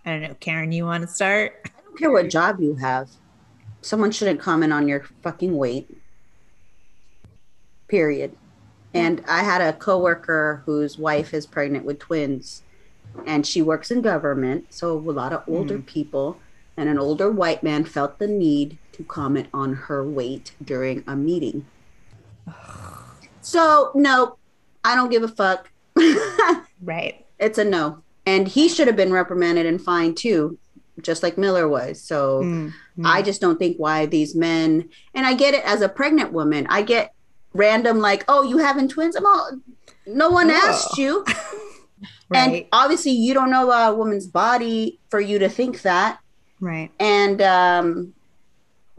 I 0.06 0.12
don't 0.12 0.21
know, 0.21 0.36
Karen, 0.39 0.71
you 0.71 0.86
want 0.86 1.04
to 1.04 1.08
start? 1.08 1.62
I 1.65 1.82
don't 1.84 1.97
care 1.97 2.12
what 2.12 2.30
job 2.30 2.60
you 2.60 2.76
have. 2.76 3.10
Someone 3.82 4.12
shouldn't 4.12 4.39
comment 4.39 4.74
on 4.74 4.88
your 4.88 5.04
fucking 5.21 5.58
weight. 5.58 5.89
Period. 7.88 8.36
And 8.93 9.23
I 9.27 9.43
had 9.43 9.62
a 9.62 9.73
coworker 9.73 10.63
whose 10.65 10.97
wife 10.97 11.34
is 11.34 11.45
pregnant 11.45 11.86
with 11.86 11.99
twins, 11.99 12.63
and 13.25 13.45
she 13.45 13.62
works 13.62 13.91
in 13.91 14.01
government, 14.01 14.73
so 14.73 14.91
a 14.91 14.99
lot 14.99 15.34
of 15.34 15.43
older 15.47 15.77
mm. 15.77 15.86
people. 15.86 16.39
And 16.77 16.89
an 16.89 16.97
older 16.97 17.30
white 17.30 17.63
man 17.63 17.84
felt 17.84 18.17
the 18.17 18.27
need 18.27 18.77
to 18.93 19.04
comment 19.04 19.47
on 19.54 19.73
her 19.73 20.08
weight 20.08 20.54
during 20.63 21.04
a 21.06 21.15
meeting. 21.15 21.65
so 23.41 23.91
no, 23.93 24.38
I 24.84 24.95
don't 24.95 25.10
give 25.10 25.23
a 25.23 25.27
fuck. 25.27 25.69
right. 26.82 27.25
It's 27.39 27.58
a 27.58 27.65
no. 27.65 28.04
And 28.25 28.47
he 28.47 28.67
should 28.69 28.88
have 28.88 28.95
been 28.95 29.12
reprimanded 29.12 29.65
and 29.65 29.82
fined 29.82 30.17
too, 30.17 30.58
just 31.01 31.23
like 31.23 31.38
Miller 31.38 31.67
was. 31.67 32.01
So 32.01 32.41
mm. 32.41 32.73
I 33.04 33.21
just 33.21 33.41
don't 33.41 33.58
think 33.58 33.77
why 33.77 34.06
these 34.06 34.36
men 34.36 34.89
and 35.13 35.25
I 35.25 35.34
get 35.34 35.54
it 35.54 35.63
as 35.65 35.82
a 35.82 35.89
pregnant 35.89 36.32
woman. 36.32 36.67
I 36.69 36.84
get 36.84 37.13
random 37.53 37.99
like, 37.99 38.23
oh, 38.27 38.43
you 38.43 38.57
having 38.57 38.87
twins? 38.87 39.15
I'm 39.15 39.25
all, 39.25 39.51
no 40.05 40.29
one 40.29 40.49
oh. 40.49 40.53
asked 40.53 40.97
you. 40.97 41.25
right. 42.29 42.39
And 42.39 42.65
obviously, 42.71 43.11
you 43.11 43.33
don't 43.33 43.51
know 43.51 43.71
a 43.71 43.93
woman's 43.95 44.27
body 44.27 44.99
for 45.09 45.19
you 45.19 45.39
to 45.39 45.49
think 45.49 45.81
that. 45.81 46.19
Right. 46.59 46.91
And 46.99 47.41
um, 47.41 48.13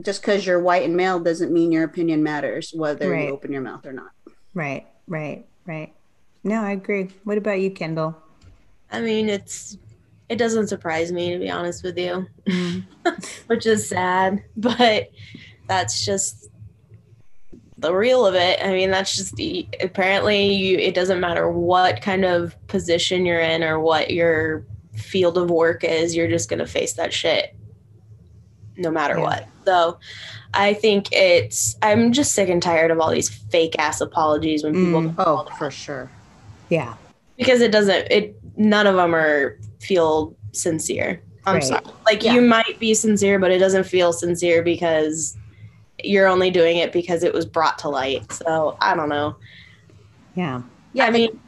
just 0.00 0.22
because 0.22 0.46
you're 0.46 0.60
white 0.60 0.84
and 0.84 0.96
male 0.96 1.20
doesn't 1.20 1.52
mean 1.52 1.72
your 1.72 1.84
opinion 1.84 2.22
matters, 2.22 2.72
whether 2.74 3.10
right. 3.10 3.28
you 3.28 3.32
open 3.32 3.52
your 3.52 3.62
mouth 3.62 3.86
or 3.86 3.92
not. 3.92 4.10
Right. 4.54 4.86
Right. 5.06 5.46
Right. 5.66 5.94
No, 6.44 6.62
I 6.62 6.72
agree. 6.72 7.08
What 7.24 7.38
about 7.38 7.60
you, 7.60 7.70
Kyndall? 7.70 8.16
I 8.90 9.00
mean, 9.00 9.28
it's 9.28 9.78
it 10.28 10.36
doesn't 10.36 10.68
surprise 10.68 11.12
me 11.12 11.32
to 11.32 11.38
be 11.38 11.50
honest 11.50 11.84
with 11.84 11.98
you, 11.98 12.26
mm. 12.46 12.84
which 13.46 13.66
is 13.66 13.88
sad, 13.88 14.42
but 14.56 15.10
that's 15.68 16.04
just 16.04 16.48
the 17.82 17.94
real 17.94 18.26
of 18.26 18.34
it. 18.34 18.64
I 18.64 18.72
mean, 18.72 18.90
that's 18.90 19.16
just 19.16 19.36
the 19.36 19.68
apparently 19.80 20.54
you, 20.54 20.78
it 20.78 20.94
doesn't 20.94 21.20
matter 21.20 21.50
what 21.50 22.00
kind 22.00 22.24
of 22.24 22.54
position 22.68 23.26
you're 23.26 23.40
in 23.40 23.62
or 23.62 23.78
what 23.78 24.10
your 24.10 24.64
field 24.94 25.36
of 25.36 25.50
work 25.50 25.84
is, 25.84 26.14
you're 26.14 26.28
just 26.28 26.48
going 26.48 26.58
to 26.58 26.66
face 26.66 26.94
that 26.94 27.12
shit 27.12 27.54
no 28.76 28.90
matter 28.90 29.16
yeah. 29.16 29.22
what. 29.22 29.48
So 29.64 29.98
I 30.54 30.74
think 30.74 31.08
it's, 31.12 31.76
I'm 31.82 32.12
just 32.12 32.32
sick 32.32 32.48
and 32.48 32.62
tired 32.62 32.90
of 32.90 33.00
all 33.00 33.10
these 33.10 33.28
fake 33.28 33.76
ass 33.78 34.00
apologies 34.00 34.64
when 34.64 34.74
people. 34.74 35.02
Mm, 35.02 35.14
oh, 35.18 35.46
for 35.58 35.70
sure. 35.70 36.10
Yeah. 36.68 36.94
Because 37.36 37.60
it 37.60 37.72
doesn't, 37.72 38.10
it, 38.10 38.36
none 38.56 38.86
of 38.86 38.96
them 38.96 39.14
are 39.14 39.58
feel 39.80 40.36
sincere. 40.52 41.22
I'm 41.44 41.54
right. 41.54 41.64
sorry. 41.64 41.84
Like 42.06 42.22
yeah. 42.22 42.34
you 42.34 42.40
might 42.40 42.78
be 42.78 42.94
sincere, 42.94 43.38
but 43.38 43.50
it 43.50 43.58
doesn't 43.58 43.84
feel 43.84 44.12
sincere 44.12 44.62
because 44.62 45.36
you're 46.04 46.26
only 46.26 46.50
doing 46.50 46.76
it 46.76 46.92
because 46.92 47.22
it 47.22 47.32
was 47.32 47.46
brought 47.46 47.78
to 47.80 47.88
light. 47.88 48.32
So 48.32 48.76
I 48.80 48.94
don't 48.94 49.08
know. 49.08 49.36
Yeah. 50.34 50.62
Yeah. 50.92 51.06
I 51.06 51.10
mean, 51.10 51.40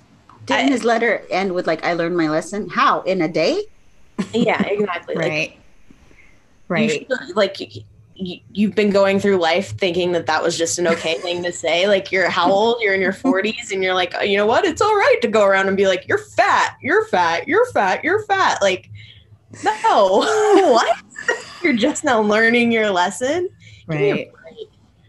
didn't 0.46 0.68
I, 0.68 0.70
his 0.70 0.84
letter 0.84 1.22
end 1.30 1.54
with 1.54 1.66
like, 1.66 1.84
I 1.84 1.94
learned 1.94 2.16
my 2.16 2.28
lesson? 2.28 2.68
How? 2.68 3.02
In 3.02 3.22
a 3.22 3.28
day? 3.28 3.64
Yeah, 4.32 4.62
exactly. 4.62 5.16
right. 5.16 5.30
Like, 5.30 5.58
right. 6.68 6.90
Should, 6.90 7.36
like, 7.36 7.58
you, 8.16 8.40
you've 8.52 8.74
been 8.74 8.90
going 8.90 9.18
through 9.18 9.38
life 9.38 9.76
thinking 9.76 10.12
that 10.12 10.26
that 10.26 10.42
was 10.42 10.56
just 10.56 10.78
an 10.78 10.86
okay 10.86 11.14
thing 11.18 11.42
to 11.42 11.52
say. 11.52 11.88
Like, 11.88 12.12
you're 12.12 12.28
how 12.28 12.50
old? 12.52 12.80
You're 12.80 12.94
in 12.94 13.00
your 13.00 13.12
40s, 13.12 13.72
and 13.72 13.82
you're 13.82 13.94
like, 13.94 14.14
oh, 14.16 14.22
you 14.22 14.36
know 14.36 14.46
what? 14.46 14.64
It's 14.64 14.80
all 14.80 14.94
right 14.94 15.18
to 15.22 15.28
go 15.28 15.44
around 15.44 15.68
and 15.68 15.76
be 15.76 15.86
like, 15.86 16.06
you're 16.08 16.18
fat, 16.18 16.76
you're 16.80 17.06
fat, 17.06 17.48
you're 17.48 17.66
fat, 17.66 18.04
you're 18.04 18.22
fat. 18.24 18.62
Like, 18.62 18.90
no, 19.64 20.18
what? 20.72 20.98
you're 21.62 21.76
just 21.76 22.04
now 22.04 22.20
learning 22.20 22.72
your 22.72 22.90
lesson. 22.90 23.48
Right. 23.86 24.30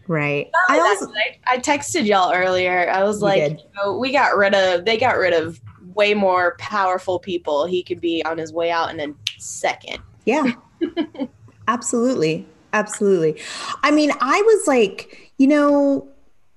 Right. 0.08 0.50
I 0.68 0.78
also 0.78 1.12
I, 1.12 1.38
I, 1.54 1.58
texted 1.58 2.06
y'all 2.06 2.32
earlier. 2.32 2.88
I 2.90 3.02
was 3.02 3.22
like, 3.22 3.52
you 3.52 3.58
know, 3.76 3.98
we 3.98 4.12
got 4.12 4.36
rid 4.36 4.54
of 4.54 4.84
they 4.84 4.96
got 4.96 5.16
rid 5.16 5.32
of 5.32 5.60
way 5.94 6.14
more 6.14 6.54
powerful 6.58 7.18
people. 7.18 7.66
He 7.66 7.82
could 7.82 8.00
be 8.00 8.24
on 8.24 8.38
his 8.38 8.52
way 8.52 8.70
out 8.70 8.90
in 8.94 9.00
a 9.00 9.14
second. 9.38 9.98
Yeah. 10.24 10.52
Absolutely. 11.68 12.46
Absolutely. 12.72 13.40
I 13.82 13.90
mean, 13.90 14.12
I 14.20 14.42
was 14.42 14.68
like, 14.68 15.32
you 15.38 15.46
know, 15.46 16.08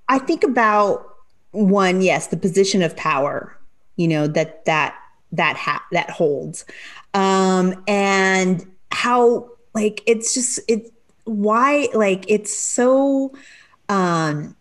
I 0.09 0.19
think 0.19 0.43
about 0.43 1.07
one, 1.51 2.01
yes, 2.01 2.27
the 2.27 2.37
position 2.37 2.83
of 2.83 2.95
power, 2.95 3.57
you 3.95 4.07
know, 4.07 4.27
that 4.27 4.65
that 4.65 4.95
that 5.31 5.55
ha- 5.55 5.85
that 5.91 6.09
holds. 6.09 6.65
Um 7.13 7.83
and 7.87 8.65
how 8.91 9.49
like 9.73 10.01
it's 10.05 10.33
just 10.33 10.59
it 10.67 10.91
why 11.29 11.87
like 11.93 12.25
it's 12.27 12.57
so 12.57 13.33
um 13.87 14.55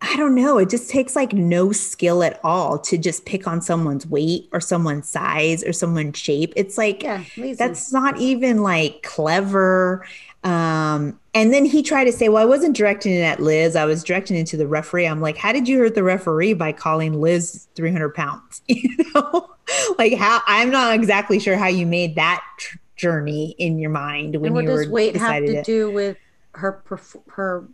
I 0.00 0.16
don't 0.16 0.36
know. 0.36 0.58
It 0.58 0.70
just 0.70 0.90
takes 0.90 1.16
like 1.16 1.32
no 1.32 1.72
skill 1.72 2.22
at 2.22 2.38
all 2.44 2.78
to 2.80 2.96
just 2.96 3.26
pick 3.26 3.48
on 3.48 3.60
someone's 3.60 4.06
weight 4.06 4.48
or 4.52 4.60
someone's 4.60 5.08
size 5.08 5.64
or 5.64 5.72
someone's 5.72 6.16
shape. 6.16 6.52
It's 6.54 6.78
like 6.78 7.02
Yeah, 7.02 7.24
that's 7.56 7.92
not 7.92 8.16
even 8.18 8.62
like 8.62 9.02
clever. 9.02 10.06
Um, 10.44 11.18
and 11.34 11.52
then 11.52 11.64
he 11.64 11.82
tried 11.82 12.04
to 12.04 12.12
say, 12.12 12.28
Well, 12.28 12.40
I 12.40 12.46
wasn't 12.46 12.76
directing 12.76 13.12
it 13.12 13.22
at 13.22 13.40
Liz, 13.40 13.74
I 13.74 13.86
was 13.86 14.04
directing 14.04 14.36
it 14.36 14.46
to 14.48 14.56
the 14.56 14.68
referee. 14.68 15.06
I'm 15.06 15.20
like, 15.20 15.36
How 15.36 15.52
did 15.52 15.66
you 15.66 15.78
hurt 15.80 15.96
the 15.96 16.04
referee 16.04 16.52
by 16.54 16.70
calling 16.72 17.20
Liz 17.20 17.66
300 17.74 18.14
pounds? 18.14 18.62
You 18.68 18.96
know, 19.14 19.50
like 19.98 20.14
how 20.14 20.40
I'm 20.46 20.70
not 20.70 20.94
exactly 20.94 21.40
sure 21.40 21.56
how 21.56 21.66
you 21.66 21.86
made 21.86 22.14
that 22.14 22.44
tr- 22.58 22.78
journey 22.98 23.54
in 23.58 23.78
your 23.78 23.90
mind 23.90 24.36
when 24.36 24.48
and 24.48 24.54
what 24.54 24.64
you 24.64 24.68
does 24.68 24.86
were 24.86 24.92
weight 24.92 25.16
have 25.16 25.42
decided 25.42 25.56
to 25.56 25.62
do 25.62 25.90
with 25.90 26.18
her 26.52 26.82
perf- 26.86 27.22
her 27.28 27.66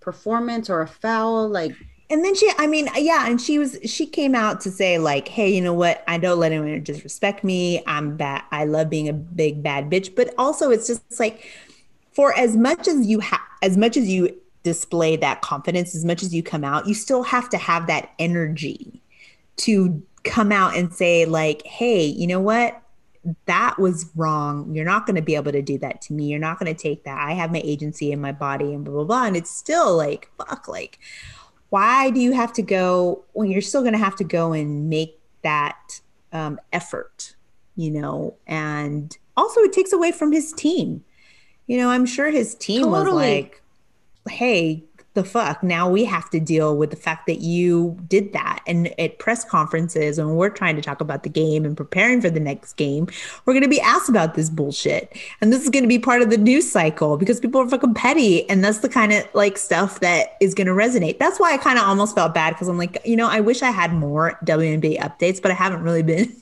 performance 0.00 0.68
or 0.68 0.82
a 0.82 0.88
foul? 0.88 1.48
Like 1.48 1.74
And 2.10 2.22
then 2.22 2.34
she, 2.34 2.50
I 2.58 2.66
mean, 2.66 2.90
yeah, 2.96 3.26
and 3.26 3.40
she 3.40 3.58
was, 3.58 3.78
she 3.86 4.04
came 4.04 4.34
out 4.34 4.60
to 4.62 4.70
say, 4.70 4.98
like, 4.98 5.28
hey, 5.28 5.48
you 5.48 5.62
know 5.62 5.72
what? 5.72 6.04
I 6.06 6.18
don't 6.18 6.38
let 6.38 6.52
anyone 6.52 6.82
disrespect 6.82 7.42
me. 7.42 7.82
I'm 7.86 8.18
bad. 8.18 8.42
I 8.50 8.66
love 8.66 8.90
being 8.90 9.08
a 9.08 9.14
big 9.14 9.62
bad 9.62 9.88
bitch. 9.88 10.14
But 10.14 10.34
also, 10.36 10.70
it's 10.70 10.86
just 10.86 11.18
like, 11.18 11.48
for 12.12 12.36
as 12.36 12.54
much 12.54 12.86
as 12.86 13.06
you 13.06 13.20
have, 13.20 13.40
as 13.62 13.78
much 13.78 13.96
as 13.96 14.10
you 14.10 14.36
display 14.62 15.16
that 15.16 15.40
confidence, 15.40 15.94
as 15.94 16.04
much 16.04 16.22
as 16.22 16.34
you 16.34 16.42
come 16.42 16.64
out, 16.64 16.86
you 16.86 16.92
still 16.92 17.22
have 17.22 17.48
to 17.48 17.56
have 17.56 17.86
that 17.86 18.10
energy 18.18 19.00
to 19.56 20.02
come 20.24 20.52
out 20.52 20.76
and 20.76 20.92
say, 20.92 21.24
like, 21.24 21.64
hey, 21.64 22.04
you 22.04 22.26
know 22.26 22.40
what? 22.40 22.81
That 23.46 23.78
was 23.78 24.10
wrong. 24.16 24.74
You're 24.74 24.84
not 24.84 25.06
going 25.06 25.16
to 25.16 25.22
be 25.22 25.34
able 25.36 25.52
to 25.52 25.62
do 25.62 25.78
that 25.78 26.02
to 26.02 26.12
me. 26.12 26.26
You're 26.26 26.40
not 26.40 26.58
going 26.58 26.74
to 26.74 26.80
take 26.80 27.04
that. 27.04 27.18
I 27.18 27.32
have 27.32 27.52
my 27.52 27.60
agency 27.64 28.10
in 28.10 28.20
my 28.20 28.32
body 28.32 28.74
and 28.74 28.84
blah, 28.84 28.94
blah, 28.94 29.04
blah. 29.04 29.24
And 29.26 29.36
it's 29.36 29.50
still 29.50 29.96
like, 29.96 30.30
fuck, 30.36 30.66
like, 30.66 30.98
why 31.70 32.10
do 32.10 32.20
you 32.20 32.32
have 32.32 32.52
to 32.54 32.62
go 32.62 33.24
when 33.32 33.50
you're 33.50 33.62
still 33.62 33.82
going 33.82 33.92
to 33.92 33.98
have 33.98 34.16
to 34.16 34.24
go 34.24 34.52
and 34.52 34.90
make 34.90 35.20
that 35.42 36.00
um, 36.32 36.58
effort, 36.72 37.36
you 37.76 37.90
know? 37.90 38.34
And 38.46 39.16
also, 39.36 39.60
it 39.60 39.72
takes 39.72 39.92
away 39.92 40.12
from 40.12 40.32
his 40.32 40.52
team. 40.52 41.04
You 41.66 41.78
know, 41.78 41.90
I'm 41.90 42.06
sure 42.06 42.30
his 42.30 42.54
team 42.56 42.90
was 42.90 43.08
like, 43.08 43.62
hey, 44.28 44.84
the 45.14 45.24
fuck, 45.24 45.62
now 45.62 45.90
we 45.90 46.04
have 46.04 46.30
to 46.30 46.40
deal 46.40 46.76
with 46.76 46.90
the 46.90 46.96
fact 46.96 47.26
that 47.26 47.40
you 47.40 47.98
did 48.08 48.32
that. 48.32 48.60
And 48.66 48.98
at 48.98 49.18
press 49.18 49.44
conferences, 49.44 50.18
when 50.18 50.36
we're 50.36 50.48
trying 50.48 50.76
to 50.76 50.82
talk 50.82 51.00
about 51.00 51.22
the 51.22 51.28
game 51.28 51.64
and 51.64 51.76
preparing 51.76 52.20
for 52.20 52.30
the 52.30 52.40
next 52.40 52.74
game, 52.74 53.08
we're 53.44 53.52
going 53.52 53.62
to 53.62 53.68
be 53.68 53.80
asked 53.80 54.08
about 54.08 54.34
this 54.34 54.48
bullshit. 54.48 55.14
And 55.40 55.52
this 55.52 55.62
is 55.62 55.70
going 55.70 55.82
to 55.82 55.88
be 55.88 55.98
part 55.98 56.22
of 56.22 56.30
the 56.30 56.38
news 56.38 56.70
cycle 56.70 57.16
because 57.18 57.40
people 57.40 57.60
are 57.60 57.68
fucking 57.68 57.94
petty. 57.94 58.48
And 58.48 58.64
that's 58.64 58.78
the 58.78 58.88
kind 58.88 59.12
of 59.12 59.26
like 59.34 59.58
stuff 59.58 60.00
that 60.00 60.36
is 60.40 60.54
going 60.54 60.66
to 60.66 60.72
resonate. 60.72 61.18
That's 61.18 61.38
why 61.38 61.52
I 61.52 61.58
kind 61.58 61.78
of 61.78 61.84
almost 61.84 62.14
felt 62.14 62.32
bad 62.34 62.54
because 62.54 62.68
I'm 62.68 62.78
like, 62.78 62.98
you 63.04 63.16
know, 63.16 63.28
I 63.28 63.40
wish 63.40 63.62
I 63.62 63.70
had 63.70 63.92
more 63.92 64.38
WNBA 64.44 64.98
updates, 64.98 65.42
but 65.42 65.50
I 65.50 65.54
haven't 65.54 65.82
really 65.82 66.02
been 66.02 66.34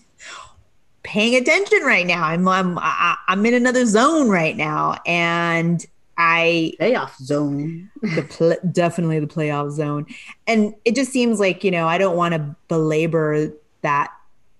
paying 1.02 1.34
attention 1.34 1.80
right 1.82 2.06
now. 2.06 2.22
I'm 2.22 2.46
I'm 2.46 2.78
I- 2.78 3.16
I'm 3.26 3.44
in 3.46 3.54
another 3.54 3.86
zone 3.86 4.28
right 4.28 4.56
now, 4.56 4.98
and 5.06 5.84
I 6.22 6.74
playoff 6.78 7.16
zone. 7.16 7.90
the 8.02 8.22
pl- 8.28 8.70
definitely 8.72 9.20
the 9.20 9.26
playoff 9.26 9.70
zone, 9.70 10.04
and 10.46 10.74
it 10.84 10.94
just 10.94 11.12
seems 11.12 11.40
like 11.40 11.64
you 11.64 11.70
know 11.70 11.88
I 11.88 11.96
don't 11.96 12.16
want 12.16 12.34
to 12.34 12.54
belabor 12.68 13.50
that 13.80 14.12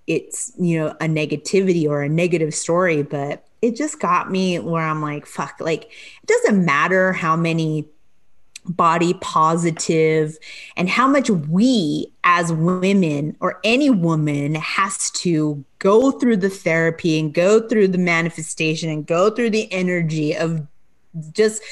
it's 0.07 0.53
you 0.59 0.79
know 0.79 0.89
a 1.03 1.05
negativity 1.05 1.87
or 1.87 2.03
a 2.03 2.09
negative 2.09 2.55
story, 2.55 3.03
but 3.03 3.47
it 3.61 3.77
just 3.77 4.01
got 4.01 4.31
me 4.31 4.59
where 4.59 4.83
I'm 4.83 5.03
like 5.03 5.27
fuck, 5.27 5.57
like 5.61 5.85
it 5.85 6.27
doesn't 6.27 6.65
matter 6.65 7.13
how 7.13 7.37
many 7.37 7.87
body 8.65 9.15
positive 9.21 10.39
and 10.77 10.89
how 10.89 11.07
much 11.07 11.29
we 11.29 12.11
as 12.25 12.53
women 12.53 13.37
or 13.41 13.61
any 13.65 13.91
woman 13.91 14.55
has 14.55 15.11
to 15.11 15.63
go 15.79 16.11
through 16.11 16.37
the 16.37 16.51
therapy 16.51 17.19
and 17.19 17.35
go 17.35 17.67
through 17.69 17.89
the 17.89 17.99
manifestation 17.99 18.89
and 18.89 19.07
go 19.07 19.31
through 19.31 19.51
the 19.51 19.71
energy 19.73 20.35
of 20.35 20.67
just 21.33 21.63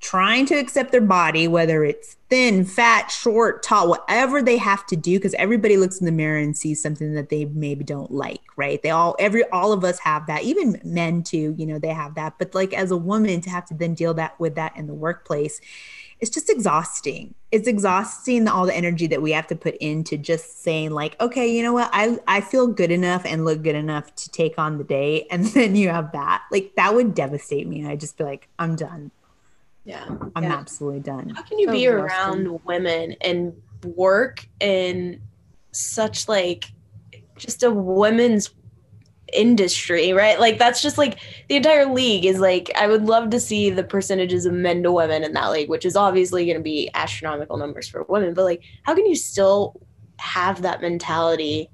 trying 0.00 0.44
to 0.44 0.54
accept 0.54 0.92
their 0.92 1.00
body 1.00 1.48
whether 1.48 1.82
it's 1.82 2.16
thin 2.28 2.64
fat 2.64 3.10
short 3.10 3.62
tall 3.62 3.88
whatever 3.88 4.42
they 4.42 4.56
have 4.56 4.84
to 4.86 4.96
do 4.96 5.18
because 5.18 5.34
everybody 5.34 5.76
looks 5.76 5.98
in 5.98 6.04
the 6.04 6.12
mirror 6.12 6.38
and 6.38 6.56
sees 6.56 6.82
something 6.82 7.14
that 7.14 7.30
they 7.30 7.46
maybe 7.46 7.84
don't 7.84 8.10
like 8.10 8.40
right? 8.56 8.82
They 8.82 8.90
all 8.90 9.16
every 9.18 9.44
all 9.50 9.72
of 9.72 9.84
us 9.84 9.98
have 10.00 10.26
that. 10.26 10.42
Even 10.42 10.80
men 10.84 11.22
too 11.22 11.54
you 11.58 11.66
know 11.66 11.78
they 11.78 11.88
have 11.88 12.14
that. 12.14 12.34
But 12.38 12.54
like 12.54 12.72
as 12.72 12.90
a 12.90 12.96
woman 12.96 13.40
to 13.42 13.50
have 13.50 13.66
to 13.66 13.74
then 13.74 13.94
deal 13.94 14.14
that 14.14 14.38
with 14.38 14.54
that 14.56 14.76
in 14.76 14.86
the 14.86 14.94
workplace 14.94 15.60
it's 16.20 16.30
just 16.30 16.48
exhausting. 16.50 17.34
It's 17.50 17.68
exhausting 17.68 18.48
all 18.48 18.66
the 18.66 18.74
energy 18.74 19.06
that 19.08 19.20
we 19.22 19.32
have 19.32 19.46
to 19.48 19.56
put 19.56 19.76
into 19.76 20.16
just 20.16 20.62
saying 20.62 20.90
like, 20.90 21.20
okay, 21.20 21.46
you 21.54 21.62
know 21.62 21.72
what? 21.72 21.90
I 21.92 22.18
I 22.26 22.40
feel 22.40 22.66
good 22.66 22.90
enough 22.90 23.24
and 23.24 23.44
look 23.44 23.62
good 23.62 23.74
enough 23.76 24.14
to 24.16 24.30
take 24.30 24.58
on 24.58 24.78
the 24.78 24.84
day 24.84 25.26
and 25.30 25.46
then 25.46 25.76
you 25.76 25.88
have 25.88 26.12
that. 26.12 26.44
Like 26.50 26.72
that 26.76 26.94
would 26.94 27.14
devastate 27.14 27.66
me. 27.66 27.86
I'd 27.86 28.00
just 28.00 28.16
be 28.16 28.24
like, 28.24 28.48
I'm 28.58 28.76
done. 28.76 29.10
Yeah. 29.84 30.06
I'm 30.34 30.44
Yeah. 30.44 30.54
absolutely 30.54 31.00
done. 31.00 31.30
How 31.30 31.42
can 31.42 31.58
you 31.58 31.66
So 31.66 31.72
be 31.72 31.86
around 31.88 32.64
women 32.64 33.16
and 33.20 33.52
work 33.84 34.46
in 34.60 35.20
such 35.72 36.28
like 36.28 36.64
just 37.36 37.62
a 37.62 37.70
women's 37.70 38.50
industry, 39.32 40.12
right? 40.12 40.38
Like 40.38 40.58
that's 40.58 40.82
just 40.82 40.98
like 40.98 41.18
the 41.48 41.56
entire 41.56 41.86
league 41.86 42.24
is 42.24 42.38
like 42.38 42.70
I 42.76 42.86
would 42.86 43.04
love 43.04 43.30
to 43.30 43.40
see 43.40 43.70
the 43.70 43.84
percentages 43.84 44.46
of 44.46 44.52
men 44.52 44.82
to 44.82 44.92
women 44.92 45.24
in 45.24 45.32
that 45.32 45.50
league, 45.50 45.68
which 45.68 45.84
is 45.84 45.96
obviously 45.96 46.44
going 46.44 46.56
to 46.56 46.62
be 46.62 46.90
astronomical 46.94 47.56
numbers 47.56 47.88
for 47.88 48.04
women, 48.04 48.34
but 48.34 48.44
like 48.44 48.62
how 48.82 48.94
can 48.94 49.06
you 49.06 49.16
still 49.16 49.80
have 50.18 50.62
that 50.62 50.80
mentality 50.80 51.68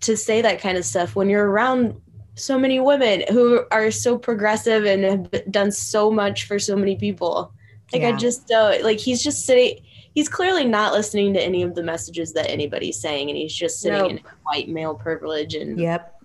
to 0.00 0.16
say 0.16 0.42
that 0.42 0.60
kind 0.60 0.78
of 0.78 0.84
stuff 0.84 1.14
when 1.14 1.28
you're 1.28 1.48
around 1.48 2.00
so 2.34 2.58
many 2.58 2.80
women 2.80 3.22
who 3.28 3.64
are 3.70 3.90
so 3.90 4.16
progressive 4.16 4.84
and 4.84 5.04
have 5.04 5.52
done 5.52 5.70
so 5.70 6.10
much 6.10 6.44
for 6.44 6.58
so 6.58 6.76
many 6.76 6.96
people? 6.96 7.52
Like 7.92 8.04
I 8.04 8.12
just 8.12 8.46
don't 8.48 8.82
like 8.82 8.98
he's 8.98 9.22
just 9.22 9.44
sitting 9.44 9.84
he's 10.14 10.28
clearly 10.28 10.64
not 10.64 10.92
listening 10.92 11.32
to 11.34 11.42
any 11.42 11.62
of 11.62 11.74
the 11.74 11.82
messages 11.82 12.32
that 12.34 12.50
anybody's 12.50 12.98
saying 13.00 13.28
and 13.30 13.36
he's 13.38 13.54
just 13.54 13.80
sitting 13.80 13.98
Nope. 14.00 14.10
in 14.10 14.20
white 14.44 14.68
male 14.68 14.94
privilege 14.94 15.54
and 15.54 15.78
Yep. 15.78 16.22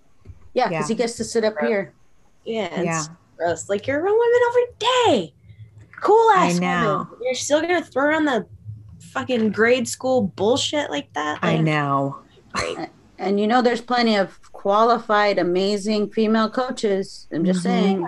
Yeah, 0.54 0.64
Yeah. 0.64 0.70
because 0.70 0.88
he 0.90 0.96
gets 0.96 1.16
to 1.18 1.24
sit 1.24 1.44
up 1.44 1.56
here. 1.60 1.94
yeah, 2.46 2.66
it's 2.72 2.86
Yeah. 2.86 3.04
gross. 3.38 3.70
Like 3.70 3.88
you're 3.88 4.00
around 4.00 4.18
women 4.18 4.42
every 4.50 4.66
day. 4.80 5.34
Cool 6.02 6.30
ass 6.32 6.60
know. 6.60 7.08
women. 7.12 7.24
You're 7.24 7.34
still 7.36 7.62
gonna 7.62 7.82
throw 7.84 8.06
around 8.06 8.26
the 8.26 8.46
fucking 9.00 9.52
grade 9.52 9.88
school 9.88 10.22
bullshit 10.22 10.90
like 10.92 11.12
that. 11.14 11.40
I 11.42 11.58
know. 11.58 12.20
great. 12.54 12.90
And 13.20 13.40
you 13.40 13.48
know, 13.48 13.62
there's 13.62 13.82
plenty 13.82 14.16
of 14.16 14.40
qualified, 14.52 15.38
amazing 15.40 16.10
female 16.12 16.50
coaches. 16.50 17.28
I'm 17.32 17.46
just 17.46 17.60
Mhm. 17.60 17.64
saying, 17.64 18.08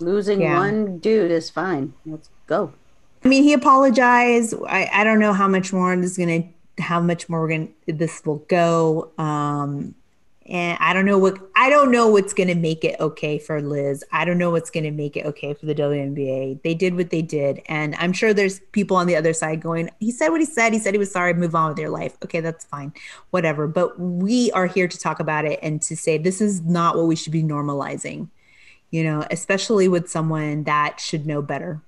losing 0.00 0.40
Yeah. 0.40 0.58
one 0.58 0.98
dude 0.98 1.30
is 1.30 1.50
fine. 1.50 1.92
Let's 2.06 2.30
go. 2.46 2.72
I 3.24 3.28
mean, 3.28 3.42
he 3.42 3.52
apologized. 3.52 4.54
I, 4.66 4.88
I 4.92 5.04
don't 5.04 5.18
know 5.18 5.32
how 5.32 5.48
much 5.48 5.72
more 5.72 5.96
this 5.96 6.12
is 6.12 6.18
gonna, 6.18 6.44
how 6.78 7.00
much 7.00 7.28
more 7.28 7.40
we're 7.40 7.48
gonna 7.48 7.68
this 7.86 8.24
will 8.24 8.44
go. 8.48 9.10
Um, 9.18 9.94
and 10.48 10.78
I 10.80 10.94
don't 10.94 11.04
know 11.04 11.18
what 11.18 11.38
I 11.54 11.68
don't 11.68 11.90
know 11.90 12.08
what's 12.08 12.32
gonna 12.32 12.54
make 12.54 12.82
it 12.82 12.98
okay 13.00 13.38
for 13.38 13.60
Liz. 13.60 14.02
I 14.12 14.24
don't 14.24 14.38
know 14.38 14.50
what's 14.50 14.70
gonna 14.70 14.90
make 14.90 15.16
it 15.16 15.26
okay 15.26 15.52
for 15.52 15.66
the 15.66 15.74
WNBA. 15.74 16.62
They 16.62 16.74
did 16.74 16.96
what 16.96 17.10
they 17.10 17.20
did, 17.20 17.60
and 17.66 17.94
I'm 17.96 18.14
sure 18.14 18.32
there's 18.32 18.60
people 18.72 18.96
on 18.96 19.06
the 19.06 19.16
other 19.16 19.34
side 19.34 19.60
going, 19.60 19.90
"He 20.00 20.10
said 20.10 20.30
what 20.30 20.40
he 20.40 20.46
said. 20.46 20.72
He 20.72 20.78
said 20.78 20.94
he 20.94 20.98
was 20.98 21.12
sorry. 21.12 21.34
Move 21.34 21.54
on 21.54 21.70
with 21.70 21.78
your 21.78 21.90
life. 21.90 22.16
Okay, 22.24 22.40
that's 22.40 22.64
fine, 22.64 22.94
whatever." 23.30 23.66
But 23.66 24.00
we 24.00 24.50
are 24.52 24.66
here 24.66 24.88
to 24.88 24.98
talk 24.98 25.20
about 25.20 25.44
it 25.44 25.58
and 25.62 25.82
to 25.82 25.94
say 25.94 26.16
this 26.16 26.40
is 26.40 26.62
not 26.62 26.96
what 26.96 27.06
we 27.06 27.16
should 27.16 27.32
be 27.32 27.42
normalizing. 27.42 28.28
You 28.90 29.04
know, 29.04 29.26
especially 29.30 29.86
with 29.86 30.08
someone 30.08 30.64
that 30.64 30.98
should 30.98 31.26
know 31.26 31.42
better. 31.42 31.82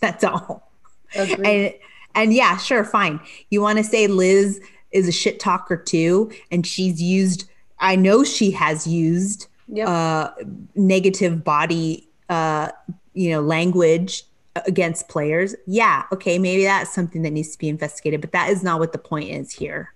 That's 0.00 0.24
all. 0.24 0.70
Agreed. 1.14 1.46
And 1.46 1.74
and 2.14 2.32
yeah, 2.34 2.56
sure, 2.56 2.84
fine. 2.84 3.20
You 3.50 3.60
want 3.60 3.78
to 3.78 3.84
say 3.84 4.06
Liz 4.06 4.60
is 4.92 5.06
a 5.08 5.12
shit 5.12 5.38
talker 5.40 5.76
too, 5.76 6.30
and 6.50 6.66
she's 6.66 7.00
used. 7.02 7.48
I 7.78 7.96
know 7.96 8.24
she 8.24 8.50
has 8.52 8.86
used 8.86 9.48
Yep. 9.68 9.88
uh, 9.88 10.30
negative 10.76 11.42
body, 11.42 12.08
uh, 12.28 12.68
you 13.14 13.30
know, 13.30 13.40
language 13.40 14.22
against 14.66 15.08
players. 15.08 15.54
Yeah, 15.66 16.04
okay, 16.12 16.38
maybe 16.38 16.62
that's 16.64 16.94
something 16.94 17.22
that 17.22 17.32
needs 17.32 17.50
to 17.52 17.58
be 17.58 17.68
investigated, 17.68 18.20
but 18.20 18.32
that 18.32 18.48
is 18.50 18.62
not 18.62 18.78
what 18.78 18.92
the 18.92 18.98
point 18.98 19.30
is 19.30 19.52
here. 19.52 19.92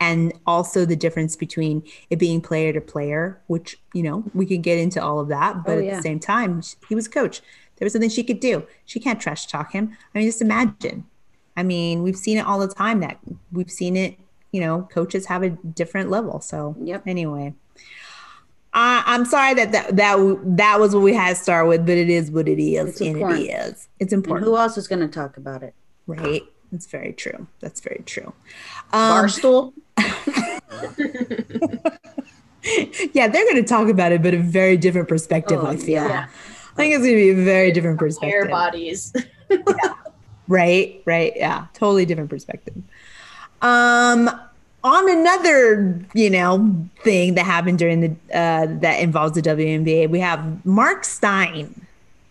and 0.00 0.32
also 0.46 0.84
the 0.84 0.96
difference 0.96 1.36
between 1.36 1.82
it 2.10 2.18
being 2.18 2.40
player 2.40 2.72
to 2.72 2.80
player, 2.80 3.40
which, 3.46 3.78
you 3.94 4.02
know, 4.02 4.24
we 4.34 4.44
could 4.44 4.60
get 4.62 4.76
into 4.78 5.00
all 5.02 5.20
of 5.20 5.28
that. 5.28 5.64
But 5.64 5.78
Oh, 5.78 5.86
at 5.86 5.96
the 5.96 6.02
same 6.02 6.18
time, 6.18 6.62
he 6.88 6.94
was 6.96 7.06
a 7.06 7.10
coach. 7.10 7.40
There 7.76 7.86
was 7.86 7.92
something 7.92 8.10
she 8.10 8.22
could 8.24 8.40
do. 8.40 8.66
She 8.84 9.00
can't 9.00 9.20
trash 9.20 9.46
talk 9.46 9.72
him. 9.72 9.96
I 10.14 10.18
mean, 10.18 10.28
just 10.28 10.40
imagine. 10.42 11.04
I 11.56 11.62
mean, 11.62 12.02
we've 12.02 12.16
seen 12.16 12.38
it 12.38 12.46
all 12.46 12.58
the 12.58 12.68
time 12.72 13.00
that 13.00 13.18
we've 13.52 13.70
seen 13.70 13.96
it, 13.96 14.16
you 14.52 14.60
know, 14.60 14.88
coaches 14.92 15.26
have 15.26 15.42
a 15.42 15.50
different 15.50 16.10
level. 16.10 16.40
So, 16.40 16.76
Yep. 16.80 17.02
anyway. 17.06 17.54
I, 18.76 19.04
I'm 19.06 19.24
sorry 19.24 19.54
that, 19.54 19.70
that 19.70 19.94
that 19.96 20.16
that 20.56 20.80
was 20.80 20.94
what 20.94 21.02
we 21.04 21.14
had 21.14 21.36
to 21.36 21.40
start 21.40 21.68
with, 21.68 21.86
but 21.86 21.96
it 21.96 22.10
is 22.10 22.28
what 22.30 22.48
it 22.48 22.58
is, 22.60 22.88
It's 22.90 23.00
and 23.00 23.10
important. 23.10 23.40
it 23.42 23.52
is. 23.52 23.88
It's 24.00 24.12
And 24.12 24.24
important, 24.24 24.46
who 24.48 24.56
else 24.56 24.76
is 24.76 24.88
going 24.88 25.00
to 25.00 25.06
talk 25.06 25.36
about 25.36 25.62
it? 25.62 25.74
right? 26.08 26.42
That's 26.72 26.86
very 26.86 27.12
true. 27.12 27.46
That's 27.60 27.80
very 27.80 28.02
true. 28.04 28.32
Um, 28.92 29.26
Barstool. 29.26 29.72
yeah, 33.12 33.28
they're 33.28 33.44
going 33.44 33.56
to 33.56 33.62
talk 33.62 33.88
about 33.88 34.10
it, 34.12 34.22
but 34.22 34.34
a 34.34 34.38
very 34.38 34.76
different 34.76 35.06
perspective. 35.08 35.60
Oh, 35.62 35.66
I 35.66 35.76
feel. 35.76 36.02
yeah. 36.04 36.26
I 36.74 36.76
think 36.76 36.94
it's 36.94 37.04
going 37.04 37.16
to 37.16 37.20
be 37.20 37.30
a 37.30 37.44
very 37.44 37.72
different 37.72 37.98
perspective. 37.98 38.50
perspective. 38.50 38.50
bodies. 38.50 39.12
Right, 40.46 41.02
right, 41.06 41.32
yeah, 41.36 41.66
totally 41.72 42.04
different 42.04 42.28
perspective. 42.30 42.74
Um, 43.62 44.28
on 44.82 45.10
another, 45.10 45.98
you 46.12 46.28
know, 46.28 46.86
thing 47.02 47.34
that 47.34 47.46
happened 47.46 47.78
during 47.78 48.00
the 48.00 48.10
uh, 48.36 48.66
that 48.80 49.00
involves 49.00 49.34
the 49.34 49.40
WNBA, 49.42 50.10
we 50.10 50.20
have 50.20 50.64
Mark 50.66 51.04
Stein, 51.04 51.86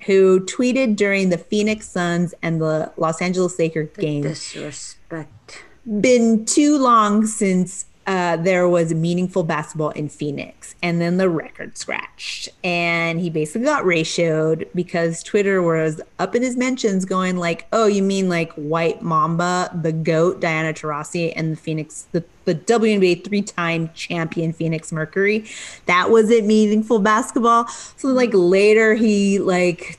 who 0.06 0.42
tweeted 0.42 0.96
during 0.96 1.30
the 1.30 1.40
Phoenix 1.40 1.90
Suns 1.90 2.36
and 2.44 2.62
the 2.62 2.92
Los 2.98 3.20
Angeles 3.22 3.58
Lakers 3.58 3.90
game 3.98 4.22
Disrespect. 4.22 5.64
been 6.00 6.46
too 6.46 6.78
long 6.78 7.26
since 7.26 7.86
uh, 8.06 8.36
there 8.38 8.68
was 8.68 8.94
meaningful 8.94 9.44
basketball 9.44 9.92
in 9.92 10.10
Phoenix, 10.10 10.76
and 10.84 11.00
then 11.00 11.18
the 11.18 11.30
record 11.30 11.78
scratched, 11.78 12.50
and 12.64 13.20
he 13.20 13.30
basically 13.30 13.66
got 13.66 13.86
ratioed 13.86 14.68
because 14.76 15.24
Twitter 15.24 15.62
was 15.62 16.02
up 16.20 16.36
in 16.36 16.42
his 16.42 16.58
mentions, 16.58 17.06
going 17.06 17.38
like, 17.38 17.66
"Oh, 17.72 17.86
you 17.86 18.04
mean 18.04 18.28
like 18.28 18.52
White 18.54 19.02
Mamba, 19.02 19.72
the 19.82 19.94
goat, 19.94 20.42
Diana 20.42 20.74
Taurasi, 20.74 21.32
and 21.36 21.54
the 21.54 21.56
Phoenix, 21.56 22.08
the 22.12 22.24
the 22.44 22.56
WNBA 22.56 23.24
three-time 23.24 23.90
champion 23.94 24.52
Phoenix 24.52 24.92
Mercury? 24.92 25.46
That 25.86 26.10
wasn't 26.10 26.46
meaningful 26.46 27.00
basketball." 27.00 27.68
So 27.68 28.10
like 28.10 28.32
later, 28.34 28.96
he 28.96 29.40
like 29.40 29.98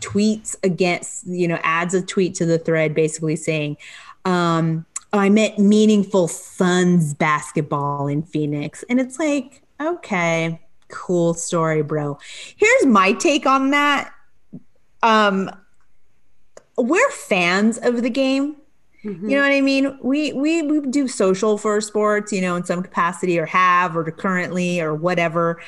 tweets 0.00 0.56
against, 0.62 1.26
you 1.26 1.48
know, 1.48 1.58
adds 1.62 1.94
a 1.94 2.02
tweet 2.02 2.36
to 2.36 2.46
the 2.46 2.58
thread, 2.58 2.94
basically 2.94 3.36
saying. 3.36 3.76
Um, 4.24 4.84
I 5.12 5.28
meant 5.28 5.58
meaningful 5.58 6.28
Suns 6.28 7.14
basketball 7.14 8.06
in 8.06 8.22
Phoenix. 8.22 8.84
And 8.88 9.00
it's 9.00 9.18
like, 9.18 9.62
okay, 9.80 10.60
cool 10.88 11.34
story, 11.34 11.82
bro. 11.82 12.18
Here's 12.56 12.86
my 12.86 13.12
take 13.14 13.46
on 13.46 13.70
that. 13.70 14.12
Um, 15.02 15.50
we're 16.76 17.10
fans 17.10 17.78
of 17.78 18.02
the 18.02 18.10
game. 18.10 18.56
You 19.02 19.36
know 19.36 19.42
what 19.42 19.52
I 19.52 19.62
mean? 19.62 19.98
We, 20.02 20.34
we 20.34 20.60
we 20.60 20.80
do 20.82 21.08
social 21.08 21.56
for 21.56 21.80
sports, 21.80 22.34
you 22.34 22.42
know, 22.42 22.54
in 22.56 22.64
some 22.64 22.82
capacity, 22.82 23.38
or 23.38 23.46
have, 23.46 23.96
or 23.96 24.04
currently, 24.10 24.78
or 24.78 24.94
whatever. 24.94 25.58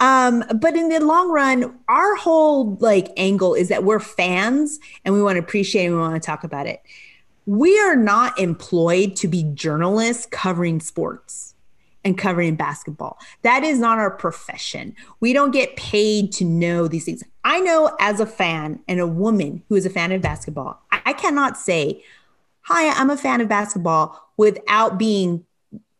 Um, 0.00 0.42
but 0.56 0.74
in 0.74 0.88
the 0.88 0.98
long 0.98 1.30
run, 1.30 1.78
our 1.86 2.16
whole 2.16 2.76
like 2.80 3.12
angle 3.16 3.54
is 3.54 3.68
that 3.68 3.84
we're 3.84 4.00
fans 4.00 4.80
and 5.04 5.14
we 5.14 5.22
want 5.22 5.36
to 5.36 5.38
appreciate 5.38 5.86
and 5.86 5.94
we 5.94 6.00
want 6.00 6.20
to 6.20 6.26
talk 6.26 6.42
about 6.42 6.66
it 6.66 6.82
we 7.46 7.78
are 7.80 7.96
not 7.96 8.38
employed 8.38 9.16
to 9.16 9.28
be 9.28 9.42
journalists 9.42 10.26
covering 10.26 10.80
sports 10.80 11.54
and 12.04 12.18
covering 12.18 12.56
basketball. 12.56 13.18
That 13.42 13.62
is 13.62 13.78
not 13.78 13.98
our 13.98 14.10
profession. 14.10 14.94
We 15.20 15.32
don't 15.32 15.52
get 15.52 15.76
paid 15.76 16.32
to 16.32 16.44
know 16.44 16.88
these 16.88 17.04
things. 17.04 17.22
I 17.44 17.60
know 17.60 17.96
as 18.00 18.20
a 18.20 18.26
fan 18.26 18.80
and 18.88 19.00
a 19.00 19.06
woman 19.06 19.62
who 19.68 19.74
is 19.74 19.86
a 19.86 19.90
fan 19.90 20.12
of 20.12 20.22
basketball, 20.22 20.80
I, 20.90 21.12
cannot 21.12 21.56
say, 21.56 22.04
Hi, 22.62 22.90
I'm 22.90 23.10
a 23.10 23.16
fan 23.16 23.40
of 23.40 23.48
basketball 23.48 24.30
without 24.36 24.98
being 24.98 25.44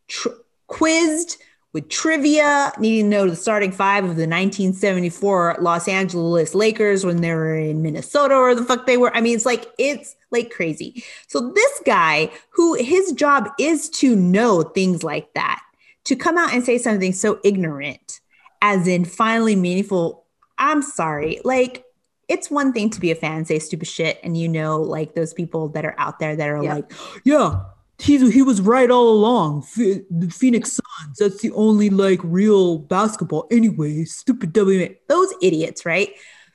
tr- 0.09 0.29
quizzed 0.69 1.39
with 1.73 1.89
trivia, 1.89 2.73
needing 2.79 3.07
to 3.11 3.17
know 3.17 3.31
the 3.31 3.37
starting 3.37 3.73
five 3.73 4.05
of 4.05 4.17
the 4.17 4.27
1974 4.29 5.57
Los 5.61 5.89
Angeles 5.89 6.55
Lakers 6.55 7.05
when 7.05 7.21
they 7.23 7.33
were 7.33 7.55
in 7.57 7.81
Minnesota 7.83 8.35
or 8.35 8.55
the 8.55 8.65
fuck 8.65 8.87
they 8.87 8.97
were. 8.99 9.15
I 9.17 9.21
mean, 9.21 9.35
it's 9.35 9.47
like, 9.47 9.73
it's 9.79 10.15
like 10.31 10.51
crazy. 10.51 11.03
So 11.29 11.51
this 11.53 11.81
guy 11.87 12.31
who 12.51 12.75
his 12.75 13.13
job 13.13 13.49
is 13.59 13.89
to 13.91 14.15
know 14.15 14.63
things 14.63 15.03
like 15.03 15.33
that, 15.35 15.63
to 16.05 16.17
come 16.17 16.37
out 16.37 16.53
and 16.53 16.65
say 16.65 16.77
something 16.79 17.13
so 17.13 17.41
ignorant 17.43 18.21
as 18.61 18.87
in 18.87 19.05
finally 19.05 19.57
meaningful, 19.57 20.27
I'm 20.59 20.83
sorry. 20.83 21.41
Like, 21.43 21.85
it's 22.29 22.51
one 22.51 22.73
thing 22.73 22.89
to 22.91 23.01
be 23.01 23.11
a 23.11 23.15
fan 23.15 23.45
say 23.45 23.59
stupid 23.59 23.89
shit, 23.89 24.19
and 24.23 24.37
you 24.37 24.49
know, 24.49 24.81
like 24.81 25.15
those 25.15 25.35
people 25.35 25.69
that 25.71 25.85
are 25.85 25.95
out 25.99 26.19
there 26.19 26.37
that 26.37 26.49
are 26.49 26.63
Yeah. 26.63 26.75
like, 26.75 26.93
yeah, 27.25 27.61
he's 27.99 28.33
he 28.33 28.43
was 28.43 28.61
right 28.61 28.91
all 28.91 29.09
along. 29.11 29.65
Ph- 29.75 30.03
the 30.11 30.29
Phoenix 30.31 30.73
Suns, 30.73 31.19
that's 31.19 31.41
the 31.41 31.53
only 31.53 31.91
like 31.91 32.21
real 32.23 32.79
basketball 32.79 33.47
anyway. 33.51 34.05
Stupid 34.05 34.53
WNBA. 34.53 34.97
Those 35.09 35.33
idiots, 35.43 35.85
right? 35.87 36.11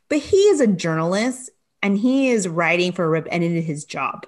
But 0.10 0.20
he 0.20 0.38
is 0.38 0.62
a 0.62 0.68
journalist 0.68 1.50
and 1.84 1.98
he 1.98 2.30
is 2.30 2.48
writing 2.48 2.92
for 2.92 3.06
a 3.06 3.10
rip, 3.10 3.28
and 3.32 3.44
it 3.44 3.52
is 3.52 3.66
his 3.66 3.86
job. 3.86 4.26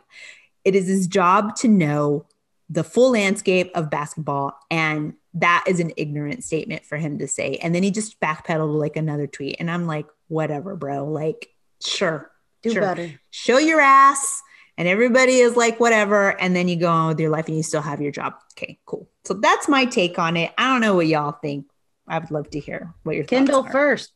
It 0.64 0.76
is 0.76 0.88
his 0.88 1.08
job 1.08 1.56
to 1.58 1.68
know 1.68 2.26
the 2.70 2.84
full 2.84 3.12
landscape 3.12 3.72
of 3.74 3.90
basketball, 3.90 4.54
and 4.70 5.14
that 5.34 5.64
is 5.68 5.80
an 5.80 5.92
ignorant 5.98 6.44
statement 6.44 6.86
for 6.86 6.98
him 6.98 7.18
to 7.20 7.28
say. 7.28 7.56
And 7.56 7.74
then 7.74 7.82
he 7.82 7.92
just 7.92 8.20
backpedaled 8.20 8.78
like 8.80 8.96
another 8.96 9.26
tweet, 9.26 9.56
and 9.60 9.70
I'm 9.72 9.88
like, 9.88 10.06
whatever, 10.28 10.76
bro. 10.76 11.06
Like, 11.06 11.50
sure, 11.84 12.30
Do 12.62 12.72
sure 12.72 12.82
better. 12.82 13.20
show 13.32 13.58
your 13.58 13.82
ass 13.82 14.42
and 14.80 14.88
everybody 14.88 15.38
is 15.38 15.56
like 15.56 15.80
whatever 15.80 16.40
and 16.42 16.56
then 16.56 16.68
you 16.68 16.76
go 16.76 16.90
on 16.90 17.10
with 17.10 17.20
your 17.20 17.30
life 17.30 17.48
and 17.48 17.56
you 17.56 17.62
still 17.62 17.82
have 17.82 18.02
your 18.02 18.12
job 18.12 18.34
okay 18.54 18.80
cool 18.88 19.08
so 19.26 19.36
that's 19.36 19.68
my 19.68 19.86
take 19.86 20.18
on 20.18 20.36
it 20.36 20.52
i 20.58 20.68
don't 20.68 20.82
know 20.82 20.96
what 20.96 21.06
y'all 21.06 21.38
think 21.44 21.68
i 22.08 22.18
would 22.18 22.32
love 22.32 22.50
to 22.50 22.60
hear 22.60 22.96
what 23.04 23.16
your 23.16 23.26
Kyndall 23.26 23.72
first. 23.72 24.12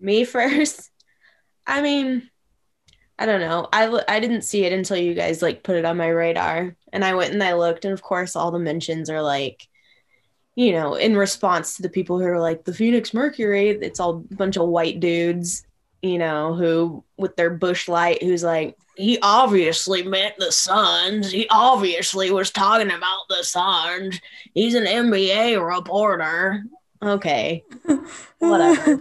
Me 0.00 0.24
first. 0.36 0.90
I 1.66 1.82
mean, 1.82 2.30
I 3.18 3.26
don't 3.26 3.40
know. 3.40 3.68
I, 3.72 4.02
I 4.08 4.20
didn't 4.20 4.42
see 4.42 4.64
it 4.64 4.72
until 4.72 4.96
you 4.96 5.14
guys 5.14 5.42
like 5.42 5.62
put 5.62 5.76
it 5.76 5.84
on 5.84 5.96
my 5.96 6.08
radar, 6.08 6.76
and 6.92 7.04
I 7.04 7.14
went 7.14 7.32
and 7.32 7.42
I 7.42 7.54
looked, 7.54 7.84
and 7.84 7.94
of 7.94 8.02
course, 8.02 8.36
all 8.36 8.50
the 8.50 8.58
mentions 8.58 9.10
are 9.10 9.22
like, 9.22 9.66
you 10.54 10.72
know, 10.72 10.94
in 10.94 11.16
response 11.16 11.76
to 11.76 11.82
the 11.82 11.88
people 11.88 12.18
who 12.18 12.26
are 12.26 12.40
like 12.40 12.64
the 12.64 12.74
Phoenix 12.74 13.14
Mercury. 13.14 13.70
It's 13.70 14.00
all 14.00 14.24
a 14.30 14.34
bunch 14.34 14.56
of 14.56 14.68
white 14.68 15.00
dudes, 15.00 15.66
you 16.02 16.18
know, 16.18 16.54
who 16.54 17.04
with 17.16 17.36
their 17.36 17.50
Busch 17.50 17.88
Light, 17.88 18.22
who's 18.22 18.42
like, 18.44 18.76
he 18.96 19.18
obviously 19.20 20.02
meant 20.02 20.36
the 20.38 20.50
Suns. 20.50 21.30
He 21.30 21.46
obviously 21.50 22.30
was 22.30 22.50
talking 22.50 22.90
about 22.90 23.28
the 23.28 23.42
Suns. 23.42 24.20
He's 24.54 24.74
an 24.74 24.84
NBA 24.84 25.64
reporter. 25.64 26.64
Okay, 27.02 27.62
whatever. 28.38 29.00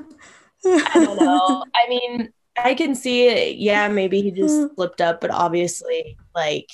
I 0.66 0.92
don't 0.94 1.20
know. 1.22 1.64
I 1.74 1.90
mean, 1.90 2.34
I 2.58 2.74
can 2.74 2.96
see 2.96 3.28
it. 3.28 3.58
Yeah, 3.58 3.88
maybe 3.88 4.22
he 4.22 4.32
just 4.32 4.74
slipped 4.76 5.02
up, 5.02 5.22
but 5.22 5.32
obviously, 5.32 6.18
like, 6.34 6.70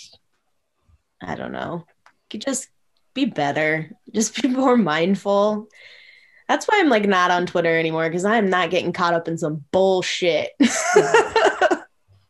I 1.22 1.36
don't 1.36 1.52
know. 1.52 1.86
Could 2.30 2.42
just 2.42 2.70
be 3.14 3.26
better. 3.26 3.92
Just 4.14 4.42
be 4.42 4.48
more 4.48 4.78
mindful. 4.78 5.68
That's 6.52 6.66
why 6.66 6.82
I'm 6.82 6.90
like 6.90 7.08
not 7.08 7.32
on 7.32 7.46
Twitter 7.46 7.80
anymore 7.80 8.10
because 8.10 8.26
I'm 8.26 8.50
not 8.50 8.72
getting 8.72 8.92
caught 8.92 9.14
up 9.14 9.30
in 9.30 9.38
some 9.38 9.64
bullshit. 9.72 10.50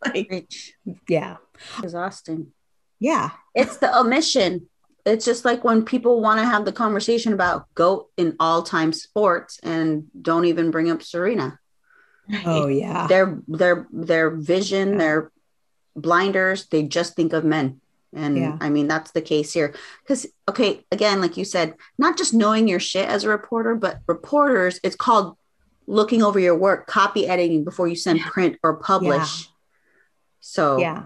like, 0.05 0.27
Rich. 0.29 0.75
yeah 1.09 1.37
Exhausting. 1.81 2.51
yeah 2.99 3.31
It's 3.55 3.77
the 3.77 3.97
omission. 3.97 4.69
It's 5.07 5.25
just 5.25 5.43
like 5.43 5.63
when 5.63 5.83
people 5.83 6.21
want 6.21 6.39
to 6.39 6.45
have 6.45 6.65
the 6.65 6.71
conversation 6.71 7.33
about 7.33 7.65
GOAT 7.73 8.11
in 8.15 8.35
all 8.39 8.61
time 8.61 8.93
sports 8.93 9.59
and 9.63 10.03
don't 10.21 10.45
even 10.45 10.69
bring 10.69 10.91
up 10.91 11.01
Serena. 11.01 11.57
oh 12.45 12.67
yeah 12.67 13.07
Their 13.07 13.39
their 13.47 13.87
their 13.91 14.29
vision, 14.29 14.97
their 14.97 15.31
blinders, 15.95 16.67
they 16.67 16.83
just 16.83 17.15
think 17.15 17.33
of 17.33 17.43
men. 17.43 17.81
And 18.13 18.37
Yeah. 18.37 18.57
I 18.59 18.69
mean 18.69 18.87
that's 18.87 19.11
the 19.11 19.21
case 19.21 19.53
here. 19.53 19.73
Because 20.03 20.25
okay, 20.49 20.85
again, 20.91 21.21
like 21.21 21.37
you 21.37 21.45
said, 21.45 21.75
not 21.97 22.17
just 22.17 22.33
knowing 22.33 22.67
your 22.67 22.79
shit 22.79 23.07
as 23.07 23.23
a 23.23 23.29
reporter, 23.29 23.75
but 23.75 23.99
reporters, 24.07 24.79
it's 24.83 24.95
called 24.95 25.37
looking 25.87 26.21
over 26.23 26.39
your 26.39 26.55
work, 26.55 26.87
copy 26.87 27.27
editing 27.27 27.63
before 27.63 27.87
you 27.87 27.95
send 27.95 28.19
print 28.21 28.57
or 28.63 28.75
publish. 28.75 29.47
So 30.39 30.77
yeah 30.79 31.05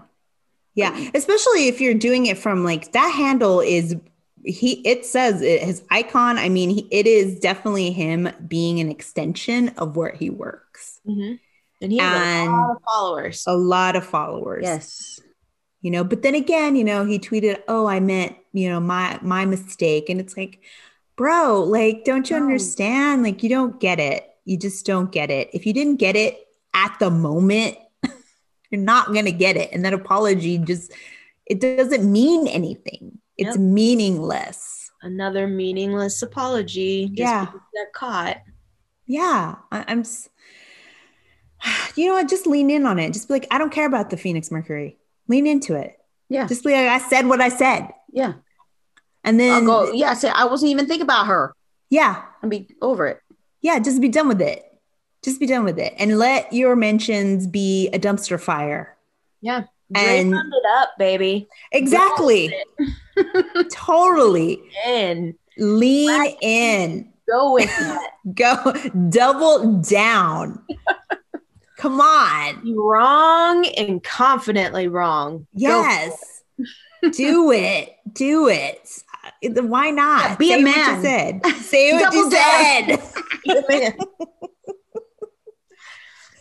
yeah 0.74 1.10
especially 1.14 1.68
if 1.68 1.80
you're 1.80 1.94
doing 1.94 2.26
it 2.26 2.36
from 2.36 2.62
like 2.64 2.92
that 2.92 3.08
handle 3.08 3.60
is 3.60 3.96
he 4.44 4.72
it 4.86 5.06
says 5.06 5.40
it, 5.40 5.62
his 5.62 5.82
icon 5.90 6.36
i 6.38 6.48
mean 6.50 6.68
he, 6.68 6.86
it 6.90 7.06
is 7.06 7.40
definitely 7.40 7.90
him 7.90 8.28
being 8.46 8.78
an 8.78 8.90
extension 8.90 9.70
of 9.78 9.96
where 9.96 10.12
he 10.14 10.28
works 10.30 11.00
Mhm. 11.08 11.38
and 11.80 11.92
he 11.92 11.96
has 11.98 12.20
And- 12.22 12.48
a 12.50 12.52
lot 12.56 12.70
of 12.76 12.82
followers. 12.84 13.44
a 13.46 13.56
lot 13.56 13.96
of 13.96 14.04
followers 14.06 14.62
yes. 14.64 15.20
You 15.86 15.90
know 15.94 16.04
but 16.04 16.20
then 16.24 16.34
again 16.34 16.76
you 16.78 16.84
know 16.90 17.00
he 17.10 17.18
tweeted 17.18 17.56
oh 17.68 17.86
i 17.86 17.98
meant 18.00 18.34
you 18.56 18.70
know, 18.70 18.80
my 18.80 19.18
my 19.20 19.44
mistake. 19.44 20.08
And 20.08 20.18
it's 20.18 20.34
like, 20.34 20.60
bro, 21.14 21.62
like, 21.62 22.04
don't 22.06 22.30
you 22.30 22.36
No. 22.38 22.42
understand? 22.42 23.22
Like, 23.22 23.42
you 23.42 23.50
don't 23.50 23.78
get 23.78 24.00
it. 24.00 24.24
You 24.46 24.56
just 24.56 24.86
don't 24.86 25.12
get 25.12 25.30
it. 25.30 25.50
If 25.52 25.66
you 25.66 25.74
didn't 25.74 25.96
get 25.96 26.16
it 26.16 26.38
at 26.72 26.96
the 26.98 27.10
moment, 27.10 27.76
you're 28.70 28.80
not 28.80 29.12
gonna 29.12 29.36
get 29.44 29.58
it. 29.58 29.68
And 29.72 29.84
that 29.84 29.92
apology 29.92 30.56
just 30.56 30.90
it 31.44 31.60
doesn't 31.60 32.10
mean 32.10 32.48
anything. 32.48 33.18
It's 33.36 33.58
Yep. 33.58 33.60
meaningless. 33.60 34.90
Another 35.02 35.46
meaningless 35.46 36.22
apology. 36.22 37.08
Just 37.08 37.18
Yeah. 37.18 37.44
got 37.44 37.92
caught. 37.94 38.38
Yeah, 39.06 39.56
I, 39.70 39.84
I'm. 39.86 40.00
s- 40.00 40.30
You 41.96 42.08
know 42.08 42.14
what? 42.14 42.28
Just 42.28 42.46
lean 42.46 42.70
in 42.70 42.86
on 42.86 42.98
it. 42.98 43.12
Just 43.12 43.28
be 43.28 43.34
like, 43.34 43.46
I 43.50 43.58
don't 43.58 43.72
care 43.72 43.86
about 43.86 44.08
the 44.08 44.16
Phoenix 44.16 44.50
Mercury. 44.50 44.96
Lean 45.28 45.46
into 45.46 45.74
it. 45.74 45.98
Yeah. 46.28 46.46
Just 46.46 46.64
be 46.64 46.72
like, 46.72 46.86
I 46.88 46.98
said 46.98 47.26
what 47.26 47.40
I 47.40 47.48
said, 47.48 47.88
Yeah. 48.12 48.34
and 49.24 49.40
I'll 49.40 49.48
then 49.56 49.64
go, 49.64 49.92
yeah, 49.92 50.14
say 50.14 50.28
I 50.28 50.44
wasn't 50.44 50.70
even 50.72 50.86
thinking 50.86 51.02
about 51.04 51.26
her. 51.26 51.54
yeah, 51.90 52.22
and 52.42 52.50
be 52.50 52.68
over 52.82 53.06
it. 53.06 53.20
yeah, 53.60 53.78
just 53.78 54.00
be 54.00 54.08
done 54.08 54.28
with 54.28 54.40
it. 54.40 54.64
Just 55.24 55.40
be 55.40 55.46
done 55.46 55.64
with 55.64 55.78
it, 55.78 55.94
and 55.98 56.18
let 56.18 56.52
your 56.52 56.76
mentions 56.76 57.46
be 57.46 57.88
a 57.88 57.98
dumpster 57.98 58.40
fire. 58.40 58.96
Yeah. 59.40 59.64
And- 59.94 60.34
it 60.34 60.64
up, 60.78 60.90
baby. 60.98 61.48
Exactly. 61.72 62.52
totally. 63.70 64.60
And 64.84 65.34
Lean 65.58 66.36
in. 66.42 67.12
Go 67.28 67.54
with 67.54 67.70
it. 67.78 68.10
Go 68.34 68.72
double 69.08 69.80
down. 69.80 70.62
Come 71.86 72.00
on. 72.00 72.74
Wrong 72.74 73.64
and 73.64 74.02
confidently 74.02 74.88
wrong. 74.88 75.46
Yes. 75.54 76.42
Do 77.12 77.52
it. 77.52 77.94
Do 78.12 78.48
it. 78.48 78.90
Why 79.40 79.90
not? 79.90 80.30
Yeah, 80.30 80.34
be 80.36 80.52
a 80.52 80.54
Say 80.54 80.58
you 80.58 80.64
man. 80.64 81.02
said. 81.02 81.46
Say 81.62 81.92
what 81.92 82.12
Double 82.12 82.16
you 82.16 82.30
said. 82.32 82.86
Be 83.44 83.54
the 83.54 83.64
man. 83.68 83.98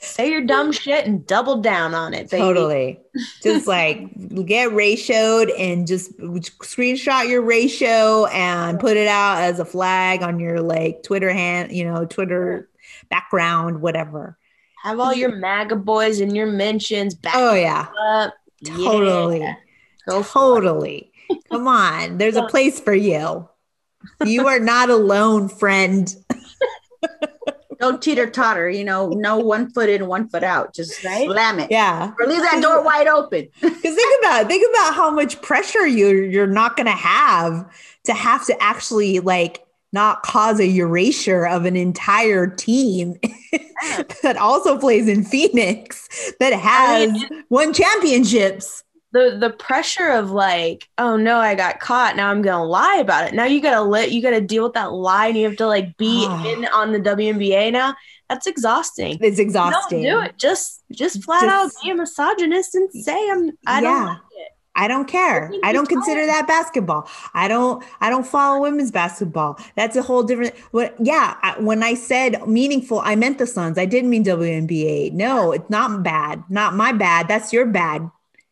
Say 0.02 0.32
your 0.32 0.42
dumb 0.42 0.72
shit 0.72 1.06
and 1.06 1.28
double 1.28 1.62
down 1.62 1.94
on 1.94 2.16
it, 2.16 2.32
baby. 2.32 2.42
Totally. 2.42 3.00
Just 3.44 3.68
like 3.68 4.00
get 4.48 4.72
ratioed 4.72 5.52
and 5.60 5.86
just 5.86 6.18
screenshot 6.18 7.30
your 7.30 7.44
ratio 7.44 8.26
and 8.28 8.80
put 8.80 8.98
it 8.98 9.08
out 9.08 9.42
as 9.42 9.60
a 9.60 9.66
flag 9.66 10.24
on 10.24 10.40
your 10.40 10.60
like 10.62 11.04
Twitter 11.04 11.32
hand, 11.32 11.72
you 11.72 11.84
know, 11.84 12.04
Twitter 12.06 12.68
background, 13.10 13.82
whatever. 13.82 14.40
Have 14.86 15.00
all 15.00 15.14
your 15.14 15.36
MAGA 15.36 15.76
boys 15.78 16.20
in 16.20 16.36
your 16.36 16.46
mentions 16.48 17.16
back 17.16 17.34
Oh 17.36 17.54
yeah. 17.56 17.88
up. 18.00 18.34
Totally. 18.66 19.40
Yeah. 19.40 19.56
Go. 20.08 20.22
Totally. 20.24 21.12
Come 21.52 21.68
on. 21.68 22.18
There's 22.20 22.36
a 22.36 22.46
place 22.48 22.80
for 22.80 22.94
you. 22.94 23.50
You 24.24 24.48
are 24.48 24.60
not 24.60 24.90
alone, 24.92 25.50
friend. 25.50 26.14
Don't 27.80 28.02
teeter 28.02 28.30
totter, 28.30 28.70
you 28.70 28.86
know, 28.86 29.10
no 29.10 29.38
one 29.38 29.70
foot 29.70 29.90
in, 29.90 30.08
one 30.08 30.30
foot 30.30 30.44
out. 30.44 30.74
Just 30.74 31.04
Right? 31.04 31.28
slam 31.28 31.60
it. 31.60 31.70
Yeah. 31.72 32.14
Or 32.20 32.26
leave 32.26 32.42
that 32.42 32.62
door 32.62 32.82
wide 32.84 33.08
open. 33.08 33.50
Because 33.62 33.82
think 33.96 34.24
about 34.24 34.48
think 34.48 34.66
about 34.70 34.94
how 34.96 35.10
much 35.12 35.42
pressure 35.42 35.86
you're 35.86 36.24
you're 36.24 36.48
not 36.48 36.78
gonna 36.78 36.92
have 36.92 37.70
to 38.06 38.14
have 38.14 38.46
to 38.46 38.64
actually 38.64 39.20
like 39.20 39.65
not 39.96 40.22
cause 40.24 40.60
a 40.60 40.70
erasure 40.78 41.48
of 41.48 41.64
an 41.64 41.78
entire 41.78 42.48
team 42.48 43.16
that 44.22 44.36
also 44.38 44.78
plays 44.78 45.08
in 45.08 45.24
Phoenix 45.24 46.34
that 46.42 46.52
has 46.52 47.24
won 47.50 47.74
championships. 47.74 48.84
the 49.14 49.38
the 49.40 49.52
pressure 49.52 50.10
of 50.10 50.32
like, 50.32 50.90
oh 50.98 51.16
no, 51.16 51.38
I 51.38 51.56
got 51.56 51.80
caught. 51.80 52.18
Now 52.18 52.30
I'm 52.30 52.42
gonna 52.42 52.66
lie 52.66 52.98
about 52.98 53.26
it. 53.28 53.34
Now 53.34 53.46
you 53.46 53.62
gotta 53.62 53.82
let 53.82 54.12
you 54.12 54.22
gotta 54.22 54.42
deal 54.42 54.64
with 54.64 54.74
that 54.74 54.92
lie, 54.92 55.28
and 55.28 55.38
you 55.38 55.46
have 55.46 55.58
to 55.58 55.68
like 55.68 55.96
be 55.96 56.26
in 56.46 56.66
on 56.66 56.92
the 56.92 57.00
WNBA 57.00 57.72
now. 57.72 57.96
That's 58.28 58.48
exhausting. 58.48 59.18
It's 59.22 59.38
Don't 59.38 59.46
exhausting. 59.48 60.02
do 60.04 60.20
it. 60.20 60.38
Just 60.38 60.84
just 60.92 61.24
flat 61.24 61.48
out 61.48 61.72
be 61.82 61.92
a 61.92 61.96
misogynist 61.96 62.76
and 62.76 62.92
say 62.92 63.30
I'm. 63.32 63.52
I 63.66 63.80
don't 63.82 64.06
like 64.06 64.18
it. 64.18 64.52
I 64.76 64.88
don't 64.88 65.08
care. 65.08 65.52
I 65.64 65.72
don't 65.72 65.88
become- 65.88 66.04
consider 66.04 66.26
that 66.26 66.48
basketball. 66.48 67.08
I 67.34 67.48
don't. 67.48 67.84
I 68.02 68.10
don't 68.10 68.26
follow 68.28 68.62
women's 68.62 68.92
basketball. 68.92 69.58
That's 69.76 69.96
a 69.96 70.02
whole 70.02 70.24
different. 70.24 70.56
What? 70.72 70.96
Yeah. 71.00 71.36
I, 71.42 71.60
when 71.60 71.82
I 71.84 71.94
said 71.94 72.46
meaningful, 72.48 73.00
I 73.04 73.16
meant 73.16 73.38
the 73.38 73.48
Suns. 73.48 73.78
I 73.78 73.86
didn't 73.86 74.10
mean 74.10 74.24
WNBA. 74.24 75.14
No, 75.14 75.52
it's 75.52 75.70
not 75.70 76.04
bad. 76.04 76.44
Not 76.50 76.76
my 76.76 76.92
bad. 76.92 77.28
That's 77.28 77.54
your 77.54 77.66
bad 77.66 78.10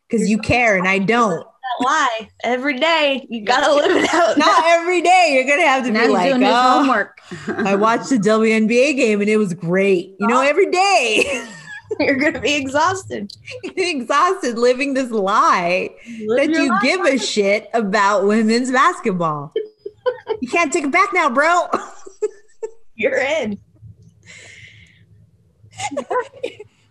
because 0.08 0.28
you 0.30 0.38
care 0.38 0.76
and 0.76 0.88
I 0.88 0.98
don't. 0.98 1.46
Why 1.78 2.30
every 2.44 2.78
day. 2.78 3.26
You 3.28 3.44
gotta 3.44 3.74
live 3.74 3.96
it 3.96 4.14
out. 4.14 4.38
Not 4.38 4.62
every 4.66 5.02
day. 5.02 5.30
You're 5.34 5.44
gonna 5.56 5.66
have 5.68 5.84
to 5.84 5.90
Now 5.90 6.06
be 6.06 6.12
like, 6.12 6.30
doing 6.32 6.44
"Oh, 6.44 6.52
homework. 6.52 7.18
I 7.48 7.74
watched 7.74 8.10
the 8.10 8.16
WNBA 8.18 8.96
game 8.96 9.20
and 9.20 9.28
it 9.28 9.38
was 9.38 9.54
great. 9.54 10.14
You 10.20 10.26
know, 10.28 10.40
every 10.40 10.70
day. 10.70 11.44
You're 12.00 12.16
gonna 12.16 12.40
be 12.40 12.54
exhausted. 12.54 13.32
exhausted 13.64 14.58
living 14.58 14.94
this 14.94 15.10
lie. 15.10 15.90
Live 16.26 16.52
that 16.52 16.60
you 16.60 16.68
life. 16.68 16.82
give 16.82 17.00
a 17.04 17.18
shit 17.18 17.68
about 17.74 18.26
women's 18.26 18.70
basketball. 18.70 19.52
you 20.40 20.48
can't 20.48 20.72
take 20.72 20.84
it 20.84 20.92
back 20.92 21.12
now, 21.12 21.28
bro. 21.30 21.68
You're 22.94 23.18
in. 23.18 23.58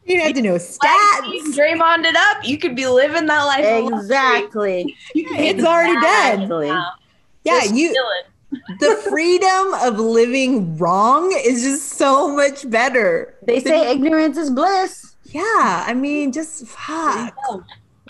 You 0.05 0.19
have 0.21 0.33
to 0.33 0.41
know 0.41 0.55
stats. 0.55 1.21
Draymond 1.55 2.03
it 2.03 2.15
up. 2.15 2.45
You 2.45 2.57
could 2.57 2.75
be 2.75 2.85
living 2.87 3.25
that 3.27 3.43
life. 3.43 3.93
exactly. 3.93 4.95
It's 5.15 5.63
already 5.63 5.93
done. 5.93 6.41
Exactly. 6.41 6.67
Yeah, 6.67 7.59
Just 7.61 7.75
you 7.75 7.93
chilling. 7.93 8.32
The 8.79 8.95
freedom 9.09 9.73
of 9.81 9.99
living 9.99 10.77
wrong 10.77 11.33
is 11.45 11.63
just 11.63 11.93
so 11.93 12.33
much 12.35 12.69
better. 12.69 13.35
They 13.45 13.59
say 13.59 13.91
ignorance 13.91 14.37
is 14.37 14.49
bliss. 14.49 15.15
Yeah, 15.25 15.83
I 15.87 15.93
mean, 15.93 16.31
just 16.31 16.67
fuck. 16.67 17.35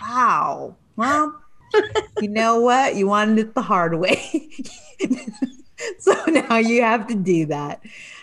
Wow. 0.01 0.75
Well, 0.95 1.41
you 2.21 2.27
know 2.29 2.59
what? 2.59 2.95
You 2.95 3.07
wanted 3.07 3.39
it 3.39 3.55
the 3.55 3.61
hard 3.61 3.97
way. 3.97 4.49
so 5.99 6.13
now 6.27 6.57
you 6.57 6.81
have 6.81 7.07
to 7.07 7.15
do 7.15 7.45
that. 7.47 7.81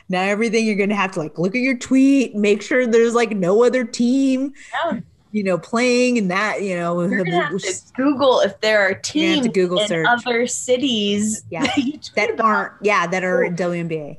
Now 0.08 0.22
everything 0.22 0.66
you're 0.66 0.76
gonna 0.76 0.96
have 0.96 1.12
to 1.12 1.20
like 1.20 1.38
look 1.38 1.54
at 1.54 1.60
your 1.60 1.78
tweet, 1.78 2.34
make 2.34 2.62
sure 2.62 2.86
there's 2.86 3.14
like 3.14 3.30
no 3.30 3.64
other 3.64 3.84
team, 3.84 4.52
Yeah. 4.84 5.00
You 5.32 5.44
know, 5.44 5.58
playing 5.58 6.18
and 6.18 6.30
that, 6.30 6.62
you 6.62 6.76
know, 6.76 7.00
You're 7.02 7.24
gonna 7.24 7.40
have 7.42 7.58
to 7.60 7.72
Google 7.96 8.40
if 8.40 8.60
there 8.60 8.80
are 8.80 8.94
teams 8.94 9.46
to 9.46 9.52
Google 9.52 9.78
in 9.80 9.88
search. 9.88 10.06
other 10.08 10.46
cities 10.46 11.44
Yeah, 11.50 11.62
that, 11.66 12.10
that 12.16 12.40
aren't, 12.40 12.72
yeah, 12.82 13.06
that 13.06 13.22
are 13.24 13.44
in 13.44 13.54
WNBA. 13.56 14.18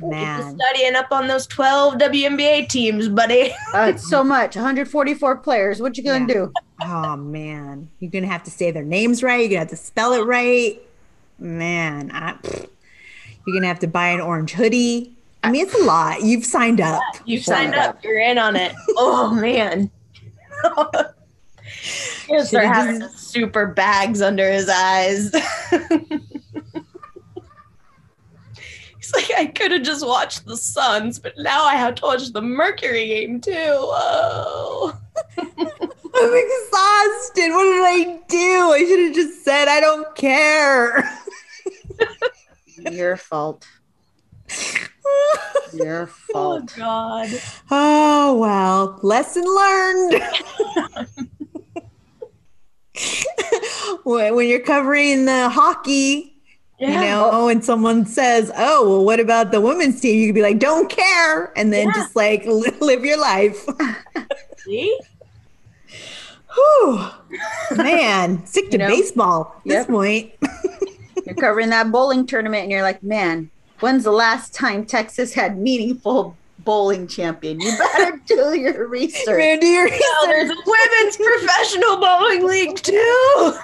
Man. 0.00 0.56
studying 0.58 0.94
up 0.94 1.08
on 1.10 1.26
those 1.26 1.46
12 1.48 1.94
WNBA 1.94 2.68
teams, 2.68 3.08
buddy. 3.08 3.52
Uh, 3.74 3.86
it's 3.94 4.08
so 4.08 4.22
much. 4.24 4.54
144 4.56 5.36
players. 5.38 5.80
What 5.82 5.96
you 5.98 6.04
gonna 6.04 6.26
Yeah. 6.26 6.34
do? 6.34 6.52
Oh 6.82 7.16
man. 7.16 7.88
You're 7.98 8.10
gonna 8.10 8.26
have 8.26 8.42
to 8.44 8.50
say 8.50 8.70
their 8.70 8.84
names 8.84 9.22
right, 9.22 9.40
you're 9.40 9.48
gonna 9.48 9.58
have 9.60 9.68
to 9.68 9.76
spell 9.76 10.12
it 10.12 10.24
right. 10.24 10.80
Man, 11.38 12.10
I, 12.14 12.36
you're 13.46 13.54
gonna 13.56 13.66
have 13.66 13.80
to 13.80 13.86
buy 13.88 14.08
an 14.08 14.20
orange 14.20 14.52
hoodie. 14.52 15.12
I 15.44 15.50
mean, 15.50 15.64
it's 15.66 15.74
a 15.74 15.84
lot. 15.84 16.22
You've 16.22 16.44
signed 16.44 16.80
up. 16.80 17.02
You've 17.26 17.44
signed 17.44 17.74
it. 17.74 17.78
up. 17.78 18.02
You're 18.02 18.18
in 18.20 18.38
on 18.38 18.56
it. 18.56 18.72
Oh 18.96 19.34
man. 19.34 19.90
He'll 22.28 22.44
start 22.44 22.66
having 22.66 23.00
just- 23.00 23.30
super 23.30 23.66
bags 23.66 24.22
under 24.22 24.50
his 24.50 24.68
eyes. 24.68 25.32
He's 28.96 29.14
like, 29.14 29.30
I 29.38 29.46
could 29.46 29.70
have 29.70 29.82
just 29.82 30.04
watched 30.04 30.46
the 30.46 30.56
Suns, 30.56 31.18
but 31.18 31.34
now 31.38 31.64
I 31.64 31.74
have 31.74 31.94
to 31.96 32.02
watch 32.02 32.32
the 32.32 32.42
Mercury 32.42 33.06
game 33.06 33.40
too. 33.40 33.52
Oh. 33.54 34.98
I'm 35.38 36.34
exhausted. 36.34 37.50
What 37.52 37.64
did 37.64 37.84
I 37.84 38.18
do? 38.28 38.72
I 38.72 38.84
should 38.88 39.00
have 39.00 39.14
just 39.14 39.44
said 39.44 39.68
I 39.68 39.80
don't 39.80 40.14
care. 40.16 41.08
Your 42.90 43.16
fault. 43.16 43.66
Your 45.72 46.06
fault. 46.06 46.26
Oh 46.34 46.66
fault. 46.66 46.74
God. 46.76 47.28
oh 47.70 48.36
well, 48.38 48.98
lesson 49.02 49.44
learned. 49.44 50.22
when 54.04 54.48
you're 54.48 54.60
covering 54.60 55.24
the 55.26 55.48
hockey, 55.48 56.34
Yeah. 56.78 56.88
you 56.88 57.00
know, 57.00 57.30
oh, 57.32 57.48
and 57.48 57.64
someone 57.64 58.06
says, 58.06 58.50
"Oh, 58.56 58.88
well, 58.88 59.04
what 59.04 59.20
about 59.20 59.50
the 59.50 59.60
women's 59.60 60.00
team?" 60.00 60.18
You 60.18 60.28
could 60.28 60.34
be 60.34 60.42
like, 60.42 60.58
"Don't 60.58 60.88
care," 60.90 61.52
and 61.58 61.72
then 61.72 61.86
Yeah. 61.88 61.92
just 61.94 62.16
like 62.16 62.44
li- 62.46 62.72
live 62.80 63.04
your 63.04 63.18
life. 63.20 63.66
See? 64.58 64.98
Whew. 66.54 67.06
Man, 67.76 68.46
sick 68.46 68.66
to 68.70 68.72
You 68.72 68.78
know? 68.78 68.88
baseball 68.88 69.54
at 69.58 69.64
this 69.64 69.74
Yep. 69.74 69.86
point. 69.88 70.32
You're 71.26 71.34
covering 71.34 71.70
that 71.70 71.90
bowling 71.92 72.26
tournament, 72.26 72.62
and 72.62 72.70
you're 72.72 72.82
like, 72.82 73.02
man, 73.02 73.50
when's 73.80 74.04
the 74.04 74.10
last 74.12 74.54
time 74.54 74.84
Texas 74.84 75.32
had 75.34 75.58
meaningful 75.58 76.36
bowling 76.60 77.06
champion? 77.06 77.60
You 77.60 77.76
better 77.78 78.20
do 78.26 78.58
your 78.58 78.86
research. 78.88 79.38
Man, 79.38 79.60
do 79.60 79.66
your 79.66 79.88
Oh, 79.92 80.24
there's 80.28 80.48
research. 80.50 80.64
a 80.66 80.70
women's 80.70 81.16
professional 81.16 81.96
bowling 81.98 82.46
league 82.46 82.76
too. 82.76 83.52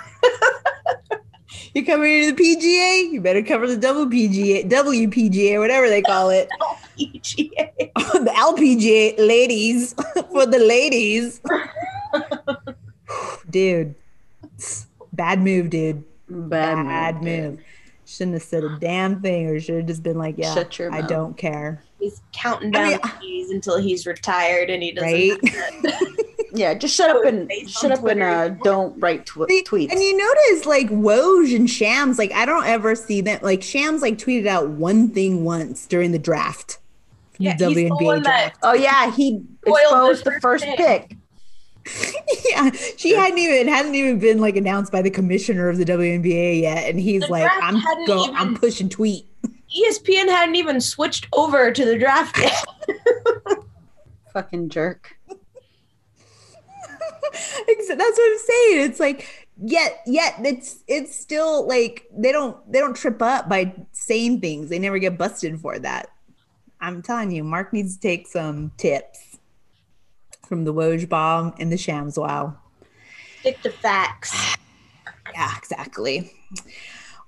You're 1.75 1.85
coming 1.87 2.23
to 2.23 2.33
the 2.33 2.43
PGA. 2.43 3.13
You 3.13 3.21
better 3.23 3.43
cover 3.43 3.67
the 3.67 3.77
WPGA, 3.87 4.69
WPGA, 4.71 5.59
whatever 5.59 5.89
they 5.89 6.03
call 6.03 6.29
it. 6.31 6.49
PGA. 6.99 7.71
the 7.95 8.33
LPGA 8.37 9.19
ladies 9.19 9.95
for 10.31 10.45
the 10.47 10.59
ladies. 10.59 11.41
dude, 13.49 13.95
bad 15.13 15.41
move, 15.41 15.71
dude. 15.71 16.05
Bad, 16.29 16.87
Bad 16.87 17.23
move. 17.23 17.61
Shouldn't 18.13 18.35
have 18.35 18.43
said 18.43 18.63
a 18.65 18.77
damn 18.79 19.21
thing, 19.23 19.47
or 19.49 19.59
should 19.61 19.77
have 19.77 19.87
just 19.87 20.03
been 20.03 20.19
like, 20.19 20.35
"Yeah, 20.37 20.53
Shut 20.55 20.79
your 20.79 20.93
I 20.93 21.01
mouth. 21.01 21.09
don't 21.09 21.37
care." 21.37 21.83
He's 21.99 22.21
counting 22.33 22.75
I 22.77 22.79
down 22.79 22.89
mean- 22.91 22.99
the 23.03 23.09
keys 23.21 23.51
until 23.51 23.79
he's 23.79 24.07
retired 24.07 24.69
and 24.71 24.83
he 24.83 24.93
doesn't. 24.93 25.43
Right? 25.43 26.05
Yeah, 26.55 26.75
just 26.75 26.95
shut 26.95 27.09
up 27.09 27.25
and 27.25 27.51
shut 27.67 27.93
on 27.93 27.99
up 27.99 28.05
and 28.05 28.23
uh, 28.23 28.49
don't 28.63 29.01
write 29.01 29.25
tw- 29.25 29.49
See, 29.49 29.65
tweets. 29.65 29.91
And 29.91 30.03
you 30.03 30.15
notice 30.15 30.67
like 30.67 30.91
Woj 30.91 31.57
and 31.57 31.71
Shams, 31.71 32.19
like 32.19 32.31
I 32.33 32.45
don't 32.45 32.67
ever 32.67 32.95
see 32.95 33.23
them. 33.23 33.39
Like 33.41 33.63
Shams 33.63 34.03
like 34.03 34.19
tweeted 34.19 34.47
out 34.47 34.69
one 34.69 35.09
thing 35.09 35.45
once 35.45 35.87
during 35.87 36.13
the 36.13 36.19
draft. 36.19 36.77
Yeah, 37.39 37.57
The 37.57 37.69
he's 37.69 37.77
the 37.77 37.85
WNBA 37.91 38.05
one 38.05 38.23
that 38.25 38.39
draft. 38.53 38.59
oh 38.65 38.75
yeah, 38.75 39.11
he 39.13 39.43
exposed 39.65 40.25
the 40.27 40.31
the 40.33 40.41
first 40.43 40.67
first 40.67 40.77
pick. 40.77 41.17
yeah, 42.51 42.71
she 42.97 43.15
hadn't 43.15 43.39
even 43.39 43.69
hadn't 43.69 43.95
even 43.95 44.19
been 44.19 44.39
like 44.41 44.57
announced 44.57 44.93
by 44.93 45.03
the 45.03 45.11
commissioner 45.11 45.69
of 45.69 45.79
the 45.79 45.85
WNBA 45.85 46.61
yet, 46.63 46.89
and 46.89 46.99
he's 47.01 47.23
The 47.23 47.29
like, 47.29 47.51
"I'm 47.61 47.77
hadn't 47.77 48.07
go, 48.07 48.25
even- 48.25 48.37
I'm 48.37 48.55
pushing 48.57 48.89
tweet." 48.89 49.27
ESPN 49.45 50.29
hadn't 50.29 50.55
even 50.57 50.81
switched 50.81 51.27
over 51.33 51.73
to 51.73 51.85
the 51.85 51.99
draft 51.99 52.39
yet. 52.39 52.65
Fucking 54.35 54.69
jerk. 54.69 55.17
That's 57.33 57.89
what 57.89 58.33
I'm 58.33 58.39
saying. 58.39 58.91
It's 58.91 59.01
like 59.01 59.49
yet 59.65 60.01
yet 60.07 60.35
it's 60.45 60.83
it's 60.89 61.19
still 61.19 61.67
like 61.67 62.07
they 62.17 62.33
don't 62.33 62.57
they 62.71 62.79
don't 62.81 62.95
trip 62.97 63.23
up 63.23 63.49
by 63.49 63.75
saying 63.93 64.41
things. 64.41 64.69
They 64.69 64.79
never 64.79 64.99
get 64.99 65.17
busted 65.17 65.59
for 65.61 65.79
that. 65.79 66.09
I'm 66.81 67.01
telling 67.03 67.31
you, 67.31 67.45
Mark 67.45 67.73
needs 67.73 67.95
to 67.97 68.01
take 68.01 68.27
some 68.27 68.73
tips 68.77 69.32
from 70.53 70.65
the 70.65 70.75
Woj 70.75 71.09
bomb 71.09 71.55
and 71.59 71.73
the 71.73 71.79
Shams 71.79 72.19
wow. 72.19 72.55
Stick 73.41 73.63
to 73.63 73.71
facts. 73.71 74.59
Yeah, 75.33 75.57
exactly. 75.57 76.31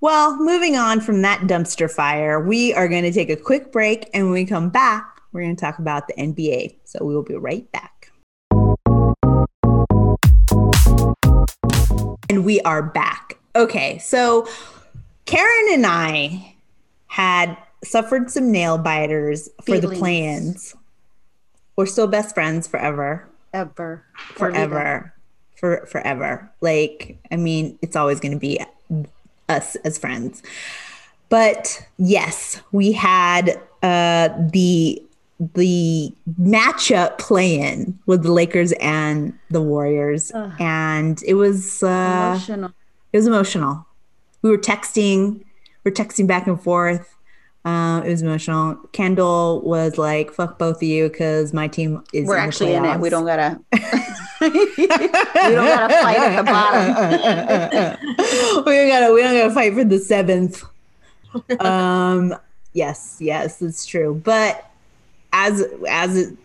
Well, 0.03 0.37
moving 0.37 0.77
on 0.77 1.01
from 1.01 1.22
that 1.22 1.43
dumpster 1.43 1.91
fire, 1.91 2.39
we 2.39 2.75
are 2.75 2.87
going 2.87 3.05
to 3.05 3.12
take 3.12 3.31
a 3.31 3.37
quick 3.37 3.72
break 3.72 4.11
and 4.12 4.25
when 4.25 4.35
we 4.35 4.45
come 4.45 4.68
back, 4.68 5.22
we're 5.33 5.41
going 5.41 5.57
to 5.57 5.61
talk 5.61 5.79
about 5.79 6.07
the 6.07 6.12
NBA. 6.14 6.75
So 6.85 7.03
we 7.03 7.14
will 7.14 7.22
be 7.22 7.35
right 7.37 7.66
back. 7.72 8.12
And 12.29 12.45
we 12.45 12.61
are 12.61 12.83
back. 12.83 13.39
Okay, 13.57 13.97
so 14.01 14.47
Karen 15.25 15.68
and 15.72 15.87
I 15.87 16.57
had 17.07 17.57
suffered 17.83 18.31
some 18.31 18.53
nail 18.53 18.77
biters 18.77 19.49
for 19.64 19.81
the 19.81 19.89
plans. 19.89 20.75
We're 21.77 21.87
still 21.87 22.07
best 22.07 22.35
friends 22.35 22.66
forever. 22.66 23.27
Ever. 23.53 24.05
forever. 24.35 25.14
for 25.57 25.87
forever. 25.87 26.51
Like 26.61 27.18
i 27.31 27.37
mean 27.37 27.79
it's 27.83 27.97
always 27.97 28.20
going 28.20 28.33
to 28.33 28.39
be 28.39 28.61
us 29.49 29.77
as 29.77 29.99
friends. 29.99 30.43
But 31.29 31.87
yes 31.99 32.61
we 32.72 32.93
had 32.93 33.61
uh 33.83 34.29
the 34.53 35.03
the 35.55 36.12
matchup 36.41 37.18
play-in 37.18 37.99
with 38.07 38.22
the 38.22 38.33
lakers 38.33 38.72
and 38.81 39.37
the 39.51 39.61
warriors. 39.62 40.31
Ugh. 40.35 40.53
and 40.61 41.22
it 41.27 41.35
was 41.35 41.83
uh 41.83 42.37
Emotional. 42.37 42.70
it 43.12 43.16
was 43.18 43.27
emotional. 43.27 43.87
We 44.43 44.51
were 44.51 44.59
texting 44.59 45.45
we're 45.85 45.93
texting 45.93 46.27
back 46.27 46.47
and 46.47 46.61
forth 46.61 47.14
uh, 47.65 48.03
it 48.05 48.11
was 48.11 48.21
emotional. 48.21 48.77
Kyndall 48.93 49.62
was 49.62 49.97
like, 49.97 50.31
"Fuck 50.33 50.59
both 50.59 50.77
of 50.77 50.83
you," 50.83 51.09
because 51.09 51.55
my 51.55 51.67
team 51.67 52.05
is. 52.12 52.27
We're 52.27 52.37
in 52.37 52.43
the 52.43 52.47
actually 52.47 52.75
in 52.75 52.85
it. 52.85 53.01
We 53.01 53.09
don't 53.09 53.25
gotta. 53.25 53.59
we 54.41 54.87
don't 54.87 55.65
gotta 55.65 55.95
fight 55.95 56.19
at 56.19 56.37
the 56.37 56.43
bottom. 58.05 58.65
we 58.67 58.73
don't 58.73 58.89
gotta 58.89 59.15
we 59.15 59.23
don't 59.23 59.35
gotta 59.35 59.55
fight 59.55 59.73
for 59.73 59.85
the 59.85 59.99
seventh. 59.99 60.62
Um 61.61 62.35
yes, 62.75 63.17
yes, 63.21 63.62
it's 63.62 63.87
true. 63.87 64.21
But 64.23 64.71
as 65.33 65.65
as 65.89 66.17
it 66.17 66.37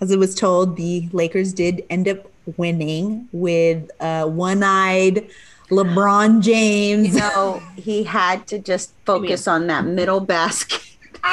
as 0.00 0.10
it 0.10 0.18
was 0.18 0.34
told, 0.34 0.76
the 0.76 1.08
Lakers 1.12 1.52
did 1.52 1.84
end 1.88 2.08
up 2.08 2.26
winning 2.56 3.28
with 3.30 3.88
uh 4.00 4.24
one-eyed 4.26 5.28
LeBron 5.70 6.40
James. 6.40 7.14
You 7.14 7.20
know, 7.20 7.62
he 7.76 8.04
had 8.04 8.46
to 8.48 8.58
just 8.58 8.92
focus 9.04 9.46
on 9.46 9.66
that 9.68 9.84
middle 9.84 10.20
basket. 10.20 10.82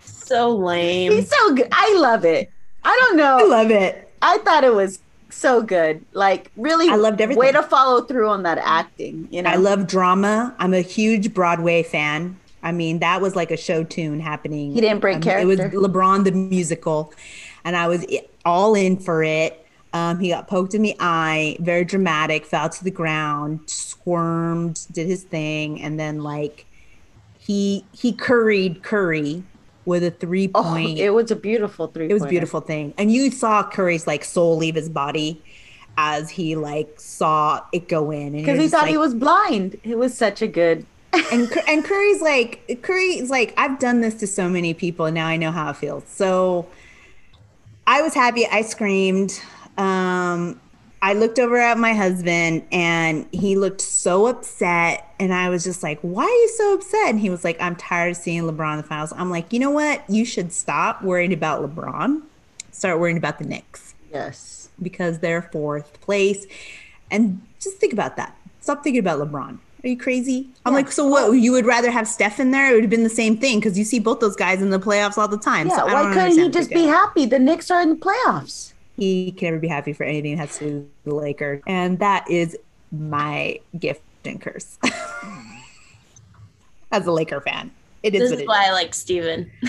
So 0.00 0.56
lame. 0.56 1.12
He's 1.12 1.28
so 1.28 1.54
good. 1.54 1.68
I 1.70 1.94
love 1.98 2.24
it. 2.24 2.50
I 2.82 2.98
don't 3.02 3.16
know. 3.18 3.38
I 3.38 3.42
love 3.42 3.70
it. 3.70 4.10
I 4.22 4.38
thought 4.38 4.64
it 4.64 4.74
was 4.74 5.00
so 5.28 5.62
good. 5.62 6.02
Like 6.14 6.50
really, 6.56 6.88
I 6.88 6.96
loved 6.96 7.20
everything. 7.20 7.38
Way 7.40 7.52
to 7.52 7.62
follow 7.62 8.02
through 8.02 8.28
on 8.30 8.42
that 8.44 8.58
acting. 8.58 9.28
You 9.30 9.42
know, 9.42 9.50
I 9.50 9.56
love 9.56 9.86
drama. 9.86 10.54
I'm 10.58 10.72
a 10.72 10.80
huge 10.80 11.34
Broadway 11.34 11.82
fan. 11.82 12.38
I 12.62 12.72
mean, 12.72 13.00
that 13.00 13.20
was 13.20 13.36
like 13.36 13.50
a 13.50 13.56
show 13.56 13.84
tune 13.84 14.20
happening. 14.20 14.72
He 14.72 14.80
didn't 14.80 15.00
break 15.00 15.16
Um, 15.26 15.28
It 15.28 15.46
was. 15.46 15.60
LeBron 15.60 16.24
the 16.24 16.32
musical, 16.32 17.12
and 17.64 17.76
I 17.76 17.88
was 17.88 18.06
all 18.46 18.74
in 18.74 18.96
for 18.96 19.22
it. 19.22 19.63
Um, 19.94 20.18
he 20.18 20.28
got 20.28 20.48
poked 20.48 20.74
in 20.74 20.82
the 20.82 20.96
eye, 20.98 21.56
very 21.60 21.84
dramatic, 21.84 22.44
fell 22.44 22.68
to 22.68 22.84
the 22.84 22.90
ground, 22.90 23.60
squirmed, 23.70 24.86
did 24.90 25.06
his 25.06 25.22
thing, 25.22 25.80
and 25.80 25.98
then 26.00 26.22
like 26.22 26.66
he 27.38 27.84
he 27.92 28.12
curried 28.12 28.82
Curry 28.82 29.44
with 29.84 30.02
a 30.02 30.10
three 30.10 30.48
point. 30.48 30.98
it 30.98 31.10
was 31.10 31.30
a 31.30 31.36
beautiful 31.36 31.86
three. 31.86 32.10
It 32.10 32.12
was 32.12 32.24
a 32.24 32.28
beautiful 32.28 32.60
thing. 32.60 32.92
And 32.98 33.12
you 33.12 33.30
saw 33.30 33.62
Curry's 33.62 34.06
like 34.06 34.24
soul 34.24 34.56
leave 34.56 34.74
his 34.74 34.88
body 34.88 35.40
as 35.96 36.28
he 36.28 36.56
like 36.56 36.98
saw 36.98 37.60
it 37.72 37.88
go 37.88 38.10
in. 38.10 38.32
Because 38.32 38.58
he 38.58 38.66
thought 38.66 38.82
like, 38.82 38.90
he 38.90 38.96
was 38.96 39.14
blind. 39.14 39.78
It 39.84 39.96
was 39.96 40.12
such 40.16 40.42
a 40.42 40.48
good. 40.48 40.86
and 41.32 41.48
and 41.68 41.84
Curry's 41.84 42.20
like 42.20 42.80
Curry's 42.82 43.30
like 43.30 43.54
I've 43.56 43.78
done 43.78 44.00
this 44.00 44.14
to 44.16 44.26
so 44.26 44.48
many 44.48 44.74
people 44.74 45.06
and 45.06 45.14
now 45.14 45.28
I 45.28 45.36
know 45.36 45.52
how 45.52 45.70
it 45.70 45.76
feels. 45.76 46.02
So 46.08 46.66
I 47.86 48.02
was 48.02 48.14
happy. 48.14 48.46
I 48.46 48.62
screamed. 48.62 49.40
Um, 49.76 50.60
I 51.02 51.12
looked 51.12 51.38
over 51.38 51.58
at 51.58 51.76
my 51.78 51.92
husband 51.92 52.62
and 52.72 53.26
he 53.30 53.56
looked 53.56 53.80
so 53.82 54.26
upset. 54.26 55.06
And 55.20 55.34
I 55.34 55.48
was 55.50 55.62
just 55.64 55.82
like, 55.82 55.98
why 56.00 56.24
are 56.24 56.28
you 56.28 56.48
so 56.56 56.74
upset? 56.74 57.08
And 57.10 57.20
he 57.20 57.28
was 57.30 57.44
like, 57.44 57.60
I'm 57.60 57.76
tired 57.76 58.12
of 58.12 58.16
seeing 58.16 58.42
LeBron 58.42 58.72
in 58.72 58.76
the 58.78 58.82
finals. 58.84 59.12
I'm 59.16 59.30
like, 59.30 59.52
you 59.52 59.58
know 59.58 59.70
what? 59.70 60.02
You 60.08 60.24
should 60.24 60.52
stop 60.52 61.02
worrying 61.02 61.32
about 61.32 61.62
LeBron. 61.62 62.22
Start 62.72 62.98
worrying 62.98 63.16
about 63.18 63.38
the 63.38 63.44
Knicks 63.44 63.94
Yes. 64.12 64.68
because 64.82 65.18
they're 65.20 65.42
fourth 65.42 66.00
place. 66.00 66.46
And 67.10 67.40
just 67.60 67.76
think 67.78 67.92
about 67.92 68.16
that. 68.16 68.36
Stop 68.60 68.82
thinking 68.82 69.00
about 69.00 69.18
LeBron. 69.20 69.58
Are 69.84 69.88
you 69.88 69.98
crazy? 69.98 70.48
I'm 70.64 70.72
Yeah. 70.72 70.76
like, 70.78 70.90
so 70.90 71.06
what? 71.06 71.32
You 71.32 71.52
would 71.52 71.66
rather 71.66 71.90
have 71.90 72.08
Steph 72.08 72.40
in 72.40 72.50
there? 72.50 72.70
It 72.70 72.74
would 72.74 72.84
have 72.84 72.90
been 72.90 73.04
the 73.04 73.10
same 73.10 73.36
thing 73.36 73.60
because 73.60 73.78
you 73.78 73.84
see 73.84 73.98
both 73.98 74.20
those 74.20 74.34
guys 74.36 74.62
in 74.62 74.70
the 74.70 74.80
playoffs 74.80 75.18
all 75.18 75.28
the 75.28 75.36
time. 75.36 75.68
Yeah. 75.68 75.76
so 75.76 75.86
why 75.86 76.12
couldn't 76.14 76.38
he 76.38 76.48
just 76.48 76.70
be 76.70 76.84
happy? 76.84 77.26
The 77.26 77.38
Knicks 77.38 77.70
are 77.70 77.82
in 77.82 77.90
the 77.90 77.96
playoffs. 77.96 78.72
He 78.96 79.32
can 79.32 79.46
never 79.48 79.58
be 79.58 79.68
happy 79.68 79.92
for 79.92 80.04
anything 80.04 80.36
that 80.36 80.48
has 80.48 80.58
to 80.58 80.64
do 80.64 80.74
with 80.76 81.04
the 81.04 81.14
Lakers, 81.14 81.62
and 81.66 81.98
that 81.98 82.30
is 82.30 82.56
my 82.92 83.58
gift 83.78 84.02
and 84.24 84.40
curse. 84.40 84.78
As 86.92 87.06
a 87.06 87.12
Laker 87.12 87.40
fan, 87.40 87.72
it 88.04 88.14
is 88.14 88.20
This 88.20 88.30
what 88.30 88.36
is 88.36 88.42
it 88.42 88.48
why 88.48 88.66
I 88.68 88.70
like 88.70 88.94
Steven. 88.94 89.50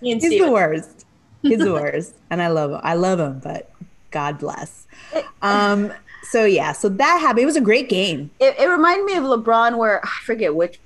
He's 0.00 0.22
Steven. 0.22 0.46
the 0.46 0.52
worst. 0.52 1.06
He's 1.40 1.58
the 1.58 1.72
worst, 1.72 2.14
and 2.30 2.42
I 2.42 2.48
love 2.48 2.72
him. 2.72 2.80
I 2.82 2.94
love 2.94 3.20
him, 3.20 3.38
but 3.38 3.70
God 4.10 4.38
bless. 4.38 4.86
Um. 5.40 5.92
So 6.24 6.44
yeah. 6.44 6.72
So 6.72 6.88
that 6.88 7.18
happened. 7.20 7.42
It 7.42 7.46
was 7.46 7.56
a 7.56 7.60
great 7.60 7.88
game. 7.88 8.30
It, 8.38 8.54
it 8.58 8.66
reminded 8.66 9.04
me 9.06 9.14
of 9.14 9.24
LeBron, 9.24 9.78
where 9.78 10.04
I 10.04 10.10
forget 10.24 10.54
which 10.54 10.78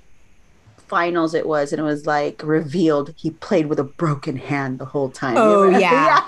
finals 0.89 1.33
it 1.33 1.47
was, 1.47 1.71
and 1.71 1.79
it 1.79 1.83
was 1.83 2.05
like 2.05 2.41
revealed 2.43 3.13
he 3.15 3.31
played 3.31 3.67
with 3.67 3.79
a 3.79 3.83
broken 3.83 4.35
hand 4.35 4.79
the 4.79 4.85
whole 4.85 5.09
time. 5.09 5.35
Oh, 5.37 5.63
You 5.65 5.71
know? 5.71 5.77
yeah. 5.79 6.25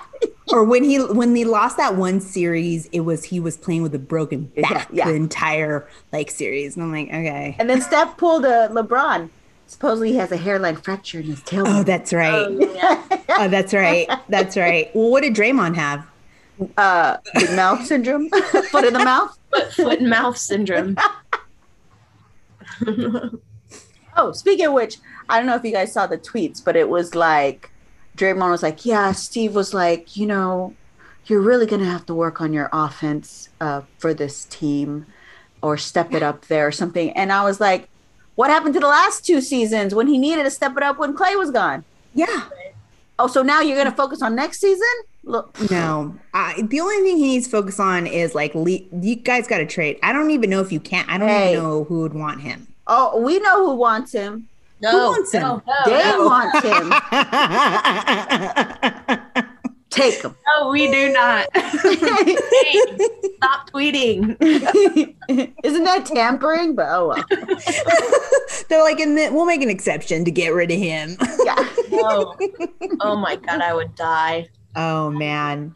or 0.53 0.64
when 0.64 0.84
he 0.84 0.97
when 1.03 1.36
he 1.36 1.43
lost 1.45 1.78
that 1.78 1.95
one 1.95 2.20
series, 2.22 2.86
it 2.88 3.01
was 3.01 3.24
he 3.26 3.39
was 3.39 3.57
playing 3.57 3.82
with 3.84 3.93
a 3.95 3.99
broken 3.99 4.45
back 4.62 4.72
Yeah, 4.72 4.86
yeah. 4.91 5.07
the 5.09 5.16
entire 5.16 5.88
like 6.14 6.30
series, 6.32 6.76
and 6.76 6.84
I'm 6.84 6.91
like, 6.91 7.07
okay. 7.07 7.55
And 7.59 7.70
then 7.70 7.82
Steph 7.82 8.16
pulled 8.18 8.45
a 8.45 8.70
LeBron. 8.70 9.30
Supposedly 9.68 10.12
he 10.12 10.18
has 10.18 10.32
a 10.34 10.38
hairline 10.38 10.76
fracture 10.76 11.20
in 11.22 11.26
his 11.28 11.39
tailbone. 11.41 11.80
Oh, 11.80 11.84
that's 11.84 12.12
right. 12.12 12.34
Oh, 12.34 12.59
yeah. 12.76 13.20
Oh, 13.39 13.47
that's 13.47 13.74
right. 13.74 14.05
That's 14.28 14.57
right. 14.57 14.93
Well, 14.93 15.09
what 15.09 15.24
did 15.24 15.34
Draymond 15.34 15.76
have? 15.76 16.05
uh, 16.78 17.18
big 17.34 17.49
mouth 17.55 17.84
syndrome, 17.86 18.30
foot 18.70 18.84
in 18.86 18.93
the 18.93 19.03
mouth. 19.03 19.36
Foot, 19.51 19.74
foot 19.74 19.99
and 19.99 20.09
mouth 20.09 20.38
syndrome. 20.38 20.95
Oh, 24.22 24.32
speaking 24.34 24.67
of 24.67 24.74
which, 24.74 24.97
I 25.30 25.38
don't 25.38 25.47
know 25.47 25.55
if 25.55 25.63
you 25.63 25.72
guys 25.72 25.91
saw 25.93 26.05
the 26.05 26.17
tweets, 26.17 26.63
but 26.63 26.76
it 26.76 26.88
was 26.89 27.15
like 27.15 27.72
Draymond 28.17 28.51
was 28.51 28.61
like, 28.61 28.86
"Yeah, 28.86 29.11
Steve 29.13 29.55
was 29.55 29.74
like, 29.74 30.15
you 30.15 30.28
know, 30.28 30.76
you're 31.26 31.41
really 31.41 31.65
going 31.65 31.82
to 31.82 31.88
have 31.88 32.05
to 32.05 32.13
work 32.13 32.39
on 32.41 32.53
your 32.53 32.69
offense 32.72 33.49
uh, 33.59 33.82
for 33.97 34.13
this 34.13 34.45
team 34.45 35.05
or 35.63 35.78
step 35.78 36.13
it 36.13 36.22
up 36.24 36.47
there 36.47 36.67
or 36.67 36.72
something. 36.72 37.11
And 37.11 37.32
I 37.32 37.43
was 37.43 37.59
like, 37.59 37.88
what 38.36 38.49
happened 38.49 38.74
to 38.76 38.80
the 38.80 38.88
last 38.88 39.26
two 39.26 39.41
seasons 39.41 39.93
when 39.95 40.07
he 40.07 40.17
needed 40.17 40.43
to 40.43 40.51
step 40.51 40.76
it 40.78 40.84
up 40.84 40.97
when 40.99 41.15
Klay 41.15 41.38
was 41.38 41.51
gone? 41.51 41.84
Yeah. 42.13 42.45
Oh, 43.19 43.28
so 43.28 43.41
now 43.43 43.61
you're 43.61 43.76
going 43.78 43.89
to 43.89 43.95
focus 43.95 44.22
on 44.22 44.36
next 44.36 44.59
season? 44.59 44.88
Look, 45.24 45.55
No, 45.69 46.15
I, 46.34 46.61
the 46.63 46.80
only 46.80 46.97
thing 46.97 47.17
he 47.17 47.28
needs 47.28 47.45
to 47.45 47.51
focus 47.51 47.80
on 47.80 48.07
is 48.07 48.34
like 48.36 48.53
le- 48.55 48.80
you 48.91 49.15
guys 49.15 49.47
got 49.47 49.59
to 49.59 49.67
trade. 49.67 49.99
I 50.03 50.11
don't 50.13 50.32
even 50.32 50.49
know 50.49 50.61
if 50.61 50.72
you 50.72 50.80
can't. 50.80 51.07
I 51.09 51.17
don't 51.19 51.30
Hey. 51.30 51.51
even 51.53 51.63
know 51.63 51.84
who 51.86 52.01
would 52.01 52.13
want 52.15 52.41
him. 52.41 52.67
Oh, 52.94 53.20
we 53.22 53.39
know 53.39 53.66
who 53.66 53.76
wants 53.76 54.12
him. 54.12 54.48
No, 54.82 55.10
wants 55.12 55.32
him? 55.32 55.42
no, 55.44 55.62
no, 55.68 55.74
They 55.86 56.04
no. 56.04 56.26
want 56.26 56.64
him. 56.66 56.92
Take 59.92 60.22
him. 60.22 60.36
No, 60.48 60.70
we 60.70 60.89
do 60.89 61.12
not. 61.12 61.48
Hey, 61.82 62.78
stop 63.38 63.70
tweeting. 63.72 64.38
Isn't 65.64 65.84
that 65.84 66.06
tampering? 66.06 66.76
But 66.76 66.88
oh 66.89 67.08
well. 67.10 67.24
They're 68.70 68.82
like, 68.84 69.00
and 69.00 69.18
then 69.18 69.34
we'll 69.34 69.46
make 69.46 69.62
an 69.62 69.70
exception 69.70 70.24
to 70.26 70.32
get 70.32 70.54
rid 70.54 70.72
of 70.72 70.78
him. 70.80 71.18
Yeah. 71.44 71.68
No. 71.89 72.36
Oh 73.02 73.16
my 73.18 73.36
god, 73.36 73.62
I 73.62 73.74
would 73.74 73.94
die. 73.96 74.48
oh 74.76 75.10
man. 75.10 75.74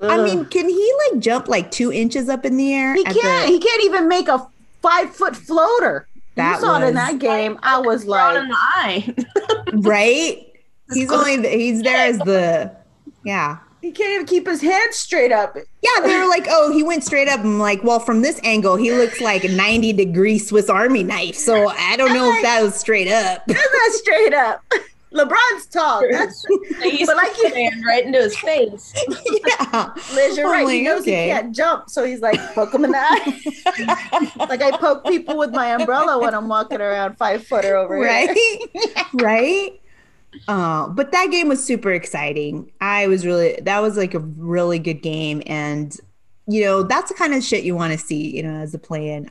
I 0.00 0.22
mean, 0.22 0.44
can 0.46 0.68
he 0.68 0.94
like 1.10 1.20
jump 1.20 1.46
like 1.48 1.70
two 1.70 1.92
inches 1.92 2.28
up 2.28 2.44
in 2.44 2.56
the 2.56 2.72
air? 2.74 2.94
he 2.94 3.04
can't. 3.04 3.16
the- 3.46 3.52
he 3.52 3.58
can't 3.60 3.84
even 3.84 4.08
make 4.08 4.28
a 4.28 4.46
five 4.82 5.14
foot 5.14 5.36
floater. 5.36 6.08
That 6.38 6.60
you 6.60 6.66
saw 6.66 6.80
it 6.80 6.88
in 6.88 6.94
that 6.94 7.18
game. 7.18 7.58
I 7.62 7.78
was 7.78 8.04
like, 8.06 8.36
in 8.36 8.48
the 8.48 8.56
eye. 8.56 9.14
right? 9.74 10.46
He's 10.92 11.12
only 11.12 11.46
he's 11.48 11.82
there 11.82 12.06
as 12.08 12.18
the 12.20 12.74
yeah. 13.24 13.58
he 13.82 13.92
can't 13.92 14.12
even 14.12 14.26
keep 14.26 14.46
his 14.46 14.62
head 14.62 14.94
straight 14.94 15.32
up. 15.32 15.56
Yeah, 15.82 16.00
they 16.06 16.16
were 16.16 16.28
like, 16.28 16.46
oh, 16.48 16.72
he 16.72 16.82
went 16.82 17.04
straight 17.04 17.28
up. 17.28 17.40
I'm 17.40 17.58
like, 17.58 17.82
well, 17.84 18.00
from 18.00 18.22
this 18.22 18.40
angle, 18.44 18.76
he 18.76 18.92
looks 18.92 19.20
like 19.20 19.44
a 19.44 19.48
90 19.48 19.92
degree 19.92 20.38
Swiss 20.38 20.70
Army 20.70 21.02
knife. 21.02 21.34
So 21.34 21.68
I 21.68 21.96
don't 21.96 22.14
know 22.14 22.32
if 22.32 22.42
that 22.42 22.62
was 22.62 22.74
straight 22.74 23.08
up. 23.08 23.42
That's 23.46 23.58
not 23.60 23.92
straight 23.92 24.32
up. 24.32 24.62
LeBron's 25.12 25.66
tall. 25.66 26.02
That's 26.10 26.44
He's 26.82 27.06
But 27.06 27.16
like 27.16 27.36
you- 27.38 27.50
ran 27.54 27.82
right 27.82 28.04
into 28.04 28.18
his 28.18 28.38
face. 28.38 28.94
yeah. 29.46 29.92
Liz, 30.14 30.36
you're 30.36 30.46
I'm 30.46 30.66
right. 30.66 30.74
he 30.74 30.82
knows 30.82 31.02
okay. 31.02 31.24
he 31.28 31.32
can't 31.32 31.54
jump, 31.54 31.88
so 31.88 32.04
he's 32.04 32.20
like, 32.20 32.38
poke 32.54 32.74
him 32.74 32.84
in 32.84 32.92
the 32.92 32.98
eye. 32.98 34.36
like 34.48 34.62
I 34.62 34.76
poke 34.76 35.04
people 35.06 35.38
with 35.38 35.50
my 35.50 35.74
umbrella 35.74 36.18
when 36.20 36.34
I'm 36.34 36.48
walking 36.48 36.80
around 36.80 37.16
five 37.16 37.46
footer 37.46 37.76
over 37.76 37.96
here. 37.96 38.06
Right? 38.06 38.58
right? 39.14 39.80
Uh, 40.46 40.88
but 40.88 41.10
that 41.12 41.30
game 41.30 41.48
was 41.48 41.64
super 41.64 41.90
exciting. 41.92 42.70
I 42.80 43.06
was 43.06 43.24
really, 43.24 43.58
that 43.62 43.80
was 43.80 43.96
like 43.96 44.14
a 44.14 44.20
really 44.20 44.78
good 44.78 45.00
game. 45.02 45.42
And, 45.46 45.96
you 46.46 46.64
know, 46.64 46.82
that's 46.82 47.10
the 47.10 47.14
kind 47.16 47.34
of 47.34 47.42
shit 47.42 47.64
you 47.64 47.74
want 47.74 47.92
to 47.92 47.98
see, 47.98 48.36
you 48.36 48.42
know, 48.42 48.54
as 48.60 48.74
a 48.74 48.78
play 48.78 49.10
in 49.10 49.30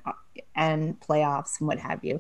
and 0.56 1.00
playoffs 1.00 1.60
and 1.60 1.68
what 1.68 1.78
have 1.78 2.04
you. 2.04 2.20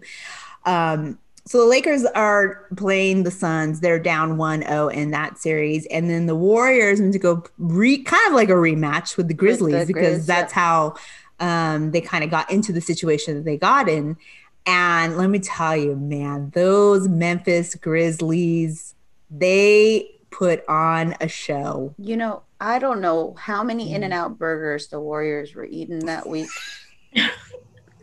Um, 0.66 1.18
so 1.48 1.60
the 1.60 1.66
Lakers 1.66 2.04
are 2.06 2.66
playing 2.76 3.24
the 3.24 3.32
Suns. 3.32 3.80
They're 3.80 4.00
down 4.00 4.38
1-0 4.38 4.93
in 4.93 5.12
that 5.12 5.38
series. 5.38 5.86
And 5.88 6.10
then 6.10 6.26
the 6.26 6.36
Warriors 6.36 7.00
need 7.00 7.14
to 7.14 7.20
go 7.20 7.43
re 7.58 8.04
kind 8.04 8.28
of 8.28 8.34
like 8.34 8.50
a 8.50 8.54
rematch 8.54 9.16
with 9.16 9.30
the 9.30 9.34
Grizzlies 9.34 9.88
because 9.88 10.24
Grizz, 10.24 10.26
that's 10.26 10.52
how 10.52 10.95
um, 11.39 11.91
they 11.91 12.02
kind 12.02 12.24
of 12.24 12.30
got 12.30 12.52
into 12.52 12.74
the 12.74 12.82
situation 12.82 13.36
that 13.36 13.45
they 13.45 13.58
got 13.58 13.88
in. 13.88 14.18
And 14.66 15.16
let 15.16 15.30
me 15.30 15.39
tell 15.39 15.78
you, 15.78 15.95
man, 15.95 16.52
those 16.54 17.08
Memphis 17.08 17.76
Grizzlies, 17.76 18.93
they 19.32 20.12
put 20.30 20.68
on 20.68 21.16
a 21.22 21.30
show. 21.30 21.95
You 21.98 22.18
know, 22.18 22.43
I 22.60 22.80
don't 22.80 23.00
know 23.00 23.36
how 23.39 23.64
many 23.64 23.93
In 23.93 24.04
and 24.04 24.14
Out 24.14 24.38
burgers 24.38 24.88
the 24.88 25.00
Warriors 25.00 25.56
were 25.56 25.66
eating 25.66 26.00
that 26.08 26.28
week. 26.28 26.50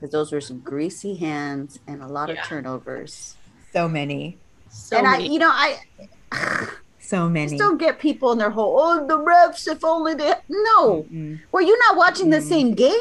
Because 0.04 0.12
those 0.12 0.32
were 0.32 0.40
some 0.42 0.58
greasy 0.58 1.14
hands 1.14 1.78
and 1.86 2.02
a 2.02 2.06
lot 2.06 2.28
Yeah. 2.28 2.34
of 2.42 2.46
turnovers. 2.46 3.36
So 3.72 3.88
many. 3.88 4.36
So 4.68 4.98
and 4.98 5.06
I, 5.06 5.12
many. 5.12 5.32
you 5.32 5.38
know, 5.38 5.48
I 5.50 5.78
So 6.98 7.26
many. 7.26 7.52
just 7.52 7.58
don't 7.58 7.78
get 7.78 7.98
people 7.98 8.30
in 8.32 8.36
their 8.36 8.50
whole, 8.50 8.78
oh, 8.78 9.06
the 9.06 9.16
refs, 9.16 9.66
if 9.66 9.82
only 9.82 10.12
they. 10.12 10.34
No. 10.50 11.06
Mm. 11.10 11.40
Were 11.52 11.62
you 11.62 11.78
not 11.88 11.96
watching 11.96 12.28
the 12.28 12.42
same 12.42 12.74
game? 12.74 12.92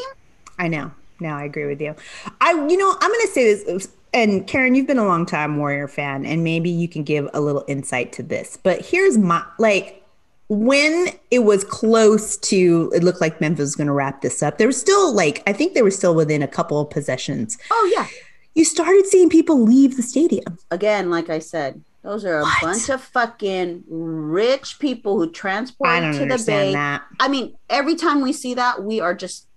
I 0.58 0.70
know. 0.70 0.92
No, 1.20 1.32
I 1.32 1.44
agree 1.44 1.66
with 1.66 1.82
you. 1.82 1.94
I, 2.40 2.52
you 2.54 2.78
know, 2.78 2.96
I'm 3.02 3.10
going 3.10 3.22
to 3.28 3.32
say 3.34 3.54
this, 3.54 3.90
and 4.14 4.48
Karen, 4.48 4.74
you've 4.74 4.88
been 4.88 4.98
a 4.98 5.06
long 5.06 5.26
time 5.26 5.58
Warrior 5.58 5.90
fan, 5.90 6.26
and 6.26 6.42
maybe 6.42 6.70
you 6.70 6.88
can 6.88 7.04
give 7.04 7.28
a 7.34 7.42
little 7.42 7.66
insight 7.68 8.14
to 8.14 8.24
this. 8.24 8.58
But 8.64 8.80
here's 8.86 9.18
my 9.18 9.44
like 9.60 10.03
when 10.54 11.08
it 11.32 11.40
was 11.40 11.64
close 11.64 12.38
to, 12.38 12.92
it 12.96 13.04
looked 13.04 13.22
like 13.22 13.42
Memphis 13.42 13.62
was 13.62 13.76
going 13.76 13.88
to 13.88 13.94
wrap 13.94 14.22
this 14.22 14.44
up. 14.44 14.58
There 14.58 14.68
was 14.68 14.80
still 14.80 15.14
like, 15.14 15.42
I 15.48 15.54
think 15.54 15.74
they 15.74 15.82
were 15.82 15.92
still 15.92 16.16
within 16.16 16.42
a 16.42 16.48
couple 16.48 16.80
of 16.80 16.90
possessions. 16.90 17.58
Oh, 17.72 17.92
yeah. 17.96 18.08
You 18.56 18.66
started 18.66 19.06
seeing 19.08 19.30
people 19.30 19.62
leave 19.62 19.98
the 19.98 20.04
stadium. 20.04 20.58
Again, 20.70 21.10
like 21.10 21.30
I 21.30 21.40
said, 21.40 21.82
those 22.04 22.24
are 22.26 22.40
a 22.40 22.44
What? 22.44 22.62
bunch 22.62 22.90
of 22.90 23.02
fucking 23.02 23.84
rich 23.88 24.78
people 24.80 25.18
who 25.18 25.32
transport 25.32 25.90
I 25.90 26.00
don't 26.02 26.14
to 26.14 26.38
the 26.38 26.44
bay. 26.46 26.74
that. 26.74 27.04
I 27.20 27.28
mean, 27.30 27.56
every 27.70 27.96
time 27.96 28.22
we 28.22 28.32
see 28.34 28.54
that, 28.54 28.84
we 28.84 29.00
are 29.00 29.16
just 29.16 29.48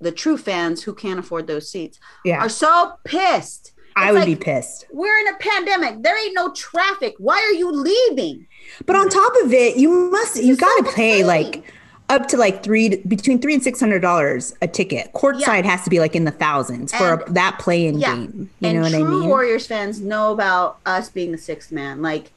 the 0.00 0.12
true 0.12 0.36
fans 0.36 0.82
who 0.82 0.94
can't 0.94 1.18
afford 1.20 1.46
those 1.46 1.70
seats 1.70 1.98
Yeah, 2.24 2.38
are 2.38 2.48
so 2.48 2.94
pissed. 3.04 3.72
I 3.94 4.10
would 4.10 4.20
like, 4.20 4.26
be 4.26 4.36
pissed. 4.36 4.86
We're 4.92 5.18
in 5.20 5.28
a 5.28 5.36
pandemic. 5.38 6.02
There 6.02 6.18
ain't 6.18 6.34
no 6.34 6.50
traffic. 6.52 7.14
Why 7.18 7.36
are 7.36 7.52
you 7.52 7.70
leaving? 7.70 8.46
But 8.86 8.96
on 8.96 9.08
top 9.08 9.32
of 9.44 9.52
it, 9.52 9.76
you 9.76 10.10
must 10.10 10.42
you 10.42 10.56
got 10.56 10.84
to 10.86 10.92
pay 10.92 11.24
like 11.24 11.64
up 12.08 12.28
to 12.28 12.36
like 12.36 12.62
three 12.62 12.96
between 12.96 13.40
three 13.40 13.54
and 13.54 13.62
six 13.62 13.80
hundred 13.80 14.00
dollars 14.00 14.54
a 14.60 14.66
ticket. 14.68 15.12
Courtside 15.14 15.64
has 15.64 15.82
to 15.84 15.90
be 15.90 15.98
like 16.00 16.14
in 16.14 16.24
the 16.24 16.30
thousands 16.30 16.92
for 16.92 17.14
a, 17.14 17.32
that 17.32 17.58
play-in 17.58 17.98
Yeah. 18.00 18.16
game. 18.16 18.50
You 18.60 18.68
and 18.68 18.76
know 18.78 18.82
what 18.82 18.94
I 18.94 19.02
mean? 19.02 19.28
Warriors 19.28 19.66
fans 19.66 20.00
know 20.00 20.32
about 20.32 20.78
us 20.84 21.08
being 21.08 21.32
the 21.32 21.38
sixth 21.38 21.72
man. 21.72 22.02
Like, 22.02 22.30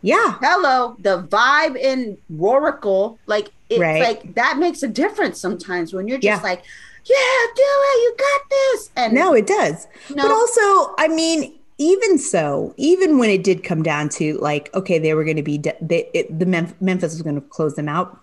yeah, 0.00 0.38
hello, 0.40 0.96
the 1.00 1.22
vibe 1.24 1.76
in 1.76 2.16
Roaracle, 2.32 3.18
like 3.26 3.48
it's 3.68 3.80
Right. 3.80 4.00
like 4.00 4.34
that 4.34 4.56
makes 4.58 4.82
a 4.82 4.88
difference 4.88 5.40
sometimes 5.40 5.92
when 5.92 6.06
you're 6.08 6.18
just 6.18 6.42
Yeah. 6.42 6.48
like, 6.48 6.62
yeah, 7.04 7.46
do 7.56 7.62
it, 7.62 8.02
you 8.02 8.14
got 8.18 8.40
this. 8.50 8.90
And 8.96 9.12
no, 9.12 9.34
it 9.34 9.46
does. 9.46 9.86
No. 10.14 10.22
But 10.22 10.30
also, 10.30 10.94
I 10.98 11.08
mean, 11.08 11.57
even 11.78 12.18
so, 12.18 12.74
even 12.76 13.18
when 13.18 13.30
it 13.30 13.44
did 13.44 13.62
come 13.62 13.82
down 13.82 14.08
to 14.10 14.36
like, 14.38 14.74
okay, 14.74 14.98
they 14.98 15.14
were 15.14 15.24
going 15.24 15.36
to 15.36 15.42
be 15.42 15.58
de- 15.58 15.76
they, 15.80 16.10
it, 16.12 16.38
the 16.38 16.46
Mem- 16.46 16.74
Memphis 16.80 17.12
was 17.12 17.22
going 17.22 17.36
to 17.36 17.40
close 17.40 17.74
them 17.76 17.88
out. 17.88 18.20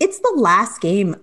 It's 0.00 0.18
the 0.20 0.32
last 0.36 0.80
game 0.80 1.16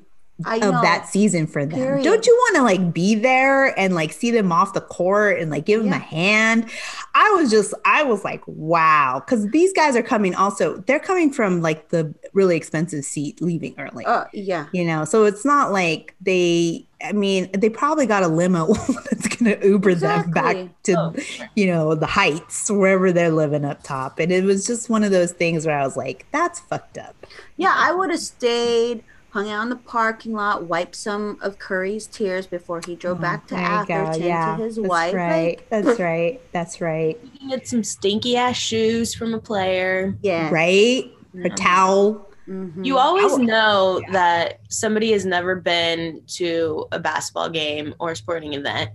I 0.44 0.58
of 0.58 0.62
know. 0.62 0.82
that 0.82 1.08
season 1.08 1.48
for 1.48 1.66
them. 1.66 1.80
Period. 1.80 2.04
Don't 2.04 2.26
you 2.26 2.34
want 2.34 2.56
to 2.58 2.64
like 2.64 2.94
be 2.94 3.16
there 3.16 3.78
and 3.80 3.96
like 3.96 4.12
see 4.12 4.32
them 4.32 4.52
off 4.52 4.74
the 4.74 4.82
court 4.82 5.40
and 5.40 5.50
like 5.50 5.66
give 5.66 5.82
them 5.82 5.94
a 5.94 5.98
hand? 5.98 6.70
I 7.14 7.30
was 7.32 7.50
just, 7.50 7.74
I 7.86 8.04
was 8.04 8.26
like, 8.26 8.42
wow, 8.46 9.24
because 9.26 9.50
these 9.52 9.72
guys 9.72 9.96
are 9.96 10.04
coming. 10.04 10.36
Also, 10.36 10.78
they're 10.88 11.00
coming 11.00 11.32
from 11.32 11.62
like 11.62 11.90
the 11.90 12.14
really 12.34 12.58
expensive 12.58 13.06
seat, 13.06 13.42
leaving 13.42 13.76
early. 13.78 14.04
Uh, 14.06 14.26
yeah. 14.34 14.68
you 14.74 14.84
know, 14.84 15.06
so 15.06 15.24
it's 15.24 15.46
not 15.46 15.72
like 15.72 16.16
they. 16.20 16.86
I 17.06 17.12
mean, 17.12 17.50
they 17.54 17.70
probably 17.70 18.06
got 18.06 18.24
a 18.24 18.28
limo 18.28 18.74
that's 19.12 19.28
going 19.28 19.60
to 19.60 19.68
Uber 19.68 19.96
them 19.96 20.32
back 20.32 20.58
to, 20.84 21.00
Oh, 21.00 21.16
you 21.56 21.68
know, 21.68 21.96
the 21.96 22.06
heights 22.06 22.70
wherever 22.70 23.12
they're 23.12 23.32
living 23.32 23.66
up 23.66 23.84
top. 23.84 24.20
And 24.20 24.32
it 24.32 24.44
was 24.44 24.66
just 24.66 24.90
one 24.90 25.04
of 25.04 25.12
those 25.12 25.32
things 25.32 25.66
where 25.66 25.78
I 25.78 25.84
was 25.84 25.96
like, 25.96 26.26
that's 26.32 26.60
fucked 26.60 26.98
up. 26.98 27.16
Yeah, 27.58 27.74
I 27.76 27.92
would 27.92 28.10
have 28.10 28.20
stayed, 28.20 29.04
hung 29.30 29.50
out 29.50 29.64
in 29.64 29.70
the 29.70 29.76
parking 29.76 30.34
lot, 30.34 30.64
wiped 30.66 30.96
some 30.96 31.38
of 31.42 31.60
Curry's 31.60 32.08
tears 32.08 32.48
before 32.48 32.82
he 32.86 32.96
drove 32.96 33.20
oh 33.20 33.22
back 33.22 33.48
to 33.48 33.56
you 33.56 33.86
go. 33.88 34.12
To 34.14 34.64
his 34.64 34.76
that's 34.78 34.88
wife. 34.88 35.14
Right. 35.14 35.58
Like, 35.58 35.70
that's 35.70 36.00
right. 36.00 36.42
That's 36.52 36.82
right. 36.82 37.20
You 37.24 37.40
can 37.40 37.50
get 37.50 37.68
some 37.68 37.84
stinky 37.84 38.38
ass 38.38 38.56
shoes 38.56 39.14
from 39.14 39.34
a 39.34 39.40
player. 39.40 40.18
yeah. 40.22 40.50
Right. 40.50 41.12
A 41.44 41.50
towel. 41.50 42.30
Mhm. 42.48 42.86
You 42.86 42.98
always 42.98 43.32
I 43.34 43.36
would- 43.38 43.48
know 43.48 44.02
yeah. 44.06 44.12
that 44.14 44.60
somebody 44.70 45.12
has 45.14 45.26
never 45.26 45.56
been 45.56 46.22
to 46.36 46.86
a 46.92 47.00
basketball 47.00 47.50
game 47.50 47.96
or 48.00 48.12
a 48.12 48.16
sporting 48.16 48.54
event, 48.54 48.92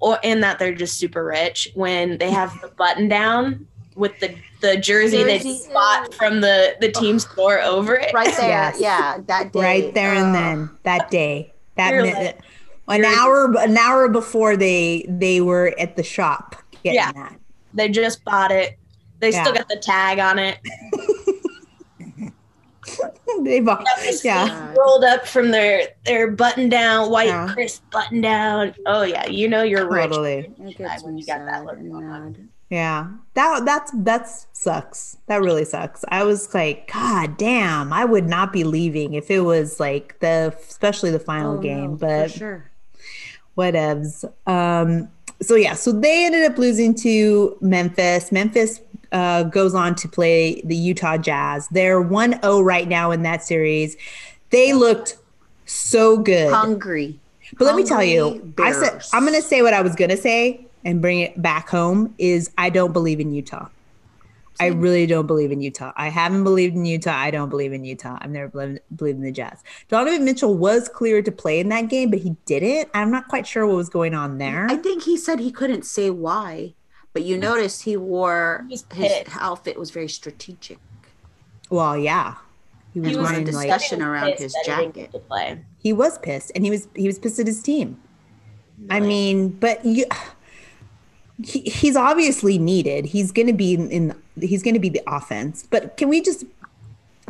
or 0.00 0.18
and 0.22 0.42
that 0.42 0.58
they're 0.58 0.74
just 0.74 0.96
super 0.98 1.24
rich 1.24 1.68
when 1.74 2.18
they 2.18 2.30
have 2.30 2.52
the 2.60 2.68
button 2.78 3.08
down 3.08 3.66
with 3.96 4.18
the 4.20 4.34
the 4.60 4.76
jersey, 4.76 5.22
they 5.24 5.38
Jersey. 5.38 5.58
spot 5.58 6.14
from 6.14 6.40
the 6.40 6.76
the 6.80 6.90
team 6.92 7.18
store 7.18 7.60
over 7.60 7.94
it. 7.96 8.12
Right 8.14 8.34
there. 8.36 8.48
Yes. 8.48 8.76
Yeah, 8.80 9.18
that 9.26 9.52
day. 9.52 9.60
Right 9.60 9.94
there 9.94 10.14
and 10.14 10.28
Uh, 10.36 10.38
then 10.38 10.70
that 10.84 11.10
day. 11.10 11.52
That 11.76 11.92
You're 11.92 12.02
minute. 12.04 12.38
like- 12.86 13.00
an 13.00 13.04
hour 13.04 13.52
an 13.58 13.76
hour 13.76 14.08
before 14.08 14.56
they 14.56 15.04
they 15.08 15.40
were 15.40 15.74
at 15.78 15.96
the 15.96 16.02
shop 16.04 16.56
getting 16.84 16.94
Yeah. 17.00 17.10
that. 17.12 17.38
They 17.74 17.88
just 17.88 18.24
bought 18.24 18.52
it. 18.52 18.78
They 19.18 19.30
Yeah. 19.32 19.42
still 19.42 19.54
got 19.54 19.68
the 19.68 19.76
tag 19.76 20.18
on 20.20 20.38
it. 20.38 20.58
they 23.42 23.60
bought 23.60 23.86
yeah. 24.24 24.72
Rolled 24.78 25.04
up 25.04 25.26
from 25.26 25.50
their 25.50 25.88
their 26.04 26.30
button 26.30 26.68
down, 26.68 27.10
white 27.10 27.28
Yeah. 27.28 27.52
crisp 27.52 27.82
button 27.90 28.20
down. 28.20 28.74
Oh 28.86 29.02
yeah, 29.02 29.26
you 29.26 29.48
know 29.48 29.62
you're 29.62 29.88
rich. 29.90 30.10
Totally. 30.10 30.50
It 30.58 31.02
when 31.02 31.18
you 31.18 31.26
got 31.26 31.44
that 31.46 31.64
look 31.64 31.76
going 31.76 32.06
on. 32.06 32.48
Yeah. 32.70 33.08
That 33.34 33.64
that's 33.64 33.92
that's 33.96 34.46
sucks. 34.52 35.16
That 35.26 35.40
really 35.42 35.64
sucks. 35.64 36.04
I 36.08 36.24
was 36.24 36.52
like, 36.54 36.90
God 36.92 37.36
damn, 37.36 37.92
I 37.92 38.04
would 38.04 38.26
not 38.28 38.52
be 38.52 38.64
leaving 38.64 39.14
if 39.14 39.30
it 39.30 39.40
was 39.40 39.78
like 39.78 40.18
the 40.20 40.54
especially 40.68 41.10
the 41.10 41.18
final 41.20 41.58
Oh, 41.58 41.60
game. 41.60 41.92
no, 41.92 41.96
but 41.96 42.30
for 42.32 42.38
sure. 42.38 42.70
whatevs. 43.56 44.24
Um, 44.48 45.08
so 45.42 45.54
yeah, 45.54 45.74
so 45.74 45.92
they 45.92 46.24
ended 46.24 46.50
up 46.50 46.56
losing 46.58 46.94
to 46.96 47.56
Memphis. 47.60 48.32
Memphis 48.32 48.80
uh, 49.12 49.44
goes 49.44 49.74
on 49.74 49.94
to 49.96 50.08
play 50.08 50.60
the 50.62 50.76
Utah 50.76 51.16
Jazz. 51.16 51.68
They're 51.68 52.02
1-0 52.02 52.64
right 52.64 52.88
now 52.88 53.10
in 53.10 53.22
that 53.22 53.42
series. 53.42 53.96
They 54.50 54.72
looked 54.72 55.16
so 55.64 56.18
good. 56.18 56.52
Hungry. 56.52 57.18
But 57.58 57.64
let 57.66 57.76
me 57.76 57.84
tell 57.84 58.02
you, 58.02 58.30
Hungry 58.30 58.64
I 58.64 58.72
said 58.72 59.02
I'm 59.12 59.24
going 59.24 59.40
to 59.40 59.46
say 59.46 59.62
what 59.62 59.74
I 59.74 59.80
was 59.80 59.94
going 59.94 60.10
to 60.10 60.16
say 60.16 60.66
and 60.84 61.00
bring 61.00 61.20
it 61.20 61.40
back 61.40 61.68
home 61.68 62.14
is 62.18 62.50
I 62.58 62.70
don't 62.70 62.92
believe 62.92 63.20
in 63.20 63.32
Utah. 63.32 63.68
I 64.58 64.66
really 64.68 65.06
don't 65.06 65.26
believe 65.26 65.52
in 65.52 65.60
Utah. 65.60 65.92
I 65.96 66.08
haven't 66.08 66.44
believed 66.44 66.74
in 66.74 66.84
Utah. 66.84 67.14
I 67.14 67.30
don't 67.30 67.50
believe 67.50 67.72
in 67.72 67.84
Utah. 67.84 68.16
I've 68.20 68.30
never 68.30 68.48
believed, 68.48 68.80
believed 68.96 69.18
in 69.18 69.24
the 69.24 69.32
Jazz. 69.32 69.62
Donovan 69.88 70.24
Mitchell 70.24 70.54
was 70.54 70.88
cleared 70.88 71.24
to 71.26 71.32
play 71.32 71.60
in 71.60 71.68
that 71.68 71.88
game, 71.88 72.10
but 72.10 72.20
he 72.20 72.36
didn't. 72.46 72.88
I'm 72.94 73.10
not 73.10 73.28
quite 73.28 73.46
sure 73.46 73.66
what 73.66 73.76
was 73.76 73.88
going 73.88 74.14
on 74.14 74.38
there. 74.38 74.66
I 74.70 74.76
think 74.76 75.02
he 75.02 75.16
said 75.16 75.40
he 75.40 75.52
couldn't 75.52 75.84
say 75.84 76.08
why, 76.10 76.74
but 77.16 77.24
you 77.24 77.38
noticed 77.38 77.82
he 77.84 77.96
wore 77.96 78.66
He 78.68 78.78
his 78.94 79.12
outfit 79.40 79.78
was 79.78 79.90
very 79.90 80.06
strategic. 80.08 80.76
well, 81.70 81.96
yeah, 81.96 82.34
he 82.92 83.00
was, 83.00 83.10
He 83.10 83.16
was 83.16 83.26
in 83.30 83.32
wearing 83.32 83.52
like 83.52 83.68
discussion 83.70 84.02
around 84.02 84.32
Pissed 84.32 84.42
his 84.42 84.52
that 84.52 84.64
he 84.66 84.86
jacket. 84.92 85.26
play. 85.26 85.60
he 85.78 85.94
was 85.94 86.18
pissed, 86.18 86.52
and 86.54 86.62
he 86.62 86.70
was 86.70 86.88
he 86.94 87.06
was 87.06 87.18
pissed 87.18 87.38
at 87.40 87.46
his 87.46 87.62
team. 87.62 87.98
I 88.90 89.00
mean, 89.00 89.48
but 89.48 89.82
you, 89.82 90.04
he, 91.42 91.60
he's 91.62 91.96
obviously 91.96 92.58
needed. 92.58 93.06
He's 93.06 93.32
going 93.32 93.46
to 93.46 93.54
be 93.54 93.72
in, 93.72 93.90
in. 93.90 94.14
He's 94.38 94.62
going 94.62 94.74
to 94.74 94.80
be 94.80 94.90
the 94.90 95.02
offense. 95.06 95.66
But 95.70 95.96
can 95.96 96.10
we 96.10 96.20
just? 96.20 96.44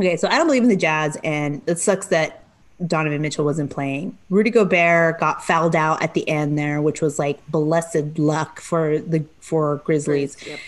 Okay, 0.00 0.16
so 0.16 0.26
I 0.26 0.36
don't 0.36 0.48
believe 0.48 0.64
in 0.64 0.68
the 0.68 0.76
Jazz, 0.76 1.16
and 1.22 1.62
it 1.68 1.78
sucks 1.78 2.06
that 2.08 2.42
Donovan 2.86 3.22
Mitchell 3.22 3.44
wasn't 3.44 3.70
playing. 3.70 4.16
Rudy 4.28 4.50
Gobert 4.50 5.18
got 5.20 5.42
fouled 5.44 5.76
out 5.76 6.02
at 6.02 6.14
the 6.14 6.28
end 6.28 6.58
there, 6.58 6.82
which 6.82 7.00
was 7.00 7.18
like 7.18 7.38
blessed 7.48 8.18
luck 8.18 8.60
for 8.60 8.98
the 8.98 9.24
for 9.40 9.76
Grizzlies. 9.84 10.36
Yep. 10.46 10.58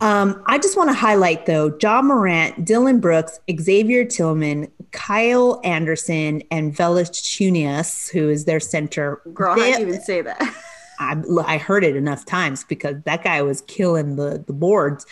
Um, 0.00 0.42
I 0.46 0.58
just 0.58 0.76
want 0.76 0.90
to 0.90 0.94
highlight 0.94 1.46
though, 1.46 1.76
Ja 1.80 2.02
Morant, 2.02 2.64
Dillon 2.64 2.98
Brooks, 3.00 3.38
Xavier 3.60 4.04
Tillman, 4.04 4.70
Kyle 4.90 5.60
Anderson, 5.64 6.42
and 6.50 6.74
Valanciunas, 6.76 8.10
who 8.10 8.28
is 8.28 8.44
their 8.44 8.60
center. 8.60 9.20
Girl, 9.32 9.54
They- 9.56 9.70
how'd 9.72 9.80
you 9.80 9.88
even 9.88 10.00
say 10.00 10.20
that? 10.22 10.40
I, 11.00 11.20
I 11.44 11.58
heard 11.58 11.82
it 11.84 11.96
enough 11.96 12.24
times 12.24 12.62
because 12.64 12.96
that 13.04 13.24
guy 13.24 13.42
was 13.42 13.62
killing 13.62 14.14
the 14.16 14.42
the 14.46 14.52
boards. 14.52 15.06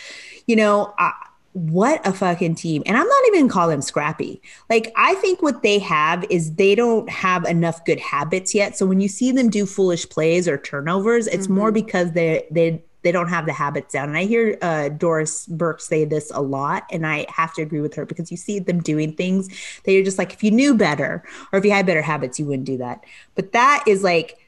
You 0.46 0.56
know, 0.56 0.94
I, 0.98 1.12
what 1.52 2.06
a 2.06 2.12
fucking 2.12 2.54
team! 2.54 2.82
And 2.86 2.96
I'm 2.96 3.06
not 3.06 3.24
even 3.28 3.48
call 3.48 3.68
them 3.68 3.82
scrappy. 3.82 4.40
Like 4.70 4.92
I 4.96 5.14
think 5.16 5.42
what 5.42 5.62
they 5.62 5.78
have 5.80 6.24
is 6.30 6.54
they 6.54 6.74
don't 6.74 7.08
have 7.10 7.44
enough 7.44 7.84
good 7.84 8.00
habits 8.00 8.54
yet. 8.54 8.76
So 8.76 8.86
when 8.86 9.00
you 9.00 9.08
see 9.08 9.32
them 9.32 9.50
do 9.50 9.66
foolish 9.66 10.08
plays 10.08 10.48
or 10.48 10.58
turnovers, 10.58 11.26
it's 11.26 11.48
more 11.48 11.70
because 11.70 12.12
they 12.12 12.46
they 12.50 12.82
they 13.02 13.12
don't 13.12 13.28
have 13.28 13.46
the 13.46 13.52
habits 13.52 13.92
down. 13.92 14.08
And 14.08 14.18
I 14.18 14.24
hear 14.24 14.58
uh, 14.62 14.88
Doris 14.88 15.46
Burke 15.46 15.80
say 15.80 16.04
this 16.04 16.30
a 16.32 16.40
lot, 16.40 16.84
and 16.90 17.06
I 17.06 17.26
have 17.28 17.52
to 17.54 17.62
agree 17.62 17.80
with 17.80 17.94
her 17.94 18.06
because 18.06 18.30
you 18.30 18.36
see 18.36 18.58
them 18.58 18.80
doing 18.80 19.14
things 19.14 19.48
that 19.84 19.92
you're 19.92 20.04
just 20.04 20.18
like, 20.18 20.32
if 20.32 20.42
you 20.42 20.50
knew 20.50 20.74
better 20.74 21.24
or 21.52 21.58
if 21.58 21.64
you 21.64 21.72
had 21.72 21.86
better 21.86 22.02
habits, 22.02 22.38
you 22.38 22.46
wouldn't 22.46 22.66
do 22.66 22.78
that. 22.78 23.04
But 23.34 23.52
that 23.52 23.84
is 23.86 24.02
like 24.02 24.38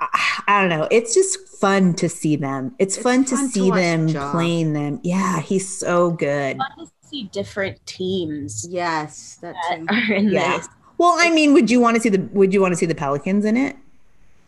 I, 0.00 0.42
I 0.48 0.60
don't 0.60 0.70
know. 0.70 0.88
It's 0.90 1.14
just 1.14 1.38
fun 1.60 1.94
to 1.94 2.08
see 2.08 2.36
them. 2.36 2.74
It's, 2.78 2.96
It's 2.96 3.02
fun 3.02 3.24
to 3.26 3.36
fun 3.36 3.46
to 3.46 3.52
see 3.52 3.70
watch 3.70 3.78
them 3.80 4.08
Ja. 4.08 4.32
playing 4.32 4.72
them. 4.72 5.00
Yeah, 5.02 5.40
he's 5.40 5.68
so 5.68 6.10
good. 6.10 6.56
Fun 6.56 6.86
to 6.86 6.92
see 7.08 7.24
different 7.32 7.84
teams 7.86 8.66
yes, 8.70 9.38
that 9.42 9.54
that 9.68 9.78
too. 9.80 9.86
are 10.12 10.14
in 10.14 10.28
Yeah. 10.30 10.56
this. 10.58 10.68
Well, 10.98 11.14
I 11.18 11.30
mean, 11.30 11.52
would 11.54 11.70
you 11.70 11.80
want 11.80 11.96
to 11.96 12.00
see 12.02 12.08
the 12.10 12.20
would 12.32 12.52
you 12.52 12.60
want 12.60 12.72
to 12.72 12.76
see 12.76 12.86
the 12.86 12.94
Pelicans 12.94 13.44
in 13.44 13.56
it? 13.56 13.76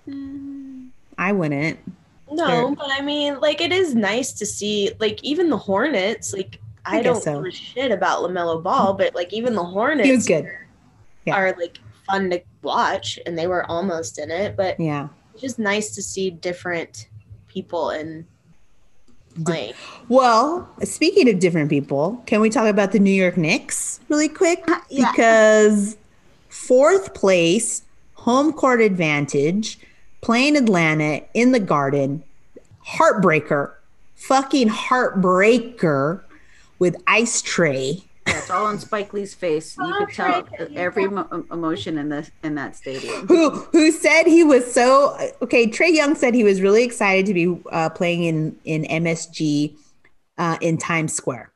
Mm. 0.08 0.88
I 1.18 1.32
wouldn't. 1.32 1.78
No, 2.30 2.46
Sure. 2.48 2.74
but 2.76 2.88
I 2.90 3.02
mean, 3.02 3.40
like, 3.40 3.60
it 3.60 3.72
is 3.72 3.94
nice 3.94 4.32
to 4.32 4.46
see, 4.46 4.90
like, 5.00 5.22
even 5.22 5.50
the 5.50 5.56
Hornets. 5.58 6.32
Like, 6.32 6.58
I, 6.86 6.98
I 6.98 7.02
don't 7.02 7.22
so. 7.22 7.36
give 7.42 7.44
a 7.46 7.50
shit 7.54 7.92
about 7.92 8.22
LaMelo 8.22 8.62
Ball, 8.62 8.94
but 8.94 9.14
like, 9.14 9.32
even 9.32 9.54
the 9.54 9.62
Hornets 9.64 10.08
He 10.08 10.14
was 10.14 10.26
good. 10.26 10.48
Yeah. 11.26 11.36
are 11.36 11.54
like 11.58 11.78
fun 12.06 12.30
to 12.30 12.42
watch, 12.62 13.18
and 13.26 13.38
they 13.38 13.46
were 13.46 13.64
almost 13.70 14.18
in 14.18 14.30
it. 14.30 14.56
But 14.56 14.80
Yeah. 14.80 15.08
It's 15.32 15.40
just 15.40 15.58
nice 15.58 15.94
to 15.94 16.02
see 16.02 16.30
different 16.30 17.08
people 17.48 17.90
and 17.90 18.26
playing. 19.44 19.74
Well, 20.08 20.68
speaking 20.82 21.28
of 21.28 21.38
different 21.38 21.70
people, 21.70 22.22
can 22.26 22.40
we 22.40 22.50
talk 22.50 22.66
about 22.66 22.92
the 22.92 22.98
New 22.98 23.10
York 23.12 23.36
Knicks 23.36 24.00
really 24.08 24.28
quick? 24.28 24.62
Uh, 24.68 24.80
yeah. 24.90 25.10
Because 25.10 25.96
fourth 26.48 27.14
place, 27.14 27.82
home 28.14 28.52
court 28.52 28.80
advantage, 28.80 29.78
playing 30.20 30.56
Atlanta 30.56 31.22
in 31.34 31.52
the 31.52 31.60
Garden, 31.60 32.22
heartbreaker, 32.86 33.72
fucking 34.14 34.68
heartbreaker 34.68 36.22
with 36.78 36.96
Ice 37.06 37.42
Trae. 37.42 38.02
Yeah, 38.26 38.38
it's 38.38 38.50
all 38.50 38.66
on 38.66 38.78
Spike 38.78 39.12
Lee's 39.12 39.34
face. 39.34 39.76
You 39.76 39.94
could 39.98 40.14
tell 40.14 40.48
every 40.76 41.08
mo- 41.08 41.44
emotion 41.50 41.98
in 41.98 42.08
the 42.08 42.28
in 42.44 42.54
that 42.54 42.76
stadium. 42.76 43.26
who 43.26 43.50
who 43.50 43.90
said 43.90 44.24
he 44.26 44.44
was 44.44 44.72
so 44.72 45.16
okay 45.42 45.66
trae 45.68 45.92
young 45.92 46.14
said 46.14 46.34
he 46.34 46.44
was 46.44 46.60
really 46.60 46.84
excited 46.84 47.26
to 47.26 47.34
be 47.34 47.60
uh, 47.72 47.88
playing 47.90 48.24
in 48.24 48.56
in 48.64 48.84
msg 49.04 49.74
uh, 50.38 50.56
in 50.60 50.78
times 50.78 51.12
square 51.12 51.52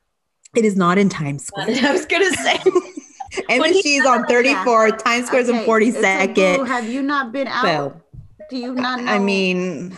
it 0.55 0.65
is 0.65 0.75
not 0.75 0.97
in 0.97 1.07
times 1.09 1.45
square 1.45 1.67
I 1.69 1.91
was 1.91 2.05
gonna 2.05 2.31
say, 2.31 2.57
When 3.47 3.73
he 3.73 3.81
msg 3.81 3.99
is 4.01 4.05
on 4.05 4.25
34 4.25 4.91
times 4.97 5.27
square 5.27 5.41
is 5.41 5.49
on 5.49 5.55
Okay, 5.59 5.85
it's 5.87 6.01
like, 6.01 6.35
42nd 6.35 6.67
have 6.67 6.87
you 6.89 7.01
not 7.01 7.31
been 7.31 7.47
out? 7.47 7.63
so 7.63 8.01
Do 8.49 8.57
you 8.57 8.73
not 8.75 9.01
know? 9.01 9.11
i 9.11 9.19
mean 9.19 9.93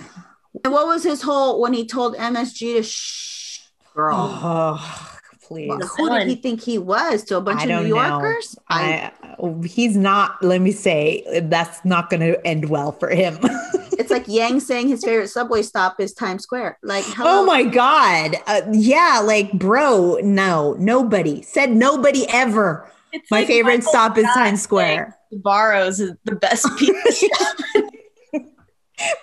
And 0.65 0.73
what 0.73 0.85
was 0.87 1.03
his 1.03 1.21
whole 1.21 1.61
when 1.61 1.73
he 1.73 1.85
told 1.87 2.15
MSG 2.15 2.59
to 2.77 2.83
shh, 2.83 3.59
girl? 3.95 4.15
oh 4.15 5.15
please 5.49 5.67
Well, 5.67 5.79
who 5.79 6.09
did 6.17 6.27
he 6.27 6.35
think 6.35 6.61
he 6.61 6.77
was 6.77 7.23
to 7.25 7.35
a 7.37 7.41
bunch 7.41 7.61
I 7.61 7.63
of 7.65 7.83
New. 7.83 7.89
Yorkers? 7.89 8.55
I, 8.69 9.11
I, 9.21 9.53
he's 9.65 9.97
not 9.97 10.41
let 10.41 10.61
me 10.61 10.71
say 10.71 11.41
that's 11.43 11.83
not 11.83 12.09
going 12.09 12.21
to 12.21 12.47
end 12.47 12.69
well 12.69 12.93
for 12.93 13.09
him 13.09 13.37
it's 13.99 14.09
like 14.11 14.27
Yang 14.27 14.61
saying 14.61 14.87
his 14.87 15.03
favorite 15.03 15.27
subway 15.27 15.61
stop 15.61 15.99
is 15.99 16.13
Times 16.13 16.43
Square. 16.43 16.79
Like, 16.81 17.03
hello. 17.05 17.41
Oh 17.41 17.45
my 17.45 17.63
God. 17.63 18.37
Uh, 18.47 18.61
yeah, 18.71 19.21
like, 19.23 19.51
bro, 19.53 20.17
no, 20.23 20.73
nobody 20.79 21.41
said 21.41 21.71
nobody 21.71 22.25
ever. 22.29 22.89
it's 23.11 23.29
My 23.29 23.39
like 23.39 23.47
favorite 23.47 23.77
Michael 23.79 23.89
stop 23.91 24.17
is 24.17 24.25
Times 24.33 24.61
Square. 24.61 25.17
saying 25.31 25.41
Barrows 25.43 25.99
is 25.99 26.13
the 26.23 26.35
best 26.35 26.65
pizza. 26.77 27.27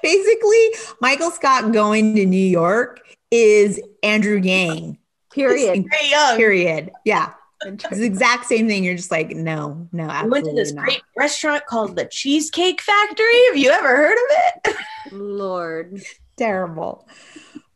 Basically, 0.03 0.69
Michael 1.01 1.31
Scott 1.31 1.73
going 1.73 2.15
to 2.17 2.27
New 2.27 2.37
York 2.37 3.01
is 3.31 3.81
Andrew 4.03 4.39
Yang. 4.39 4.99
Period. 5.37 5.85
Very 5.91 6.11
young. 6.11 6.37
Period. 6.37 6.91
Yeah. 7.05 7.33
It's 7.65 7.89
the 7.89 8.05
exact 8.05 8.47
same 8.47 8.67
thing. 8.69 8.85
You're 8.85 8.97
just 8.97 9.11
like, 9.11 9.31
no, 9.31 9.89
no, 9.93 10.21
We 10.25 10.29
went 10.31 10.45
to 10.47 10.53
this 10.53 10.73
not. 10.73 10.85
great 10.85 11.03
restaurant 11.17 11.65
called 11.67 11.97
the 11.97 12.05
Cheesecake 12.05 12.83
Factory. 12.83 13.47
Have 13.49 13.57
you 13.57 13.71
ever 13.71 13.89
heard 13.97 14.13
of 14.19 14.37
it? 14.67 14.77
Lord. 15.13 16.03
terrible. 16.37 17.09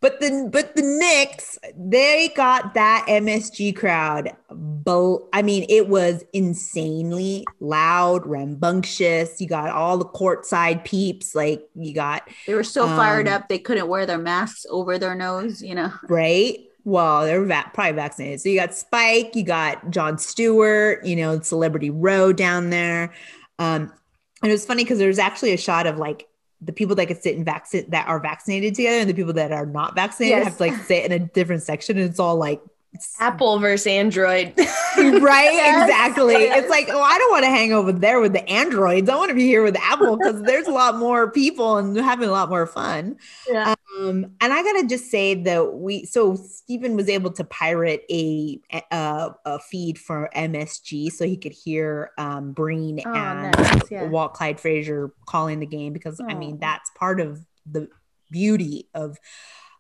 But 0.03 0.19
the 0.21 0.49
but 0.51 0.77
the 0.77 0.83
Knicks, 0.83 1.59
they 1.77 2.29
got 2.35 2.73
that 2.73 3.05
MSG 3.07 3.77
crowd. 3.77 4.35
Bo- 4.51 5.29
I 5.35 5.43
mean, 5.43 5.67
it 5.69 5.89
was 5.89 6.25
insanely 6.33 7.45
loud, 7.61 8.27
rambunctious. 8.27 9.41
You 9.43 9.47
got 9.49 9.69
all 9.71 9.99
the 9.99 10.07
courtside 10.07 10.85
peeps. 10.85 11.35
Like 11.35 11.69
you 11.75 11.93
got 11.95 12.27
They 12.47 12.55
were 12.55 12.65
so 12.65 12.87
fired 12.87 13.29
Um, 13.29 13.35
up 13.35 13.49
they 13.49 13.59
couldn't 13.59 13.89
wear 13.89 14.07
their 14.07 14.17
masks 14.19 14.65
over 14.71 14.99
their 14.99 15.15
nose, 15.15 15.61
you 15.63 15.75
know. 15.75 15.93
right. 16.09 16.61
Well, 16.91 17.25
they're 17.25 17.45
va- 17.45 17.71
probably 17.73 17.93
vaccinated. 17.93 18.41
So 18.41 18.49
you 18.49 18.59
got 18.59 18.75
Spike, 18.75 19.37
you 19.37 19.45
got 19.45 19.91
Jon 19.91 20.19
Stewart, 20.19 21.05
you 21.07 21.15
know, 21.15 21.39
Celebrity 21.41 21.89
Row 21.89 22.33
down 22.33 22.71
there. 22.71 23.13
Um, 23.61 23.93
and 24.43 24.51
it 24.51 24.53
was 24.53 24.67
funny 24.67 24.83
because 24.83 24.99
there's 24.99 25.19
actually 25.21 25.53
a 25.53 25.57
shot 25.57 25.87
of 25.87 25.99
like 25.99 26.27
the 26.61 26.73
people 26.73 26.97
that 26.97 27.07
could 27.07 27.23
sit 27.23 27.37
in 27.37 27.45
vaccine 27.45 27.89
that 27.91 28.09
are 28.09 28.19
vaccinated 28.19 28.75
together 28.75 28.99
and 28.99 29.09
the 29.09 29.15
people 29.15 29.33
that 29.35 29.53
are 29.53 29.67
not 29.67 29.95
vaccinated 29.95 30.39
Yes. 30.39 30.45
have 30.49 30.57
to 30.57 30.63
like 30.65 30.75
sit 30.85 31.05
in 31.05 31.13
a 31.13 31.19
different 31.21 31.63
section. 31.63 31.97
And 31.97 32.11
it's 32.11 32.19
all 32.19 32.35
like 32.37 32.61
Apple 33.19 33.59
versus 33.59 33.87
Android. 33.87 34.53
right, 34.99 35.83
exactly. 35.83 36.33
yes. 36.35 36.61
It's 36.63 36.71
like, 36.71 36.89
oh, 36.91 37.01
I 37.01 37.19
don't 37.19 37.31
want 37.31 37.45
to 37.45 37.51
hang 37.51 37.73
over 37.73 37.93
there 37.93 38.21
with 38.21 38.33
the 38.33 38.47
androids. 38.49 39.09
I 39.09 39.17
want 39.17 39.29
to 39.31 39.35
be 39.35 39.47
here 39.47 39.63
with 39.63 39.77
Apple 39.79 40.17
because 40.17 40.43
there's 40.43 40.67
a 40.67 40.73
lot 40.73 40.97
more 40.97 41.31
people 41.31 41.77
and 41.77 41.97
having 41.97 42.29
a 42.29 42.33
lot 42.33 42.49
more 42.49 42.67
fun. 42.67 43.17
Yeah. 43.49 43.75
Um, 43.99 44.33
and 44.41 44.53
I 44.53 44.63
gotta 44.63 44.87
just 44.87 45.11
say 45.11 45.35
that 45.35 45.75
we 45.75 46.05
so 46.05 46.35
Stephen 46.35 46.97
was 46.97 47.09
able 47.09 47.31
to 47.33 47.45
pirate 47.45 48.05
a 48.11 48.59
a, 48.91 49.31
a 49.45 49.59
feed 49.61 49.99
for 49.99 50.31
MSG 50.35 51.11
so 51.13 51.27
he 51.27 51.37
could 51.37 51.53
hear 51.53 52.11
um, 52.19 52.53
Breen 52.53 53.01
Oh, 53.05 53.13
and 53.13 53.57
nice, 53.57 53.91
yeah. 53.91 54.05
Walt 54.09 54.35
Clyde 54.35 54.59
Frazier 54.61 55.13
calling 55.27 55.61
the 55.61 55.67
game 55.67 55.93
because 55.93 56.21
I 56.21 56.35
mean 56.35 56.55
Oh. 56.57 56.59
that's 56.61 56.91
part 56.99 57.21
of 57.21 57.45
the 57.71 57.89
beauty 58.31 58.89
of 58.95 59.19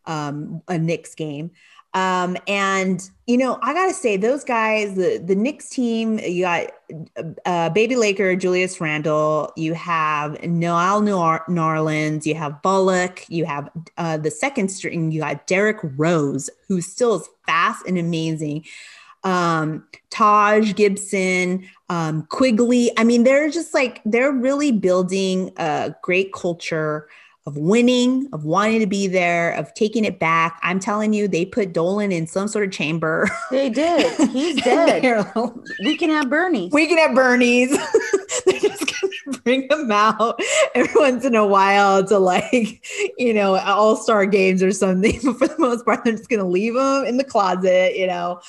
um, 0.07 0.63
a 0.69 0.79
Knicks 0.79 1.15
game. 1.15 1.53
Um, 1.93 2.37
and 2.47 3.09
you 3.27 3.37
know, 3.37 3.59
I 3.63 3.73
gotta 3.73 3.95
say, 3.95 4.17
those 4.17 4.45
guys, 4.45 4.95
the 4.95 5.19
the 5.19 5.35
Knicks 5.35 5.69
team, 5.71 6.19
you 6.21 6.45
got 6.45 6.67
uh, 7.47 7.71
Baby 7.71 7.97
Laker, 7.97 8.37
Julius 8.37 8.81
Randle, 8.81 9.53
you 9.57 9.75
have 9.75 10.41
Noel 10.45 11.01
Nerlens, 11.03 12.27
you 12.27 12.35
have 12.37 12.63
Bullock, 12.63 13.25
you 13.29 13.45
have 13.45 13.69
uh, 13.97 14.17
the 14.17 14.31
second 14.31 14.69
string, 14.69 15.11
you 15.11 15.21
got 15.21 15.47
Derrick 15.47 15.79
Rose, 15.97 16.49
who 16.69 16.81
still 16.81 17.17
is 17.17 17.29
fast 17.47 17.87
and 17.87 17.99
amazing. 17.99 18.65
Um, 19.23 19.85
Taj 20.11 20.75
Gibson, 20.75 21.69
um, 21.89 22.27
Quickley. 22.31 22.91
I 22.97 23.05
mean, 23.05 23.25
they're 23.25 23.51
just 23.51 23.75
like 23.75 24.01
they're 24.05 24.33
really 24.33 24.73
building 24.73 25.53
a 25.57 25.95
great 26.03 26.33
culture 26.33 27.09
of 27.51 27.57
winning, 27.57 28.29
of 28.33 28.45
wanting 28.45 28.79
to 28.79 28.87
be 28.87 29.09
there, 29.09 29.53
of 29.55 29.75
taking 29.75 30.05
it 30.05 30.21
back. 30.21 30.61
I'm 30.63 30.79
telling 30.79 31.13
you, 31.13 31.27
they 31.27 31.45
put 31.45 31.73
Dolan 31.73 32.13
in 32.13 32.29
some 32.29 32.47
sort 32.47 32.65
of 32.65 32.71
chamber. 32.71 33.29
They 33.51 33.69
did. 33.69 34.29
He's 34.31 34.63
dead. 34.63 35.03
we 35.85 35.97
can 35.97 36.09
have 36.11 36.31
Bernie. 36.31 36.71
We 36.73 36.87
can 36.87 36.99
have 36.99 37.17
Bernie's. 37.17 37.71
They're 38.47 38.61
just 38.61 38.87
gonna 38.87 39.39
bring 39.43 39.69
him 39.69 39.91
out 39.91 40.39
every 40.77 40.95
once 40.95 41.25
in 41.25 41.35
a 41.35 41.45
while 41.45 42.07
to 42.07 42.19
like, 42.19 42.85
you 43.19 43.35
know, 43.35 43.57
all 43.57 43.97
star 43.97 44.25
games 44.27 44.63
or 44.63 44.71
something. 44.71 45.19
But 45.25 45.39
for 45.39 45.49
the 45.49 45.59
most 45.59 45.85
part, 45.85 46.05
they're 46.05 46.13
just 46.13 46.29
gonna 46.29 46.47
leave 46.49 46.77
him 46.77 47.05
in 47.07 47.17
the 47.17 47.25
closet, 47.25 47.97
you 47.97 48.07
know. 48.07 48.41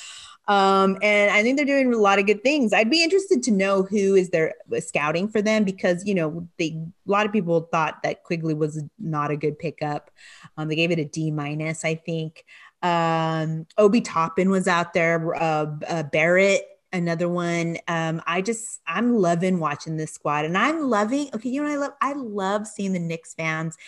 Um, 0.52 0.98
and 1.00 1.30
I 1.30 1.42
think 1.42 1.56
they're 1.56 1.64
doing 1.64 1.94
a 1.94 1.96
lot 1.96 2.18
of 2.18 2.26
good 2.26 2.42
things. 2.42 2.74
I'd 2.74 2.90
be 2.90 3.02
interested 3.02 3.42
to 3.44 3.50
know 3.50 3.84
who 3.84 4.14
is 4.14 4.28
their 4.30 4.54
scouting 4.80 5.28
for 5.28 5.40
them 5.40 5.64
because 5.64 6.04
you 6.04 6.14
know 6.14 6.46
they 6.58 6.76
a 7.06 7.10
lot 7.10 7.24
of 7.24 7.32
people 7.32 7.68
thought 7.72 8.02
that 8.02 8.22
Quickley 8.24 8.54
was 8.54 8.82
not 8.98 9.30
a 9.30 9.36
good 9.36 9.58
pickup. 9.58 10.10
Um, 10.56 10.68
they 10.68 10.76
gave 10.76 10.90
it 10.90 10.98
a 10.98 11.06
D 11.06 11.30
minus, 11.30 11.84
I 11.84 11.94
think. 11.94 12.44
Um, 12.82 13.66
Obi 13.78 14.02
Toppin 14.02 14.50
was 14.50 14.68
out 14.68 14.92
there. 14.92 15.34
Uh, 15.34 15.66
uh, 15.88 16.02
Barrett, 16.02 16.62
another 16.92 17.28
one. 17.28 17.78
Um, 17.88 18.20
I 18.26 18.42
just 18.42 18.80
I'm 18.86 19.16
loving 19.16 19.58
watching 19.58 19.96
this 19.96 20.12
squad, 20.12 20.44
and 20.44 20.58
I'm 20.58 20.82
loving. 20.82 21.30
Okay, 21.34 21.48
you 21.48 21.62
know 21.62 21.70
I 21.70 21.76
love? 21.76 21.92
I 22.02 22.12
love 22.12 22.66
seeing 22.66 22.92
the 22.92 22.98
Knicks 22.98 23.32
fans 23.32 23.78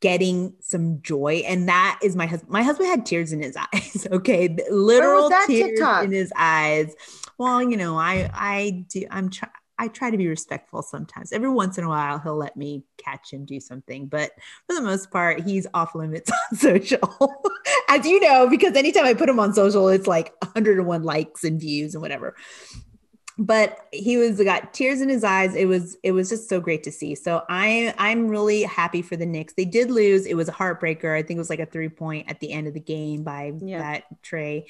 getting 0.00 0.54
some 0.60 1.00
joy. 1.02 1.42
And 1.46 1.68
that 1.68 1.98
is 2.02 2.16
my 2.16 2.26
husband. 2.26 2.50
My 2.50 2.62
husband 2.62 2.88
had 2.88 3.06
tears 3.06 3.32
in 3.32 3.42
his 3.42 3.56
eyes. 3.74 4.06
Okay. 4.10 4.56
Literal 4.70 5.30
tears 5.46 5.70
TikTok? 5.70 6.04
in 6.04 6.12
his 6.12 6.32
eyes. 6.36 6.94
Well, 7.38 7.62
you 7.62 7.76
know, 7.76 7.96
I 7.96 8.30
I 8.34 8.84
do 8.88 9.06
I'm 9.10 9.30
trying 9.30 9.52
I 9.80 9.88
try 9.88 10.10
to 10.10 10.18
be 10.18 10.28
respectful 10.28 10.82
sometimes. 10.82 11.32
Every 11.32 11.48
once 11.48 11.78
in 11.78 11.84
a 11.84 11.88
while, 11.88 12.18
he'll 12.18 12.36
let 12.36 12.54
me 12.54 12.84
catch 12.98 13.32
him 13.32 13.46
do 13.46 13.60
something, 13.60 14.08
but 14.08 14.30
for 14.66 14.74
the 14.74 14.82
most 14.82 15.10
part, 15.10 15.40
he's 15.40 15.66
off 15.72 15.94
limits 15.94 16.30
on 16.52 16.58
social, 16.58 17.42
as 17.88 18.04
you 18.04 18.20
know, 18.20 18.46
because 18.46 18.76
anytime 18.76 19.06
I 19.06 19.14
put 19.14 19.30
him 19.30 19.40
on 19.40 19.54
social, 19.54 19.88
it's 19.88 20.06
like 20.06 20.34
101 20.42 21.02
likes 21.02 21.44
and 21.44 21.58
views 21.58 21.94
and 21.94 22.02
whatever 22.02 22.36
but 23.38 23.86
he 23.92 24.16
was 24.16 24.42
got 24.42 24.74
tears 24.74 25.00
in 25.00 25.08
his 25.08 25.24
eyes. 25.24 25.54
It 25.54 25.66
was 25.66 25.96
it 26.02 26.12
was 26.12 26.28
just 26.28 26.48
so 26.48 26.60
great 26.60 26.82
to 26.84 26.92
see. 26.92 27.14
So 27.14 27.42
I 27.48 27.94
I'm 27.96 28.28
really 28.28 28.62
happy 28.64 29.00
for 29.02 29.16
the 29.16 29.26
Knicks. 29.26 29.54
They 29.54 29.64
did 29.64 29.90
lose. 29.90 30.26
It 30.26 30.34
was 30.34 30.48
a 30.48 30.52
heartbreaker. 30.52 31.16
I 31.16 31.22
think 31.22 31.38
it 31.38 31.40
was 31.40 31.50
like 31.50 31.60
a 31.60 31.66
three 31.66 31.88
point 31.88 32.30
at 32.30 32.40
the 32.40 32.52
end 32.52 32.66
of 32.66 32.74
the 32.74 32.80
game 32.80 33.22
by 33.22 33.52
yeah. 33.60 33.78
that 33.78 34.22
Trae. 34.22 34.64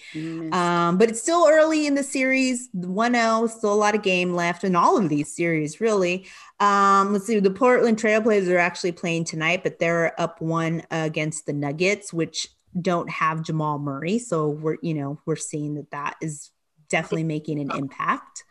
Um, 0.53 0.99
but 0.99 1.11
it's 1.11 1.21
still 1.21 1.47
early 1.49 1.87
in 1.87 1.95
the 1.95 2.05
series. 2.05 2.69
1-0, 2.77 3.51
still 3.51 3.73
a 3.73 3.75
lot 3.75 3.95
of 3.95 4.03
game 4.03 4.35
left 4.35 4.63
in 4.63 4.77
all 4.77 4.97
of 4.97 5.09
these 5.09 5.35
series, 5.35 5.81
really. 5.81 6.27
Um, 6.61 7.13
let's 7.13 7.27
see. 7.27 7.41
The 7.41 7.51
Portland 7.51 7.99
Trailblazers 7.99 8.49
are 8.49 8.59
actually 8.59 8.93
playing 8.93 9.25
tonight, 9.25 9.63
but 9.63 9.79
they're 9.79 10.19
up 10.21 10.41
one 10.41 10.85
against 10.91 11.47
the 11.47 11.53
Nuggets, 11.53 12.13
which 12.13 12.47
don't 12.81 13.11
have 13.11 13.43
Jamal 13.43 13.79
Murray. 13.79 14.19
So 14.19 14.49
we're 14.49 14.77
you 14.83 14.95
know 14.95 15.19
we're 15.27 15.37
seeing 15.37 15.75
that 15.75 15.91
that 15.91 16.15
is 16.21 16.51
definitely 16.89 17.25
making 17.25 17.61
an 17.61 17.71
impact 17.73 18.45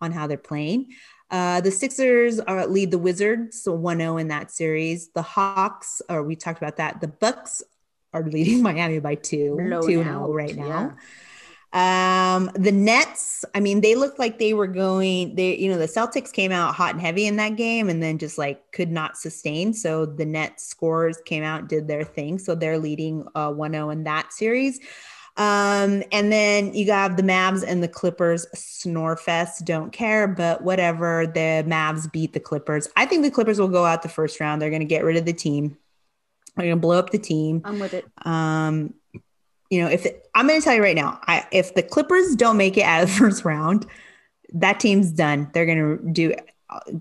on 0.00 0.12
how 0.12 0.26
they're 0.26 0.38
playing. 0.38 0.92
Uh, 1.30 1.60
the 1.60 1.70
Sixers 1.70 2.38
are 2.38 2.66
lead 2.66 2.90
the 2.90 2.98
Wizards, 2.98 3.62
so 3.62 3.76
1-0 3.76 4.20
in 4.20 4.28
that 4.28 4.50
series. 4.50 5.08
The 5.08 5.22
Hawks, 5.22 6.00
or 6.08 6.22
we 6.22 6.36
talked 6.36 6.58
about 6.58 6.76
that. 6.76 7.00
The 7.00 7.08
Bucks 7.08 7.62
are 8.12 8.22
leading 8.22 8.62
Miami 8.62 9.00
by 9.00 9.16
two, 9.16 9.56
Blown 9.56 9.82
2-0 9.82 10.34
right 10.34 10.56
now. 10.56 10.94
Yeah. 10.94 10.94
Um, 11.72 12.50
the 12.54 12.72
Nets, 12.72 13.44
I 13.54 13.60
mean, 13.60 13.80
they 13.80 13.96
looked 13.96 14.18
like 14.18 14.38
they 14.38 14.54
were 14.54 14.68
going, 14.68 15.34
they, 15.34 15.56
you 15.56 15.70
know, 15.70 15.76
the 15.76 15.86
Celtics 15.86 16.32
came 16.32 16.52
out 16.52 16.74
hot 16.74 16.92
and 16.92 17.00
heavy 17.00 17.26
in 17.26 17.36
that 17.36 17.56
game 17.56 17.90
and 17.90 18.02
then 18.02 18.16
just 18.18 18.38
like 18.38 18.72
could 18.72 18.90
not 18.90 19.18
sustain. 19.18 19.74
So 19.74 20.06
the 20.06 20.24
Nets 20.24 20.66
scores 20.66 21.18
came 21.26 21.42
out, 21.42 21.68
did 21.68 21.86
their 21.86 22.04
thing. 22.04 22.38
So 22.38 22.54
they're 22.54 22.78
leading 22.78 23.26
uh 23.34 23.50
1-0 23.50 23.92
in 23.92 24.04
that 24.04 24.32
series. 24.32 24.80
Um, 25.36 26.02
and 26.12 26.32
then 26.32 26.72
you 26.72 26.90
have 26.90 27.16
the 27.16 27.22
Mavs 27.22 27.62
and 27.66 27.82
the 27.82 27.88
Clippers 27.88 28.46
snorefest. 28.54 29.64
Don't 29.64 29.92
care, 29.92 30.26
but 30.26 30.62
whatever. 30.62 31.26
The 31.26 31.64
Mavs 31.68 32.10
beat 32.10 32.32
the 32.32 32.40
Clippers. 32.40 32.88
I 32.96 33.04
think 33.04 33.22
the 33.22 33.30
Clippers 33.30 33.58
will 33.58 33.68
go 33.68 33.84
out 33.84 34.02
the 34.02 34.08
first 34.08 34.40
round. 34.40 34.62
They're 34.62 34.70
going 34.70 34.80
to 34.80 34.86
get 34.86 35.04
rid 35.04 35.16
of 35.16 35.26
the 35.26 35.34
team. 35.34 35.76
They're 36.56 36.66
going 36.66 36.76
to 36.76 36.80
blow 36.80 36.98
up 36.98 37.10
the 37.10 37.18
team. 37.18 37.60
I'm 37.64 37.78
with 37.78 37.92
it. 37.92 38.06
Um, 38.24 38.94
you 39.68 39.82
know, 39.82 39.88
if 39.88 40.06
it, 40.06 40.26
I'm 40.34 40.46
going 40.46 40.60
to 40.60 40.64
tell 40.64 40.74
you 40.74 40.82
right 40.82 40.96
now, 40.96 41.20
I, 41.26 41.46
if 41.52 41.74
the 41.74 41.82
Clippers 41.82 42.34
don't 42.34 42.56
make 42.56 42.78
it 42.78 42.82
out 42.82 43.02
of 43.02 43.10
the 43.10 43.14
first 43.18 43.44
round, 43.44 43.86
that 44.54 44.80
team's 44.80 45.12
done. 45.12 45.50
They're 45.52 45.66
going 45.66 45.98
to 45.98 46.12
do 46.12 46.34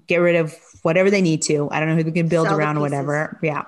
get 0.07 0.17
rid 0.17 0.35
of 0.35 0.55
whatever 0.81 1.09
they 1.09 1.21
need 1.21 1.41
to. 1.43 1.69
I 1.71 1.79
don't 1.79 1.89
know 1.89 1.95
who 1.95 2.03
they 2.03 2.11
can 2.11 2.27
build 2.27 2.47
Sell 2.47 2.57
around 2.57 2.77
or 2.77 2.81
whatever. 2.81 3.39
Yeah. 3.41 3.63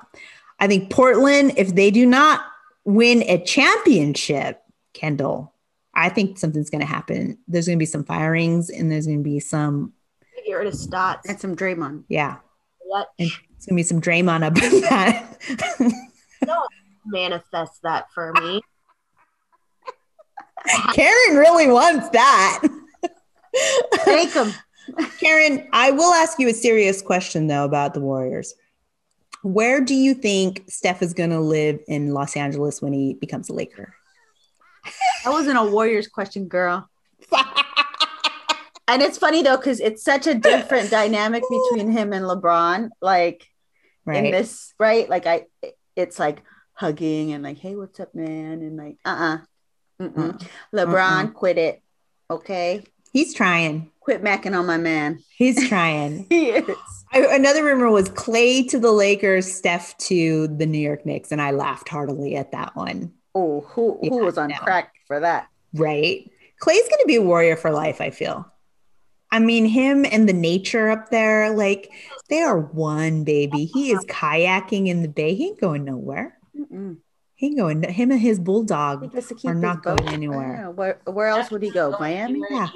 I 0.60 0.68
think 0.68 0.92
Portland, 0.92 1.54
if 1.58 1.74
they 1.74 1.90
do 1.92 2.06
not 2.06 2.42
win 2.88 3.22
a 3.24 3.38
championship, 3.44 4.64
Kyndall, 4.94 5.52
I 5.94 6.10
think 6.10 6.40
something's 6.40 6.70
going 6.70 6.82
to 6.82 6.88
happen. 6.88 7.38
There's 7.48 7.68
going 7.68 7.78
to 7.78 7.82
be 7.82 7.86
some 7.86 8.06
firings 8.06 8.70
and 8.70 8.90
there's 8.90 9.06
going 9.06 9.20
to 9.20 9.24
be 9.24 9.40
some. 9.40 9.94
Get 10.46 10.54
rid 10.54 10.68
of 10.68 10.76
Stotts 10.76 11.28
and 11.28 11.40
some 11.40 11.56
Draymond. 11.56 12.06
Yeah. 12.08 12.38
What? 12.80 13.10
And 13.20 13.30
it's 13.56 13.66
going 13.66 13.76
to 13.76 13.80
be 13.80 13.84
some 13.84 14.02
Draymond 14.02 14.44
up 14.44 14.56
in 14.64 14.82
that. 14.82 15.38
Don't 16.46 16.72
manifest 17.06 17.82
that 17.84 18.10
for 18.14 18.32
me. 18.34 18.62
Karen 20.94 21.38
really 21.38 21.68
wants 21.68 22.10
that. 22.10 22.64
Take 24.06 24.34
them. 24.34 24.54
Karen, 25.20 25.68
I 25.74 25.92
will 25.92 26.14
ask 26.14 26.40
you 26.40 26.48
a 26.48 26.54
serious 26.54 27.02
question 27.02 27.48
though 27.48 27.66
about 27.66 27.94
the 27.94 28.00
Warriors. 28.00 28.54
Where 29.44 29.82
do 29.82 29.94
you 29.94 30.14
think 30.14 30.64
Steph 30.68 31.02
is 31.02 31.14
going 31.14 31.30
to 31.30 31.40
live 31.40 31.80
in 31.88 32.14
Los 32.14 32.36
Angeles 32.36 32.82
when 32.82 32.94
he 32.94 33.14
becomes 33.14 33.50
a 33.50 33.54
Laker? 33.54 33.94
That 35.24 35.32
wasn't 35.32 35.58
a 35.58 35.64
Warriors 35.64 36.08
question, 36.08 36.48
girl. 36.48 36.90
and 38.88 39.02
it's 39.02 39.18
funny 39.18 39.42
though, 39.42 39.58
because 39.58 39.80
it's 39.80 40.04
such 40.04 40.28
a 40.28 40.36
different 40.36 40.90
dynamic 40.90 41.44
between 41.50 41.92
him 41.92 42.14
and 42.14 42.26
LeBron. 42.26 42.90
Like 43.02 43.48
right. 44.06 44.26
in 44.26 44.32
this, 44.32 44.74
right? 44.80 45.08
Like 45.10 45.28
I, 45.28 45.46
it's 45.96 46.20
like 46.20 46.42
hugging 46.74 47.34
and 47.34 47.44
like, 47.44 47.58
hey, 47.58 47.76
what's 47.76 48.00
up, 48.00 48.16
man? 48.16 48.62
And 48.62 48.78
like, 48.78 48.98
uh, 49.06 49.40
uh-uh. 50.00 50.06
uh, 50.06 50.38
LeBron, 50.74 51.26
uh-uh. 51.26 51.32
quit 51.32 51.58
it, 51.58 51.82
okay? 52.30 52.84
He's 53.12 53.34
trying. 53.34 53.92
Quit 54.00 54.24
macking 54.24 54.58
on 54.58 54.66
my 54.66 54.78
man. 54.78 55.20
He's 55.36 55.68
trying. 55.68 56.28
he 56.30 56.50
is. 56.52 56.97
I, 57.12 57.36
another 57.36 57.64
rumor 57.64 57.90
was 57.90 58.10
Klay 58.10 58.68
to 58.70 58.80
the 58.80 58.92
Lakers, 58.92 59.52
Steph 59.52 59.98
to 60.00 60.48
the 60.48 60.66
New 60.66 60.80
York 60.80 61.06
Knicks, 61.06 61.32
and 61.32 61.42
I 61.42 61.52
laughed 61.52 61.90
heartily 61.90 62.36
at 62.36 62.52
that 62.52 62.76
one. 62.76 63.14
Oh, 63.34 63.62
who 63.62 63.98
who 64.02 64.18
yeah, 64.18 64.26
was 64.26 64.38
on 64.38 64.50
no. 64.50 64.58
crack 64.58 64.94
for 65.06 65.20
that? 65.20 65.48
Right. 65.74 66.30
Klay's 66.62 66.90
going 66.90 67.02
to 67.02 67.06
be 67.08 67.16
a 67.16 67.22
warrior 67.22 67.56
for 67.56 67.72
life. 67.72 68.02
I 68.02 68.10
feel. 68.10 68.52
I 69.32 69.40
mean, 69.40 69.66
him 69.66 70.06
and 70.10 70.28
the 70.28 70.34
nature 70.34 70.90
up 70.90 71.10
there, 71.10 71.54
like 71.54 71.92
they 72.30 72.42
are 72.42 72.60
one 72.60 73.24
baby. 73.24 73.66
He 73.66 73.92
is 73.92 74.04
kayaking 74.06 74.88
in 74.88 75.02
the 75.02 75.10
bay. 75.10 75.36
He 75.36 75.48
ain't 75.48 75.60
going 75.60 75.84
nowhere. 75.84 76.38
Mm-mm. 76.58 76.98
He 77.36 77.48
ain't 77.48 77.58
going. 77.58 77.84
Him 77.84 78.12
and 78.12 78.20
his 78.20 78.40
bulldog 78.40 79.14
are 79.46 79.54
not 79.54 79.84
going 79.84 80.08
anywhere. 80.08 80.72
Where, 80.72 81.00
where 81.06 81.28
else 81.28 81.52
would 81.52 81.62
he 81.62 81.70
go? 81.70 81.96
Miami. 82.00 82.42
Yeah. 82.50 82.70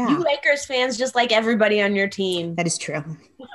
Yeah. 0.00 0.16
You 0.16 0.24
Lakers 0.24 0.64
fans, 0.64 0.96
just 0.96 1.14
like 1.14 1.30
everybody 1.30 1.82
on 1.82 1.94
your 1.94 2.08
team. 2.08 2.54
That 2.54 2.66
is 2.66 2.78
true. 2.78 3.04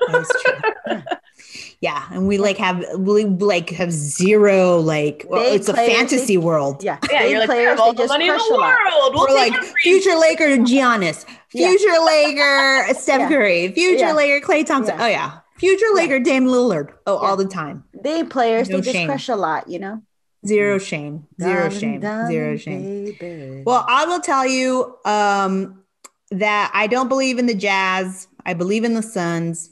That 0.07 0.21
is 0.21 0.31
true. 0.43 1.01
yeah, 1.81 2.07
and 2.11 2.27
we 2.27 2.37
like 2.37 2.57
have 2.57 2.85
we 2.97 3.25
like 3.25 3.69
have 3.71 3.91
zero 3.91 4.77
like 4.79 5.25
well, 5.27 5.41
it's 5.41 5.67
a 5.67 5.73
fantasy 5.73 6.35
they, 6.35 6.37
world. 6.37 6.83
Yeah, 6.83 6.99
yeah. 7.11 7.25
You're 7.25 7.39
like 7.39 7.49
players, 7.49 7.79
all 7.79 7.93
the 7.93 8.05
money 8.07 8.27
in 8.27 8.37
the 8.37 8.57
world. 8.57 9.13
We'll 9.15 9.27
We're 9.27 9.33
like 9.33 9.53
future 9.81 10.15
Laker 10.15 10.57
Giannis, 10.57 11.25
future 11.49 11.87
yeah. 11.93 11.99
Laker 11.99 12.93
Steph 12.93 13.21
yeah. 13.21 13.29
Curry, 13.29 13.71
future 13.71 14.05
yeah. 14.05 14.13
Laker 14.13 14.45
Klay 14.45 14.65
Thompson. 14.65 14.95
Oh 14.99 15.07
yeah, 15.07 15.39
future 15.57 15.87
Laker 15.95 16.19
Dame 16.19 16.45
Lillard. 16.45 16.93
Oh, 17.07 17.17
all 17.17 17.35
the 17.35 17.47
time. 17.47 17.83
They 17.93 18.23
players 18.23 18.69
no 18.69 18.81
they 18.81 18.91
just 18.91 19.05
crush 19.07 19.29
a 19.29 19.35
lot, 19.35 19.67
you 19.67 19.79
know. 19.79 20.03
Zero 20.45 20.77
shame. 20.77 21.25
Zero 21.41 21.71
shame. 21.71 22.01
Zero 22.01 22.55
shame. 22.55 23.15
Baby. 23.19 23.63
Well, 23.65 23.83
I 23.87 24.05
will 24.05 24.19
tell 24.19 24.45
you. 24.45 24.95
Um, 25.03 25.84
that 26.32 26.71
I 26.73 26.88
don't 26.88 27.07
believe 27.07 27.38
in 27.39 27.45
the 27.45 27.55
Jazz. 27.55 28.28
I 28.45 28.53
believe 28.53 28.84
in 28.84 28.93
the 28.93 29.03
Suns. 29.03 29.69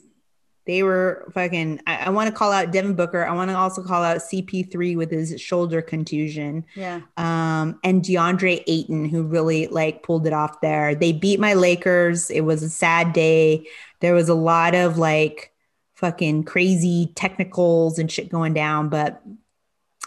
They 0.66 0.82
were 0.82 1.30
fucking. 1.34 1.80
I, 1.86 2.06
I 2.06 2.10
want 2.10 2.30
to 2.30 2.34
call 2.34 2.50
out 2.50 2.72
Devin 2.72 2.94
Booker. 2.94 3.24
I 3.24 3.34
want 3.34 3.50
to 3.50 3.56
also 3.56 3.82
call 3.82 4.02
out 4.02 4.18
CP3 4.18 4.96
with 4.96 5.10
his 5.10 5.38
shoulder 5.40 5.82
contusion. 5.82 6.64
Yeah. 6.74 7.02
Um, 7.18 7.78
and 7.84 8.02
DeAndre 8.02 8.64
Ayton, 8.66 9.08
who 9.08 9.24
really 9.24 9.66
like 9.66 10.02
pulled 10.02 10.26
it 10.26 10.32
off 10.32 10.60
there. 10.62 10.94
They 10.94 11.12
beat 11.12 11.38
my 11.38 11.52
Lakers. 11.54 12.30
It 12.30 12.42
was 12.42 12.62
a 12.62 12.70
sad 12.70 13.12
day. 13.12 13.66
There 14.00 14.14
was 14.14 14.30
a 14.30 14.34
lot 14.34 14.74
of 14.74 14.96
like 14.96 15.52
fucking 15.96 16.44
crazy 16.44 17.12
technicals 17.14 17.98
and 17.98 18.10
shit 18.10 18.30
going 18.30 18.54
down, 18.54 18.88
but 18.88 19.22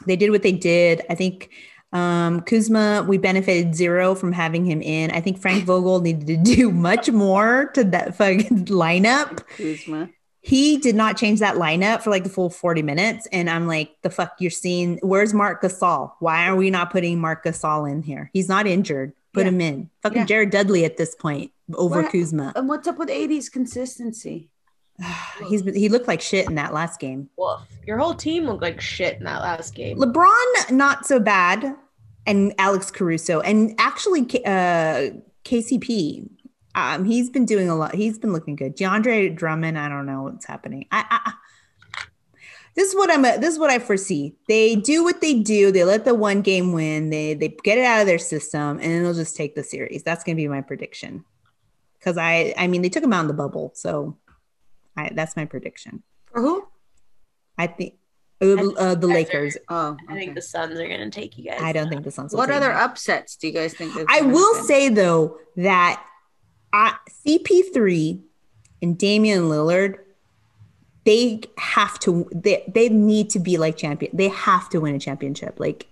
they 0.06 0.16
did 0.16 0.32
what 0.32 0.44
they 0.44 0.52
did. 0.52 1.04
I 1.10 1.16
think 1.16 1.52
um, 1.94 2.42
Kuzma, 2.42 3.06
we 3.08 3.18
benefited 3.18 3.76
zero 3.76 4.14
from 4.16 4.32
having 4.34 4.66
him 4.66 4.82
in. 4.82 5.12
I 5.12 5.22
think 5.22 5.40
Frank 5.40 5.64
Vogel 5.66 6.02
needed 6.02 6.28
to 6.28 6.38
do 6.38 6.72
much 6.90 7.10
more 7.10 7.68
to 7.76 7.84
that 7.86 8.16
fucking 8.16 8.66
lineup. 8.66 9.46
Kuzma. 9.56 10.10
He 10.42 10.78
did 10.78 10.96
not 10.96 11.18
change 11.18 11.40
that 11.40 11.56
lineup 11.56 12.02
for 12.02 12.10
like 12.10 12.24
the 12.24 12.30
full 12.30 12.50
40 12.50 12.82
minutes. 12.82 13.28
And 13.34 13.50
I'm 13.50 13.68
like, 13.68 13.96
the 14.02 14.10
fuck 14.10 14.34
you're 14.40 14.50
seeing, 14.52 14.98
where's 15.02 15.34
Marc 15.34 15.62
Gasol? 15.62 16.14
Why 16.20 16.48
are 16.48 16.56
we 16.56 16.70
not 16.70 16.90
putting 16.92 17.20
Marc 17.20 17.44
Gasol 17.44 17.90
in 17.92 18.02
here? 18.02 18.30
He's 18.34 18.48
not 18.48 18.66
injured. 18.66 19.12
Put 19.34 19.42
Yeah. 19.46 19.50
him 19.50 19.62
in. 19.62 19.90
Fucking 20.04 20.20
Yeah. 20.20 20.26
Jared 20.26 20.52
Dudley 20.52 20.86
at 20.86 20.96
this 20.98 21.16
point 21.16 21.52
over 21.74 22.02
What- 22.04 22.12
Kuzma. 22.12 22.54
And 22.56 22.70
what's 22.70 22.88
up 22.88 22.98
with 22.98 23.10
AD's 23.10 23.50
consistency? 23.50 24.50
He's 25.48 25.64
he 25.64 25.90
looked 25.90 26.08
like 26.08 26.22
shit 26.22 26.48
in 26.48 26.56
that 26.56 26.74
last 26.74 27.00
game. 27.00 27.30
Woof. 27.38 27.62
Your 27.86 27.98
whole 27.98 28.16
team 28.16 28.46
looked 28.46 28.62
like 28.62 28.82
shit 28.82 29.18
in 29.18 29.24
that 29.26 29.42
last 29.42 29.76
game. 29.76 29.98
LeBron, 29.98 30.72
not 30.72 31.06
so 31.06 31.20
bad, 31.20 31.76
and 32.26 32.54
Alex 32.58 32.92
Caruso, 32.92 33.40
and 33.42 33.76
actually 33.78 34.22
uh, 34.46 35.12
KCP. 35.46 36.30
Um, 36.76 37.06
he's 37.06 37.32
been 37.32 37.46
doing 37.46 37.70
a 37.70 37.76
lot. 37.76 37.96
He's 37.96 38.20
been 38.20 38.34
looking 38.34 38.56
good. 38.56 38.78
DeAndre 38.78 39.36
Drummond, 39.36 39.80
I 39.80 39.90
don't 39.90 40.06
know 40.06 40.24
what's 40.24 40.46
happening. 40.46 40.86
I, 40.92 41.06
I 41.10 41.34
this 42.78 42.90
is 42.90 42.96
what 42.96 43.12
I'm. 43.12 43.24
This 43.24 43.54
is 43.54 43.60
what 43.60 43.72
I 43.72 43.80
foresee. 43.80 44.36
They 44.48 44.76
do 44.76 45.04
what 45.04 45.20
they 45.20 45.34
do. 45.34 45.72
They 45.72 45.84
let 45.84 46.06
the 46.06 46.14
one 46.14 46.44
game 46.44 46.74
win. 46.74 47.10
They 47.10 47.34
they 47.34 47.48
get 47.48 47.80
it 47.80 47.84
out 47.84 48.02
of 48.02 48.06
their 48.06 48.20
system, 48.20 48.78
and 48.78 48.82
then 48.82 49.04
they'll 49.04 49.16
just 49.16 49.36
take 49.36 49.56
the 49.56 49.64
series. 49.64 50.04
That's 50.04 50.24
going 50.24 50.38
to 50.38 50.42
be 50.42 50.48
my 50.48 50.62
prediction. 50.62 51.26
Because 51.98 52.20
I, 52.20 52.54
I 52.56 52.68
mean, 52.68 52.84
they 52.84 52.90
took 52.90 53.04
him 53.04 53.14
out 53.14 53.22
in 53.22 53.28
the 53.28 53.34
bubble, 53.34 53.72
so 53.74 54.16
I, 54.98 55.12
that's 55.14 55.36
my 55.36 55.46
prediction. 55.46 56.04
For 56.26 56.42
who? 56.42 56.68
I 57.58 57.68
think 57.68 57.96
uh, 58.42 58.46
uh, 58.46 58.96
the 58.96 58.96
guys 58.96 59.04
are- 59.04 59.08
Lakers. 59.08 59.58
Oh, 59.70 59.98
I 60.10 60.14
think 60.16 60.36
the 60.36 60.42
Suns 60.42 60.80
are 60.80 60.88
gonna 60.88 61.10
take 61.10 61.38
you 61.38 61.46
guys. 61.46 61.60
I 61.62 61.72
don't 61.72 61.90
think 61.90 62.04
the 62.04 62.12
Suns. 62.12 62.34
will 62.34 62.40
What 62.40 62.48
take 62.48 62.58
other 62.58 62.72
upsets 62.72 63.36
do 63.36 63.48
you 63.48 63.54
guys 63.54 63.74
think? 63.74 63.94
I 64.10 64.22
will 64.22 64.54
happen? 64.56 64.68
say 64.68 64.90
though 64.90 65.38
that 65.56 66.04
I, 66.74 66.96
CP3 67.26 68.22
and 68.82 68.98
Damian 68.98 69.44
Lillard, 69.44 69.96
they 71.06 71.42
have 71.58 71.98
to. 72.00 72.30
They 72.34 72.64
they 72.74 72.90
need 72.90 73.30
to 73.32 73.40
be 73.40 73.58
like 73.58 73.78
champion. 73.78 74.16
They 74.16 74.28
have 74.30 74.70
to 74.70 74.80
win 74.82 74.94
a 74.96 75.00
championship. 75.00 75.60
Like 75.60 75.88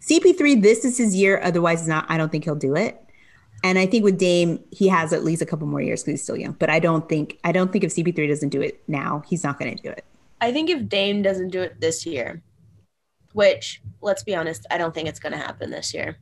CP3, 0.00 0.62
this 0.62 0.84
is 0.84 0.96
his 0.98 1.14
year. 1.14 1.40
Otherwise, 1.42 1.86
not. 1.86 2.06
I 2.08 2.16
don't 2.16 2.32
think 2.32 2.44
he'll 2.44 2.54
do 2.54 2.74
it. 2.74 2.98
And 3.64 3.78
I 3.78 3.86
think 3.86 4.04
with 4.04 4.18
Dame, 4.18 4.62
he 4.70 4.88
has 4.88 5.12
at 5.14 5.24
least 5.24 5.40
a 5.40 5.46
couple 5.46 5.66
more 5.66 5.80
years 5.80 6.02
because 6.02 6.20
he's 6.20 6.22
still 6.22 6.36
young. 6.36 6.52
But 6.52 6.68
I 6.68 6.78
don't 6.78 7.08
think 7.08 7.38
I 7.42 7.50
don't 7.50 7.72
think 7.72 7.82
if 7.82 7.92
CP3 7.94 8.28
doesn't 8.28 8.50
do 8.50 8.60
it 8.60 8.82
now, 8.86 9.22
he's 9.26 9.42
not 9.42 9.58
going 9.58 9.74
to 9.74 9.82
do 9.82 9.88
it. 9.88 10.04
I 10.42 10.52
think 10.52 10.68
if 10.68 10.86
Dame 10.86 11.22
doesn't 11.22 11.48
do 11.48 11.62
it 11.62 11.80
this 11.80 12.04
year, 12.04 12.42
which 13.32 13.80
let's 14.02 14.22
be 14.22 14.34
honest, 14.36 14.66
I 14.70 14.76
don't 14.76 14.92
think 14.94 15.08
it's 15.08 15.18
gonna 15.18 15.38
happen 15.38 15.70
this 15.70 15.94
year. 15.94 16.18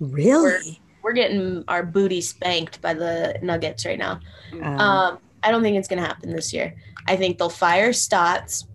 Really? 0.00 0.80
We're 1.02 1.12
getting 1.12 1.62
our 1.68 1.84
booty 1.84 2.20
spanked 2.20 2.82
by 2.82 2.94
the 2.94 3.38
Nuggets 3.42 3.86
right 3.86 3.98
now. 3.98 4.20
Um, 4.54 4.80
Um, 4.80 5.18
I 5.44 5.52
don't 5.52 5.62
think 5.62 5.76
it's 5.76 5.86
gonna 5.86 6.04
happen 6.04 6.34
this 6.34 6.52
year. 6.52 6.74
I 7.06 7.16
think 7.16 7.38
they'll 7.38 7.48
fire 7.48 7.92
Stotts. 7.92 8.66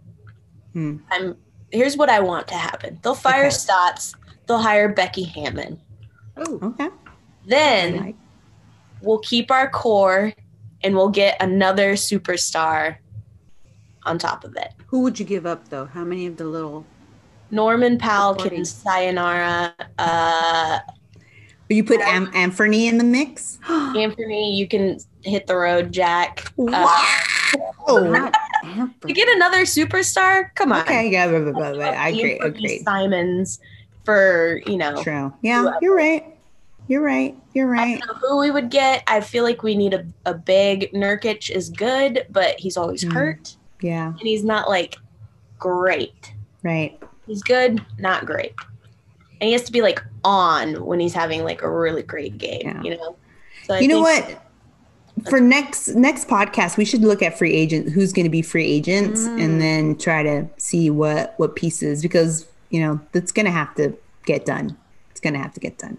Hmm. 0.71 0.97
I'm 1.11 1.35
here's 1.71 1.97
what 1.97 2.09
I 2.09 2.21
want 2.21 2.47
to 2.49 2.55
happen. 2.55 2.99
They'll 3.01 3.15
fire 3.15 3.47
Okay. 3.47 3.49
Stotts. 3.49 4.15
They'll 4.47 4.59
hire 4.59 4.87
Becky 4.87 5.23
Hammon. 5.23 5.81
Oh, 6.37 6.59
okay. 6.63 6.89
Then 7.45 8.15
we'll 9.01 9.19
keep 9.19 9.51
our 9.51 9.69
core 9.69 10.33
and 10.83 10.95
we'll 10.95 11.09
get 11.09 11.41
another 11.41 11.93
superstar 11.93 12.97
on 14.03 14.17
top 14.17 14.43
of 14.43 14.55
it. 14.55 14.73
who 14.87 15.01
would 15.01 15.19
you 15.19 15.25
give 15.25 15.45
up 15.45 15.69
though? 15.69 15.85
How 15.85 16.03
many 16.03 16.25
of 16.25 16.37
the 16.37 16.45
little? 16.45 16.85
Norman 17.51 17.97
Powell 17.97 18.33
Supporting. 18.33 18.59
can 18.59 18.65
sayonara. 18.65 19.75
Uh, 19.99 20.79
you 21.69 21.83
put 21.83 21.99
Am- 22.01 22.31
Anthony 22.33 22.87
in 22.87 22.97
the 22.97 23.03
mix. 23.03 23.59
Anthony, 23.69 24.55
you 24.55 24.67
can 24.67 24.97
hit 25.23 25.47
the 25.47 25.55
road, 25.55 25.91
Jack. 25.91 26.51
Uh, 26.57 26.63
Wow. 26.63 27.99
Not 27.99 28.33
to 29.01 29.13
get 29.13 29.27
another 29.35 29.63
superstar, 29.63 30.53
come 30.55 30.71
on. 30.71 30.81
Okay, 30.81 31.09
yeah, 31.11 31.29
but, 31.29 31.45
but, 31.45 31.53
but, 31.55 31.75
but 31.75 31.93
I 31.93 32.09
agree. 32.09 32.33
Anthony 32.39 32.47
Agree. 32.47 32.83
Simons 32.83 33.59
for 34.05 34.61
you 34.65 34.77
know. 34.77 35.03
True. 35.03 35.33
Yeah, 35.41 35.73
you're 35.81 35.95
right. 35.95 36.37
You're 36.91 37.01
right. 37.01 37.37
You're 37.53 37.73
I 37.73 37.79
right. 37.79 37.99
don't 38.01 38.21
know 38.21 38.27
who 38.27 38.37
we 38.39 38.51
would 38.51 38.69
get. 38.69 39.03
I 39.07 39.21
feel 39.21 39.45
like 39.45 39.63
we 39.63 39.77
need 39.77 39.93
a, 39.93 40.05
a 40.25 40.33
big 40.33 40.91
Nurkic 40.91 41.49
is 41.49 41.69
good, 41.69 42.25
but 42.29 42.59
he's 42.59 42.75
always 42.75 43.05
Mm. 43.05 43.13
hurt 43.13 43.55
Yeah, 43.79 44.07
and 44.07 44.19
he's 44.19 44.43
not 44.43 44.67
like 44.67 44.97
great. 45.57 46.33
right. 46.63 46.99
He's 47.27 47.41
good, 47.43 47.81
not 47.97 48.25
great. 48.25 48.53
And 49.39 49.47
he 49.47 49.53
has 49.53 49.61
to 49.63 49.71
be 49.71 49.81
like 49.81 50.03
on 50.25 50.85
when 50.85 50.99
he's 50.99 51.13
having 51.13 51.45
like 51.45 51.61
a 51.61 51.69
really 51.71 52.03
great 52.03 52.37
game, 52.37 52.61
Yeah. 52.65 52.81
you 52.83 52.97
know. 52.97 53.15
So 53.67 53.75
you 53.77 53.87
know 53.87 54.01
what? 54.01 54.41
For 55.29 55.39
next 55.39 55.89
next 55.95 56.27
podcast, 56.27 56.75
we 56.75 56.83
should 56.83 57.03
look 57.03 57.21
at 57.21 57.37
free 57.37 57.53
agent. 57.53 57.89
Who's 57.91 58.11
going 58.11 58.25
to 58.25 58.29
be 58.29 58.41
free 58.41 58.65
agents, 58.69 59.21
Mm. 59.21 59.41
and 59.41 59.61
then 59.61 59.97
try 59.97 60.23
to 60.23 60.45
see 60.57 60.89
what 60.89 61.35
what 61.37 61.55
pieces 61.55 62.01
because 62.01 62.47
you 62.69 62.81
know 62.81 62.99
that's 63.13 63.31
going 63.31 63.45
to 63.45 63.51
have 63.53 63.73
to 63.75 63.93
get 64.25 64.45
done. 64.45 64.75
It's 65.11 65.21
going 65.21 65.35
to 65.35 65.39
have 65.39 65.53
to 65.53 65.61
get 65.61 65.77
done. 65.77 65.97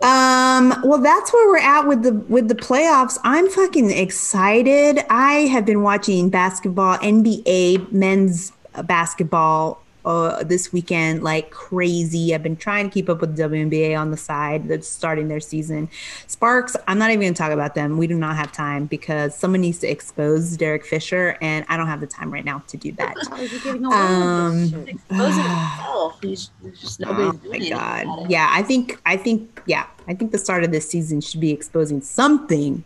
Um, 0.00 0.80
well, 0.84 1.00
that's 1.00 1.32
where 1.32 1.48
we're 1.48 1.58
at 1.58 1.88
with 1.88 2.02
the 2.02 2.12
with 2.12 2.48
the 2.48 2.54
playoffs. 2.54 3.18
I'm 3.24 3.48
fucking 3.50 3.90
excited. 3.90 5.04
I 5.10 5.48
have 5.48 5.66
been 5.66 5.82
watching 5.82 6.30
basketball, 6.30 6.98
NBA 6.98 7.90
men's 7.90 8.52
basketball 8.84 9.82
uh, 10.08 10.42
this 10.42 10.72
weekend 10.72 11.22
like 11.22 11.50
crazy. 11.50 12.34
I've 12.34 12.42
been 12.42 12.56
trying 12.56 12.88
to 12.88 12.92
keep 12.94 13.10
up 13.10 13.20
with 13.20 13.36
the 13.36 13.42
WNBA 13.42 13.96
on 13.96 14.10
the 14.10 14.16
side 14.16 14.66
that's 14.66 14.88
starting 14.88 15.28
their 15.28 15.38
season. 15.38 15.88
Sparks, 16.26 16.76
I'm 16.88 16.98
not 16.98 17.10
even 17.10 17.20
going 17.20 17.34
to 17.34 17.38
talk 17.38 17.52
about 17.52 17.74
them. 17.74 17.98
We 17.98 18.06
do 18.06 18.14
not 18.16 18.34
have 18.34 18.50
time 18.50 18.86
because 18.86 19.34
someone 19.36 19.60
needs 19.60 19.78
to 19.80 19.86
expose 19.86 20.56
Derek 20.56 20.86
Fisher, 20.86 21.36
and 21.42 21.66
I 21.68 21.76
don't 21.76 21.88
have 21.88 22.00
the 22.00 22.06
time 22.06 22.32
right 22.32 22.44
now 22.44 22.62
to 22.68 22.76
do 22.78 22.90
that. 22.92 23.14
How 23.28 23.36
is 23.36 23.52
he 23.52 23.58
getting 23.60 23.84
away 23.84 23.94
Um, 23.96 24.60
with 24.62 24.70
this 24.70 24.70
shit? 24.70 24.88
exposing 24.88 25.42
himself. 25.42 26.18
He's 26.22 26.50
just 26.80 27.00
nobody's 27.00 27.40
Oh 27.44 27.50
my 27.50 27.68
god. 27.68 28.30
Yeah, 28.30 28.48
I 28.50 28.62
think 28.62 28.98
I 29.04 29.18
think 29.18 29.62
yeah, 29.66 29.86
I 30.08 30.14
think 30.14 30.32
the 30.32 30.38
start 30.38 30.64
of 30.64 30.72
this 30.72 30.88
season 30.88 31.20
should 31.20 31.40
be 31.40 31.50
exposing 31.52 32.00
something. 32.00 32.82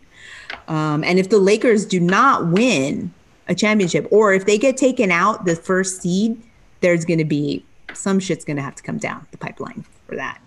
Um, 0.67 1.03
and 1.05 1.19
if 1.19 1.29
the 1.29 1.39
Lakers 1.39 1.85
do 1.85 1.99
not 2.01 2.47
win 2.47 3.13
a 3.47 3.55
championship, 3.55 4.07
or 4.11 4.33
if 4.33 4.45
they 4.45 4.57
get 4.57 4.75
taken 4.77 5.09
out 5.09 5.45
the 5.45 5.55
first 5.55 6.01
seed, 6.01 6.41
there's 6.83 7.05
going 7.05 7.17
to 7.17 7.25
be 7.25 7.63
some 7.93 8.19
shit's 8.19 8.45
going 8.45 8.57
to 8.57 8.61
have 8.61 8.75
to 8.75 8.83
come 8.83 8.97
down 8.97 9.25
the 9.31 9.37
pipeline 9.37 9.85
for 10.05 10.15
that. 10.15 10.39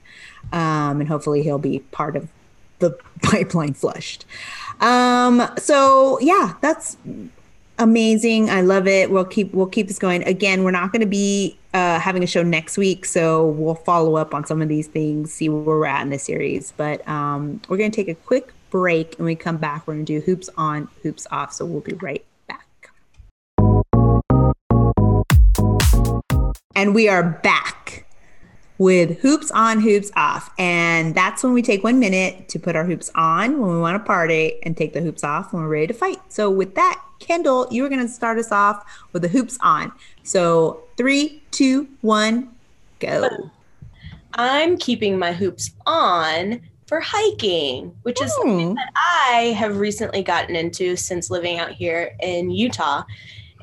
Um, 0.53 1.01
and 1.01 1.09
hopefully 1.09 1.43
he'll 1.43 1.59
be 1.59 1.81
part 1.91 2.15
of 2.15 2.29
the 2.79 2.97
pipeline 3.23 3.75
flushed. 3.75 4.27
Um, 4.81 5.43
so 5.57 6.21
yeah, 6.21 6.55
that's 6.61 6.99
amazing. 7.79 8.51
I 8.51 8.61
love 8.61 8.87
it. 8.87 9.11
We'll 9.11 9.25
keep 9.25 9.53
we'll 9.55 9.67
keep 9.67 9.89
this 9.89 9.99
going. 9.99 10.23
Again, 10.25 10.63
we're 10.63 10.71
not 10.71 10.93
going 10.93 11.01
to 11.01 11.07
be 11.07 11.59
uh, 11.73 11.99
having 11.99 12.23
a 12.23 12.27
show 12.27 12.43
next 12.43 12.77
week, 12.77 13.07
so 13.07 13.47
we'll 13.49 13.75
follow 13.75 14.17
up 14.17 14.35
on 14.35 14.45
some 14.47 14.61
of 14.61 14.69
these 14.69 14.87
things, 14.87 15.33
see 15.33 15.49
where 15.49 15.63
we're 15.63 15.87
at 15.87 16.03
in 16.03 16.11
the 16.11 16.19
series. 16.19 16.73
But 16.77 17.07
um, 17.09 17.63
we're 17.69 17.79
going 17.79 17.91
to 17.91 17.97
take 17.97 18.09
a 18.09 18.15
quick 18.15 18.53
break, 18.71 19.17
and 19.17 19.25
we 19.25 19.35
come 19.35 19.57
back, 19.57 19.87
we're 19.87 19.95
going 19.95 20.05
to 20.05 20.21
do 20.21 20.25
hoops 20.25 20.51
on, 20.59 20.89
hoops 21.03 21.27
off. 21.31 21.55
So 21.55 21.65
we'll 21.65 21.81
be 21.81 21.95
right 21.95 22.25
And 26.77 26.95
we 26.95 27.09
are 27.09 27.23
back 27.23 28.05
with 28.79 29.19
hoops 29.21 29.51
on, 29.51 29.81
hoops 29.81 30.13
off. 30.15 30.51
And 30.59 31.15
that's 31.15 31.43
when 31.43 31.55
we 31.55 31.63
take 31.63 31.83
one 31.83 31.99
minute 31.99 32.51
to 32.51 32.59
put 32.59 32.77
our 32.77 32.85
hoops 32.85 33.11
on 33.15 33.59
when 33.59 33.71
we 33.71 33.79
want 33.81 33.95
to 33.99 34.07
party 34.07 34.59
and 34.63 34.77
take 34.77 34.93
the 34.93 35.01
hoops 35.01 35.25
off 35.25 35.53
when 35.55 35.63
we're 35.63 35.71
ready 35.71 35.87
to 35.87 35.95
fight. 35.95 36.19
So, 36.29 36.51
with 36.51 36.75
that, 36.75 37.03
Kyndall, 37.19 37.73
you 37.73 37.83
are 37.87 37.89
going 37.89 38.03
to 38.03 38.09
start 38.09 38.39
us 38.39 38.53
off 38.53 38.85
with 39.15 39.23
the 39.23 39.29
hoops 39.29 39.57
on. 39.63 39.91
So, 40.23 40.83
three, 40.99 41.43
two, 41.51 41.89
one, 42.03 42.51
go. 43.01 43.51
I'm 44.35 44.77
keeping 44.77 45.19
my 45.19 45.33
hoops 45.33 45.71
on 45.87 46.61
for 46.87 47.01
hiking, 47.01 47.97
which 48.03 48.21
is 48.23 48.33
something 48.37 48.69
Hmm. 48.69 48.75
that 48.75 48.93
I 48.95 49.55
have 49.59 49.79
recently 49.79 50.23
gotten 50.23 50.55
into 50.55 50.95
since 50.95 51.31
living 51.31 51.59
out 51.59 51.73
here 51.73 52.15
in 52.21 52.51
Utah. 52.51 53.03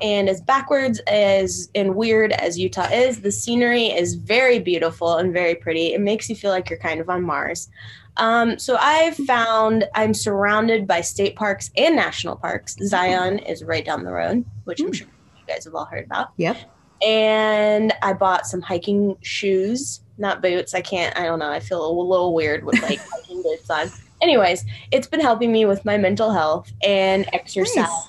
And 0.02 0.28
as 0.28 0.40
backwards 0.40 0.98
as 1.06 1.70
and 1.74 1.94
weird 1.94 2.32
as 2.32 2.58
Utah 2.58 2.88
is, 2.90 3.20
the 3.20 3.30
scenery 3.30 3.86
is 3.86 4.14
very 4.14 4.58
beautiful 4.58 5.16
and 5.16 5.32
very 5.32 5.54
pretty. 5.54 5.94
It 5.94 6.00
makes 6.00 6.28
you 6.28 6.36
feel 6.36 6.50
like 6.50 6.68
you're 6.68 6.78
kind 6.78 7.00
of 7.00 7.08
on 7.08 7.22
Mars. 7.22 7.68
Um, 8.16 8.58
so 8.58 8.76
I've 8.76 9.16
found 9.16 9.84
I'm 9.94 10.14
surrounded 10.14 10.86
by 10.86 11.00
state 11.00 11.36
parks 11.36 11.70
and 11.76 11.96
national 11.96 12.36
parks. 12.36 12.76
Zion 12.86 13.38
is 13.40 13.64
right 13.64 13.84
down 13.84 14.04
the 14.04 14.12
road, 14.12 14.44
which 14.64 14.80
I'm 14.80 14.92
sure 14.92 15.08
you 15.36 15.42
guys 15.46 15.64
have 15.64 15.74
all 15.74 15.84
heard 15.84 16.06
about. 16.06 16.32
Yep. 16.36 16.56
And 17.04 17.92
I 18.02 18.12
bought 18.12 18.46
some 18.46 18.62
hiking 18.62 19.16
shoes, 19.22 20.00
not 20.16 20.42
boots. 20.42 20.74
I 20.74 20.80
can't, 20.80 21.16
I 21.18 21.24
don't 21.24 21.38
know. 21.38 21.50
I 21.50 21.60
feel 21.60 21.84
a 21.84 21.90
little 21.90 22.34
weird 22.34 22.64
with 22.64 22.80
like 22.82 23.00
hiking 23.12 23.42
boots 23.42 23.68
on. 23.68 23.90
Anyways, 24.22 24.64
it's 24.90 25.08
been 25.08 25.20
helping 25.20 25.52
me 25.52 25.66
with 25.66 25.84
my 25.84 25.98
mental 25.98 26.30
health 26.30 26.72
and 26.82 27.28
exercise 27.32 27.76
Nice. 27.76 28.08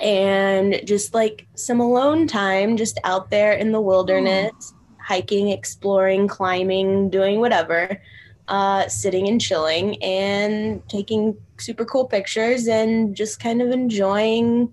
And 0.00 0.80
just 0.84 1.14
like 1.14 1.46
some 1.54 1.80
alone 1.80 2.26
time 2.26 2.76
just 2.76 2.98
out 3.04 3.30
there 3.30 3.52
in 3.52 3.72
the 3.72 3.80
wilderness 3.80 4.74
hiking 5.00 5.48
exploring 5.48 6.28
climbing 6.28 7.10
doing 7.10 7.40
whatever 7.40 8.00
uh, 8.48 8.88
sitting 8.88 9.28
and 9.28 9.40
chilling 9.40 10.02
and 10.02 10.86
taking 10.88 11.36
super 11.58 11.84
cool 11.84 12.06
pictures 12.06 12.66
and 12.66 13.14
just 13.14 13.40
kind 13.40 13.60
of 13.60 13.70
enjoying 13.70 14.72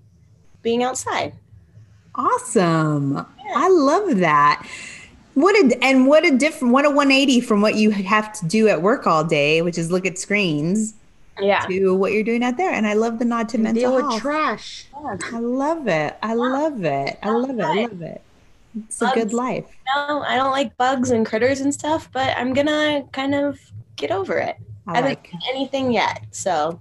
being 0.62 0.84
outside 0.84 1.34
Awesome. 2.18 3.26
I 3.56 3.70
love 3.70 4.18
that. 4.18 4.66
What 5.34 5.56
a 5.56 5.84
and 5.84 6.08
what 6.08 6.26
a 6.26 6.36
different 6.36 6.74
what 6.74 6.86
a 6.86 6.90
180 6.90 7.42
from 7.42 7.62
what 7.62 7.76
you 7.76 7.92
have 7.92 8.32
to 8.40 8.46
do 8.46 8.70
at 8.70 8.82
work 8.82 9.06
all 9.06 9.24
day, 9.24 9.62
which 9.62 9.78
is 9.78 9.92
look 9.92 10.06
at 10.06 10.18
screens, 10.18 10.94
yeah 11.40 11.66
to 11.66 11.94
what 11.96 12.12
you're 12.14 12.24
doing 12.24 12.44
out 12.44 12.58
there. 12.58 12.72
And 12.72 12.88
I 12.88 12.94
love 12.94 13.20
the 13.20 13.26
nod 13.26 13.50
to 13.50 13.58
mental 13.58 13.82
Deal 13.82 13.96
with 13.96 14.06
health. 14.06 14.22
trash. 14.22 14.86
I 14.96 15.40
love 15.40 15.88
it. 15.88 16.16
I 16.24 16.34
love 16.34 16.84
it. 16.84 17.20
I 17.22 17.30
love 17.30 17.60
it. 17.60 17.64
I 17.64 17.82
love 17.84 18.02
it. 18.02 18.22
It's 18.88 19.02
a 19.02 19.10
good 19.14 19.32
life. 19.32 19.66
no 19.96 20.22
i 20.24 20.36
don't 20.36 20.52
like 20.52 20.76
bugs 20.76 21.10
and 21.12 21.26
critters 21.26 21.62
and 21.62 21.74
stuff 21.74 22.10
but 22.12 22.36
i'm 22.38 22.52
gonna 22.54 23.06
kind 23.14 23.34
of 23.34 23.58
get 23.96 24.12
over 24.12 24.38
it 24.38 24.58
I 24.86 24.96
haven't 24.98 25.12
like 25.12 25.28
seen 25.32 25.40
anything 25.50 25.94
yet 25.94 26.26
so 26.32 26.80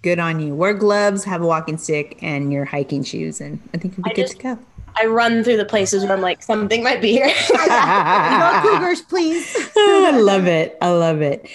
good 0.00 0.18
on 0.18 0.40
you. 0.40 0.54
Wear 0.54 0.72
gloves, 0.74 1.22
have 1.24 1.42
a 1.42 1.46
walking 1.46 1.76
stick, 1.78 2.18
and 2.22 2.52
your 2.52 2.64
hiking 2.64 3.04
shoes, 3.04 3.40
and 3.40 3.60
I 3.72 3.76
think 3.78 3.96
you'll 3.96 4.02
be 4.04 4.10
I 4.10 4.14
good 4.14 4.22
just- 4.22 4.36
to 4.38 4.42
go. 4.42 4.58
i 4.96 5.04
run 5.06 5.44
through 5.44 5.58
the 5.58 5.64
places 5.66 6.02
where 6.02 6.12
i'm 6.14 6.22
like 6.22 6.42
something 6.42 6.82
might 6.82 7.00
be 7.02 7.12
here 7.12 7.26
No 7.50 8.60
cougars, 8.62 9.02
please. 9.02 9.54
I 9.76 10.18
love 10.18 10.46
it. 10.46 10.76
I 10.80 10.90
love 10.92 11.20
it. 11.20 11.46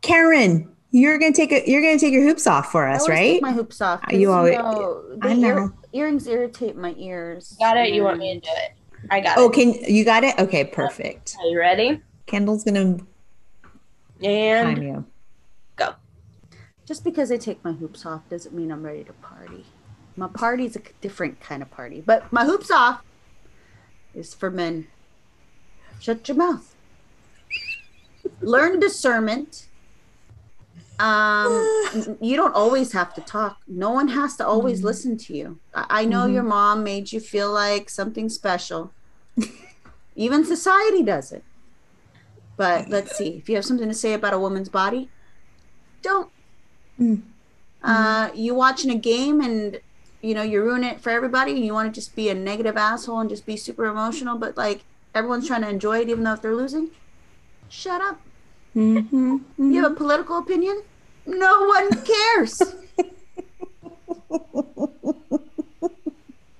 Karen, 0.00 0.68
you're 0.94 1.18
gonna 1.18 1.32
take 1.32 1.50
a 1.50 1.68
you're 1.68 1.82
gonna 1.82 1.98
take 1.98 2.12
your 2.12 2.22
hoops 2.22 2.46
off 2.46 2.70
for 2.70 2.86
I 2.86 2.94
us, 2.94 3.02
always 3.02 3.18
right? 3.18 3.32
take 3.34 3.42
my 3.42 3.52
hoops 3.52 3.80
off. 3.80 4.00
Uh, 4.10 4.16
you 4.16 4.30
always- 4.32 4.56
know, 4.56 5.16
the 5.16 5.28
I 5.28 5.34
ear- 5.34 5.54
know. 5.56 5.72
earrings 5.92 6.26
irritate 6.28 6.76
my 6.76 6.94
ears. 6.96 7.56
got 7.58 7.76
it 7.76 7.92
you 7.92 8.04
want 8.04 8.18
me 8.18 8.34
to 8.34 8.40
mm. 8.40 8.44
do 8.44 8.50
it 8.64 8.72
i 9.10 9.20
got 9.20 9.36
oh, 9.36 9.48
it 9.50 9.52
can 9.52 9.74
you 9.92 10.04
got 10.04 10.22
it? 10.24 10.38
Okay, 10.38 10.64
perfect. 10.64 11.36
are 11.40 11.46
you 11.46 11.58
ready 11.58 12.00
Kyndall's 12.26 12.62
gonna 12.64 12.98
And 14.22 14.68
time 14.68 14.76
and 14.76 14.82
you. 14.82 15.04
go 15.76 15.94
Just 16.86 17.02
because 17.02 17.30
I 17.32 17.36
take 17.38 17.62
my 17.64 17.72
hoops 17.72 18.06
off 18.06 18.22
doesn't 18.30 18.54
mean 18.54 18.70
I'm 18.70 18.82
ready 18.84 19.02
to 19.04 19.12
party. 19.14 19.66
My 20.16 20.28
party's 20.28 20.76
a 20.76 20.80
different 21.00 21.40
kind 21.40 21.60
of 21.60 21.70
party, 21.72 22.00
but 22.06 22.32
my 22.32 22.44
hoops 22.44 22.70
off 22.70 23.02
is 24.14 24.32
for 24.32 24.48
men. 24.50 24.86
Shut 25.98 26.26
your 26.28 26.36
mouth. 26.36 26.74
Learn 28.40 28.78
discernment. 28.78 29.66
Um, 30.98 32.16
you 32.20 32.36
don't 32.36 32.54
always 32.54 32.92
have 32.92 33.14
to 33.14 33.20
talk. 33.20 33.58
No 33.66 33.90
one 33.90 34.08
has 34.08 34.36
to 34.36 34.46
always 34.46 34.84
listen 34.84 35.16
to 35.18 35.36
you. 35.36 35.58
I, 35.74 35.86
I 35.88 36.04
know 36.04 36.26
your 36.26 36.42
mom 36.42 36.84
made 36.84 37.12
you 37.12 37.20
feel 37.20 37.52
like 37.52 37.90
something 37.90 38.28
special. 38.28 38.92
Even 40.16 40.44
society 40.44 41.02
does 41.02 41.32
it. 41.32 41.42
But 42.56 42.88
let's 42.90 43.16
see. 43.16 43.36
If 43.36 43.48
you 43.48 43.56
have 43.56 43.64
something 43.64 43.88
to 43.88 43.94
say 43.94 44.14
about 44.14 44.34
a 44.34 44.38
woman's 44.38 44.68
body, 44.68 45.08
don't. 46.02 46.30
Uh, 47.82 48.30
you 48.34 48.54
watching 48.54 48.90
a 48.90 48.94
game 48.94 49.40
and 49.40 49.80
you 50.22 50.32
know 50.32 50.42
you 50.42 50.62
ruin 50.62 50.84
it 50.84 51.00
for 51.00 51.10
everybody, 51.10 51.52
and 51.52 51.64
you 51.64 51.74
want 51.74 51.92
to 51.92 52.00
just 52.00 52.14
be 52.14 52.28
a 52.28 52.34
negative 52.34 52.76
asshole 52.76 53.20
and 53.20 53.28
just 53.28 53.44
be 53.44 53.56
super 53.56 53.86
emotional, 53.86 54.38
but 54.38 54.56
like 54.56 54.84
everyone's 55.14 55.46
trying 55.46 55.62
to 55.62 55.68
enjoy 55.68 56.00
it, 56.00 56.08
even 56.08 56.24
though 56.24 56.34
if 56.34 56.42
they're 56.42 56.54
losing. 56.54 56.90
Shut 57.68 58.00
up. 58.00 58.20
Mm-hmm. 58.76 59.38
You 59.58 59.82
have 59.82 59.92
a 59.92 59.94
political 59.94 60.38
opinion? 60.38 60.82
No 61.26 61.64
one 61.64 61.90
cares. 62.04 62.60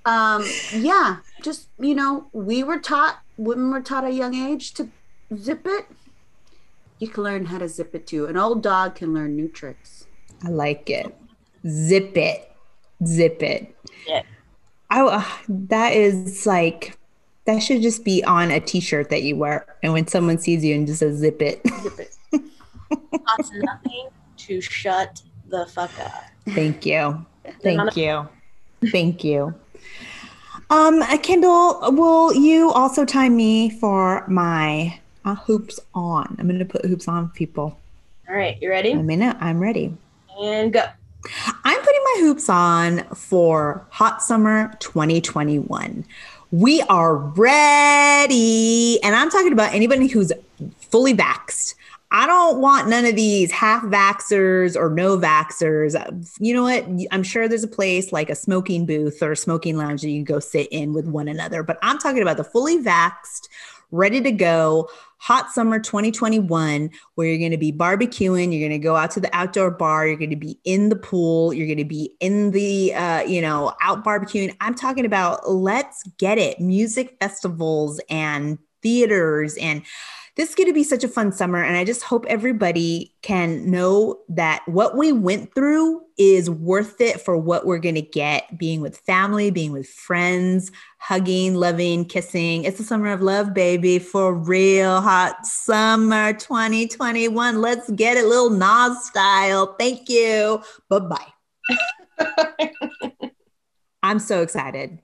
um, 0.05 0.45
yeah, 0.73 1.17
just 1.43 1.69
you 1.79 1.95
know, 1.95 2.27
we 2.33 2.63
were 2.63 2.79
taught, 2.79 3.21
women 3.37 3.71
were 3.71 3.81
taught 3.81 4.05
at 4.05 4.11
a 4.11 4.15
young 4.15 4.35
age 4.35 4.75
to 4.75 4.89
zip 5.37 5.67
it. 5.67 5.87
You 6.99 7.09
can 7.09 7.25
learn 7.25 7.47
how 7.47 7.59
to 7.59 7.69
zip 7.69 7.95
it 7.95 8.07
too. 8.07 8.27
An 8.27 8.37
old 8.37 8.63
dog 8.63 8.95
can 8.95 9.13
learn 9.13 9.35
new 9.37 9.49
tricks. 9.49 10.07
I 10.45 10.49
like 10.49 10.89
it. 10.89 11.15
Zip 11.67 12.17
it. 12.17 12.51
Zip 13.05 13.43
it. 13.43 13.75
Yeah. 14.07 14.23
I 14.91 15.01
uh, 15.01 15.25
that 15.49 15.95
is 15.95 16.47
like 16.47 16.97
that 17.47 17.59
should 17.61 17.83
just 17.83 18.05
be 18.05 18.25
on 18.25 18.51
a 18.51 18.61
t-shirt 18.61 19.11
that 19.11 19.23
you 19.23 19.37
wear 19.37 19.67
and 19.83 19.93
when 19.93 20.07
someone 20.07 20.39
sees 20.39 20.65
you 20.65 20.75
and 20.75 20.87
just 20.87 21.01
says 21.01 21.19
zip 21.19 21.43
it. 21.43 21.61
Zip 21.83 22.01
it. 22.01 22.43
costs 23.27 23.53
nothing 23.55 24.09
to 24.37 24.61
shut 24.61 25.23
the 25.49 25.67
fuck 25.67 25.91
up 26.01 26.25
Thank 26.49 26.85
you. 26.85 27.25
Thank 27.63 27.97
you. 27.97 28.29
Thank 28.91 29.25
you. 29.25 29.55
Um, 30.71 31.03
uh, 31.03 31.17
Kyndall, 31.19 31.97
will 31.97 32.35
you 32.35 32.71
also 32.71 33.05
time 33.05 33.37
me 33.37 33.71
for 33.71 34.27
my 34.29 34.99
uh, 35.25 35.35
hoops 35.37 35.81
on? 35.95 36.37
I'm 36.39 36.47
going 36.47 36.59
to 36.59 36.65
put 36.65 36.85
hoops 36.85 37.09
on, 37.09 37.31
people. 37.31 37.79
all 38.29 38.35
right 38.35 38.61
you 38.61 38.69
ready 38.69 38.93
A 38.93 39.03
minute. 39.03 39.37
I'm 39.41 39.59
ready. 39.59 39.97
and 40.41 40.73
go 40.73 40.85
I'm 41.65 41.81
putting 41.81 42.03
my 42.05 42.17
hoops 42.21 42.49
on 42.51 43.05
for 43.15 43.87
Hot 43.91 44.23
Summer 44.23 44.75
2021. 44.81 46.05
We 46.55 46.83
are 46.83 47.17
ready. 47.17 49.03
And 49.03 49.17
I'm 49.17 49.29
talking 49.29 49.53
about 49.53 49.75
anybody 49.75 50.07
who's 50.07 50.31
fully 50.79 51.13
vaxxed. 51.13 51.75
I 52.13 52.29
don't 52.29 52.61
want 52.61 52.89
none 52.89 53.05
of 53.05 53.17
these 53.17 53.51
half 53.51 53.83
vaxxers 53.83 54.77
or 54.77 54.89
no 54.89 55.19
vaxxers. 55.19 55.97
You 56.39 56.55
know 56.55 56.63
what? 56.63 56.87
I'm 57.11 57.25
sure 57.25 57.49
there's 57.49 57.65
a 57.65 57.69
place 57.69 58.13
like 58.13 58.31
a 58.31 58.37
smoking 58.37 58.87
booth 58.87 59.21
or 59.21 59.33
a 59.33 59.37
smoking 59.37 59.77
lounge 59.77 60.03
that 60.03 60.11
you 60.11 60.25
can 60.25 60.33
go 60.33 60.39
sit 60.39 60.69
in 60.71 60.93
with 60.93 61.07
one 61.07 61.27
another. 61.27 61.65
But 61.65 61.77
I'm 61.83 61.99
talking 61.99 62.23
about 62.23 62.37
the 62.37 62.45
fully 62.45 62.81
vaxxed, 62.81 63.49
ready 63.91 64.21
to 64.21 64.31
go, 64.31 64.89
hot 65.25 65.51
summer 65.51 65.79
2021, 65.79 66.91
where 67.15 67.27
you're 67.27 67.39
going 67.39 67.51
to 67.51 67.57
be 67.57 67.73
barbecuing, 67.73 68.53
you're 68.53 68.69
going 68.69 68.79
to 68.79 68.79
go 68.79 68.95
out 68.95 69.11
to 69.11 69.21
the 69.21 69.35
outdoor 69.35 69.71
bar, 69.71 70.07
you're 70.07 70.19
going 70.19 70.29
to 70.29 70.37
be 70.37 70.61
in 70.65 70.91
the 70.91 70.97
pool, 70.97 71.55
you're 71.55 71.67
going 71.67 71.79
to 71.79 71.85
be 71.85 72.15
in 72.21 72.51
the, 72.51 72.93
uh, 72.93 73.23
you 73.23 73.41
know, 73.41 73.73
out 73.81 74.05
barbecuing. 74.05 74.55
I'm 74.61 74.75
talking 74.75 75.07
about 75.07 75.51
let's 75.51 76.03
get 76.19 76.37
it 76.37 76.61
music 76.61 77.17
festivals 77.23 78.03
and 78.11 78.59
theaters 78.83 79.57
and 79.57 79.81
this 80.37 80.49
is 80.51 80.55
going 80.55 80.67
to 80.67 80.75
be 80.75 80.85
such 80.85 81.05
a 81.05 81.09
fun 81.09 81.33
summer 81.33 81.63
and 81.63 81.77
i 81.77 81.85
just 81.85 82.03
hope 82.03 82.25
everybody 82.29 83.15
can 83.23 83.71
know 83.71 84.19
that 84.29 84.63
what 84.67 84.97
we 84.97 85.13
went 85.13 85.55
through 85.55 86.03
is 86.17 86.49
worth 86.49 87.01
it 87.01 87.21
for 87.21 87.37
what 87.37 87.67
we're 87.67 87.79
going 87.79 87.95
to 87.97 88.03
get 88.03 88.57
being 88.57 88.81
with 88.81 88.99
family 88.99 89.51
being 89.51 89.73
with 89.73 89.89
friends 89.89 90.71
hugging 90.99 91.55
loving 91.55 92.05
kissing. 92.05 92.65
It's 92.65 92.79
the 92.79 92.85
summer 92.85 93.13
of 93.13 93.21
love 93.21 93.53
baby 93.53 93.99
for 93.99 94.33
real 94.33 95.01
hot 95.01 95.45
summer 95.45 96.33
2021 96.33 97.61
let's 97.61 97.91
get 97.91 98.17
it 98.17 98.25
Lil 98.25 98.51
Nas 98.51 99.05
style. 99.05 99.75
Thank 99.79 100.09
you. 100.09 100.63
Bye-bye. 100.89 101.33
I'm 104.03 104.19
so 104.19 104.43
excited. 104.43 105.01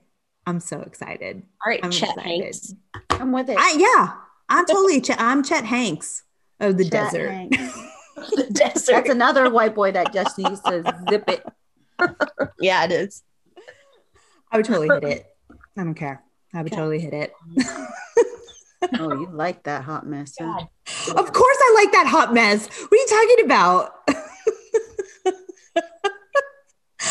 I'm 0.47 0.59
so 0.59 0.81
excited. 0.81 1.43
All 1.63 1.69
right 1.69 1.79
i'm 1.83 1.91
Chet 1.91 2.09
excited. 2.09 2.43
Hanks. 2.43 2.73
I'm 3.11 3.31
with 3.31 3.49
it. 3.49 3.57
I, 3.59 3.75
yeah 3.77 4.13
i'm 4.51 4.65
totally 4.65 5.01
Chet, 5.01 5.19
i'm 5.19 5.43
chet 5.43 5.65
hanks 5.65 6.23
of 6.59 6.77
the 6.77 6.83
Chet 6.83 6.91
desert 6.91 7.31
Hanks. 7.31 7.57
the 8.35 8.47
desert 8.51 8.91
That's 8.93 9.09
another 9.09 9.49
white 9.49 9.73
boy 9.73 9.91
that 9.93 10.13
just 10.13 10.37
needs 10.37 10.61
to 10.61 10.83
zip 11.09 11.27
it. 11.27 11.43
yeah 12.59 12.83
it 12.85 12.91
is 12.91 13.23
I 14.51 14.57
would 14.57 14.65
totally 14.65 14.89
hit 14.89 15.03
it. 15.05 15.25
I 15.77 15.83
don't 15.85 15.95
care. 15.95 16.21
I 16.53 16.61
would 16.61 16.73
totally 16.73 16.99
hit 16.99 17.13
it. 17.13 17.33
Oh, 18.99 19.13
you 19.13 19.29
like 19.31 19.63
that 19.63 19.83
hot 19.83 20.07
mess. 20.07 20.33
Huh? 20.39 20.65
Of 21.15 21.31
course, 21.33 21.57
I 21.61 21.73
like 21.75 21.91
that 21.91 22.07
hot 22.07 22.33
mess. 22.33 22.67
What 22.67 22.91
are 22.91 22.95
you 22.95 23.07
talking 23.07 23.45
about? 23.45 23.91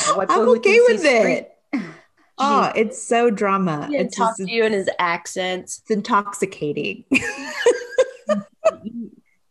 A 0.08 0.14
white 0.16 0.28
boy 0.28 0.34
I'm 0.34 0.48
okay 0.48 0.72
thinks 0.78 0.92
with 0.92 1.02
he's 1.02 1.20
straight. 1.20 1.36
it. 1.38 1.52
Oh, 2.40 2.72
it's 2.74 3.02
so 3.02 3.30
drama. 3.30 3.86
he 3.90 3.96
It's 3.96 4.16
talk 4.16 4.36
just 4.36 4.48
to 4.48 4.52
you 4.52 4.64
in 4.64 4.72
his 4.72 4.88
accents 4.98 5.78
it's 5.78 5.90
intoxicating. 5.90 7.04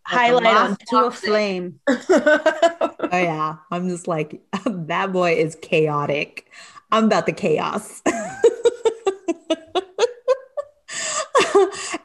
highlight 0.04 0.48
on 0.48 0.78
to 0.88 1.06
a 1.06 1.12
flame. 1.12 1.80
oh 1.88 3.10
yeah, 3.12 3.58
I'm 3.72 3.90
just 3.90 4.08
like 4.08 4.42
that 4.66 5.12
boy 5.12 5.34
is 5.34 5.56
chaotic. 5.62 6.52
I'm 6.92 7.06
about 7.06 7.28
the 7.28 7.34
chaos. 7.34 8.02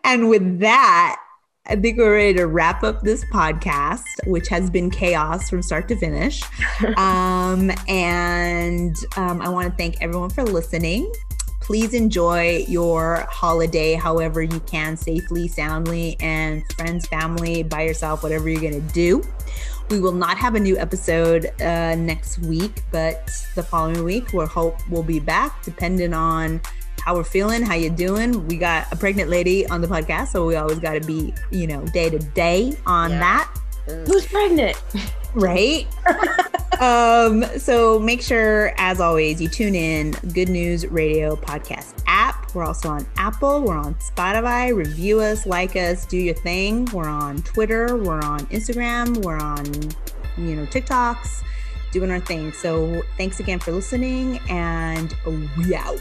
and 0.04 0.28
with 0.28 0.60
that, 0.60 1.23
I 1.66 1.76
think 1.76 1.96
we're 1.96 2.12
ready 2.12 2.34
to 2.34 2.46
wrap 2.46 2.82
up 2.82 3.00
this 3.00 3.24
podcast, 3.24 4.04
which 4.26 4.48
has 4.48 4.68
been 4.68 4.90
chaos 4.90 5.48
from 5.48 5.62
start 5.62 5.88
to 5.88 5.96
finish. 5.96 6.42
um, 6.98 7.70
and 7.88 8.94
um, 9.16 9.40
I 9.40 9.48
want 9.48 9.70
to 9.70 9.74
thank 9.74 10.02
everyone 10.02 10.28
for 10.28 10.44
listening. 10.44 11.10
Please 11.62 11.94
enjoy 11.94 12.66
your 12.68 13.26
holiday 13.30 13.94
however 13.94 14.42
you 14.42 14.60
can, 14.60 14.98
safely, 14.98 15.48
soundly, 15.48 16.18
and 16.20 16.70
friends, 16.74 17.06
family, 17.06 17.62
by 17.62 17.80
yourself, 17.80 18.22
whatever 18.22 18.46
you're 18.50 18.60
going 18.60 18.86
to 18.86 18.92
do. 18.92 19.22
We 19.88 20.00
will 20.00 20.12
not 20.12 20.36
have 20.36 20.56
a 20.56 20.60
new 20.60 20.76
episode 20.76 21.50
uh, 21.62 21.94
next 21.94 22.40
week, 22.40 22.82
but 22.92 23.26
the 23.54 23.62
following 23.62 24.04
week 24.04 24.34
we'll 24.34 24.46
hope 24.46 24.86
we'll 24.90 25.02
be 25.02 25.18
back, 25.18 25.62
depending 25.64 26.12
on 26.12 26.60
how 27.04 27.14
we're 27.14 27.22
feeling, 27.22 27.60
how 27.60 27.74
you 27.74 27.90
doing. 27.90 28.48
We 28.48 28.56
got 28.56 28.90
a 28.90 28.96
pregnant 28.96 29.28
lady 29.28 29.66
on 29.66 29.82
the 29.82 29.86
podcast, 29.86 30.28
so 30.28 30.46
we 30.46 30.56
always 30.56 30.78
got 30.78 30.94
to 30.94 31.06
be, 31.06 31.34
you 31.50 31.66
know, 31.66 31.84
day 31.88 32.08
to 32.08 32.18
day 32.18 32.74
on 32.86 33.10
yeah. 33.10 33.18
that. 33.18 33.58
Who's 34.06 34.26
pregnant? 34.26 34.82
Right. 35.34 35.86
um, 36.80 37.44
so 37.58 37.98
make 37.98 38.22
sure, 38.22 38.72
as 38.78 39.00
always, 39.00 39.38
you 39.42 39.48
tune 39.48 39.74
in 39.74 40.12
Good 40.32 40.48
News 40.48 40.86
Radio 40.86 41.36
podcast 41.36 42.02
app. 42.06 42.54
We're 42.54 42.64
also 42.64 42.88
on 42.88 43.06
Apple. 43.18 43.60
We're 43.60 43.76
on 43.76 43.96
Spotify. 43.96 44.74
Review 44.74 45.20
us, 45.20 45.44
like 45.44 45.76
us, 45.76 46.06
do 46.06 46.16
your 46.16 46.34
thing. 46.34 46.86
We're 46.86 47.08
on 47.08 47.42
Twitter. 47.42 47.96
We're 47.96 48.22
on 48.22 48.46
Instagram. 48.46 49.22
We're 49.22 49.36
on, 49.36 49.66
you 50.38 50.56
know, 50.56 50.64
TikToks, 50.64 51.42
doing 51.92 52.10
our 52.10 52.20
thing. 52.20 52.50
So 52.52 53.02
thanks 53.18 53.40
again 53.40 53.58
for 53.58 53.72
listening, 53.72 54.38
and 54.48 55.14
we 55.58 55.74
out. 55.74 56.00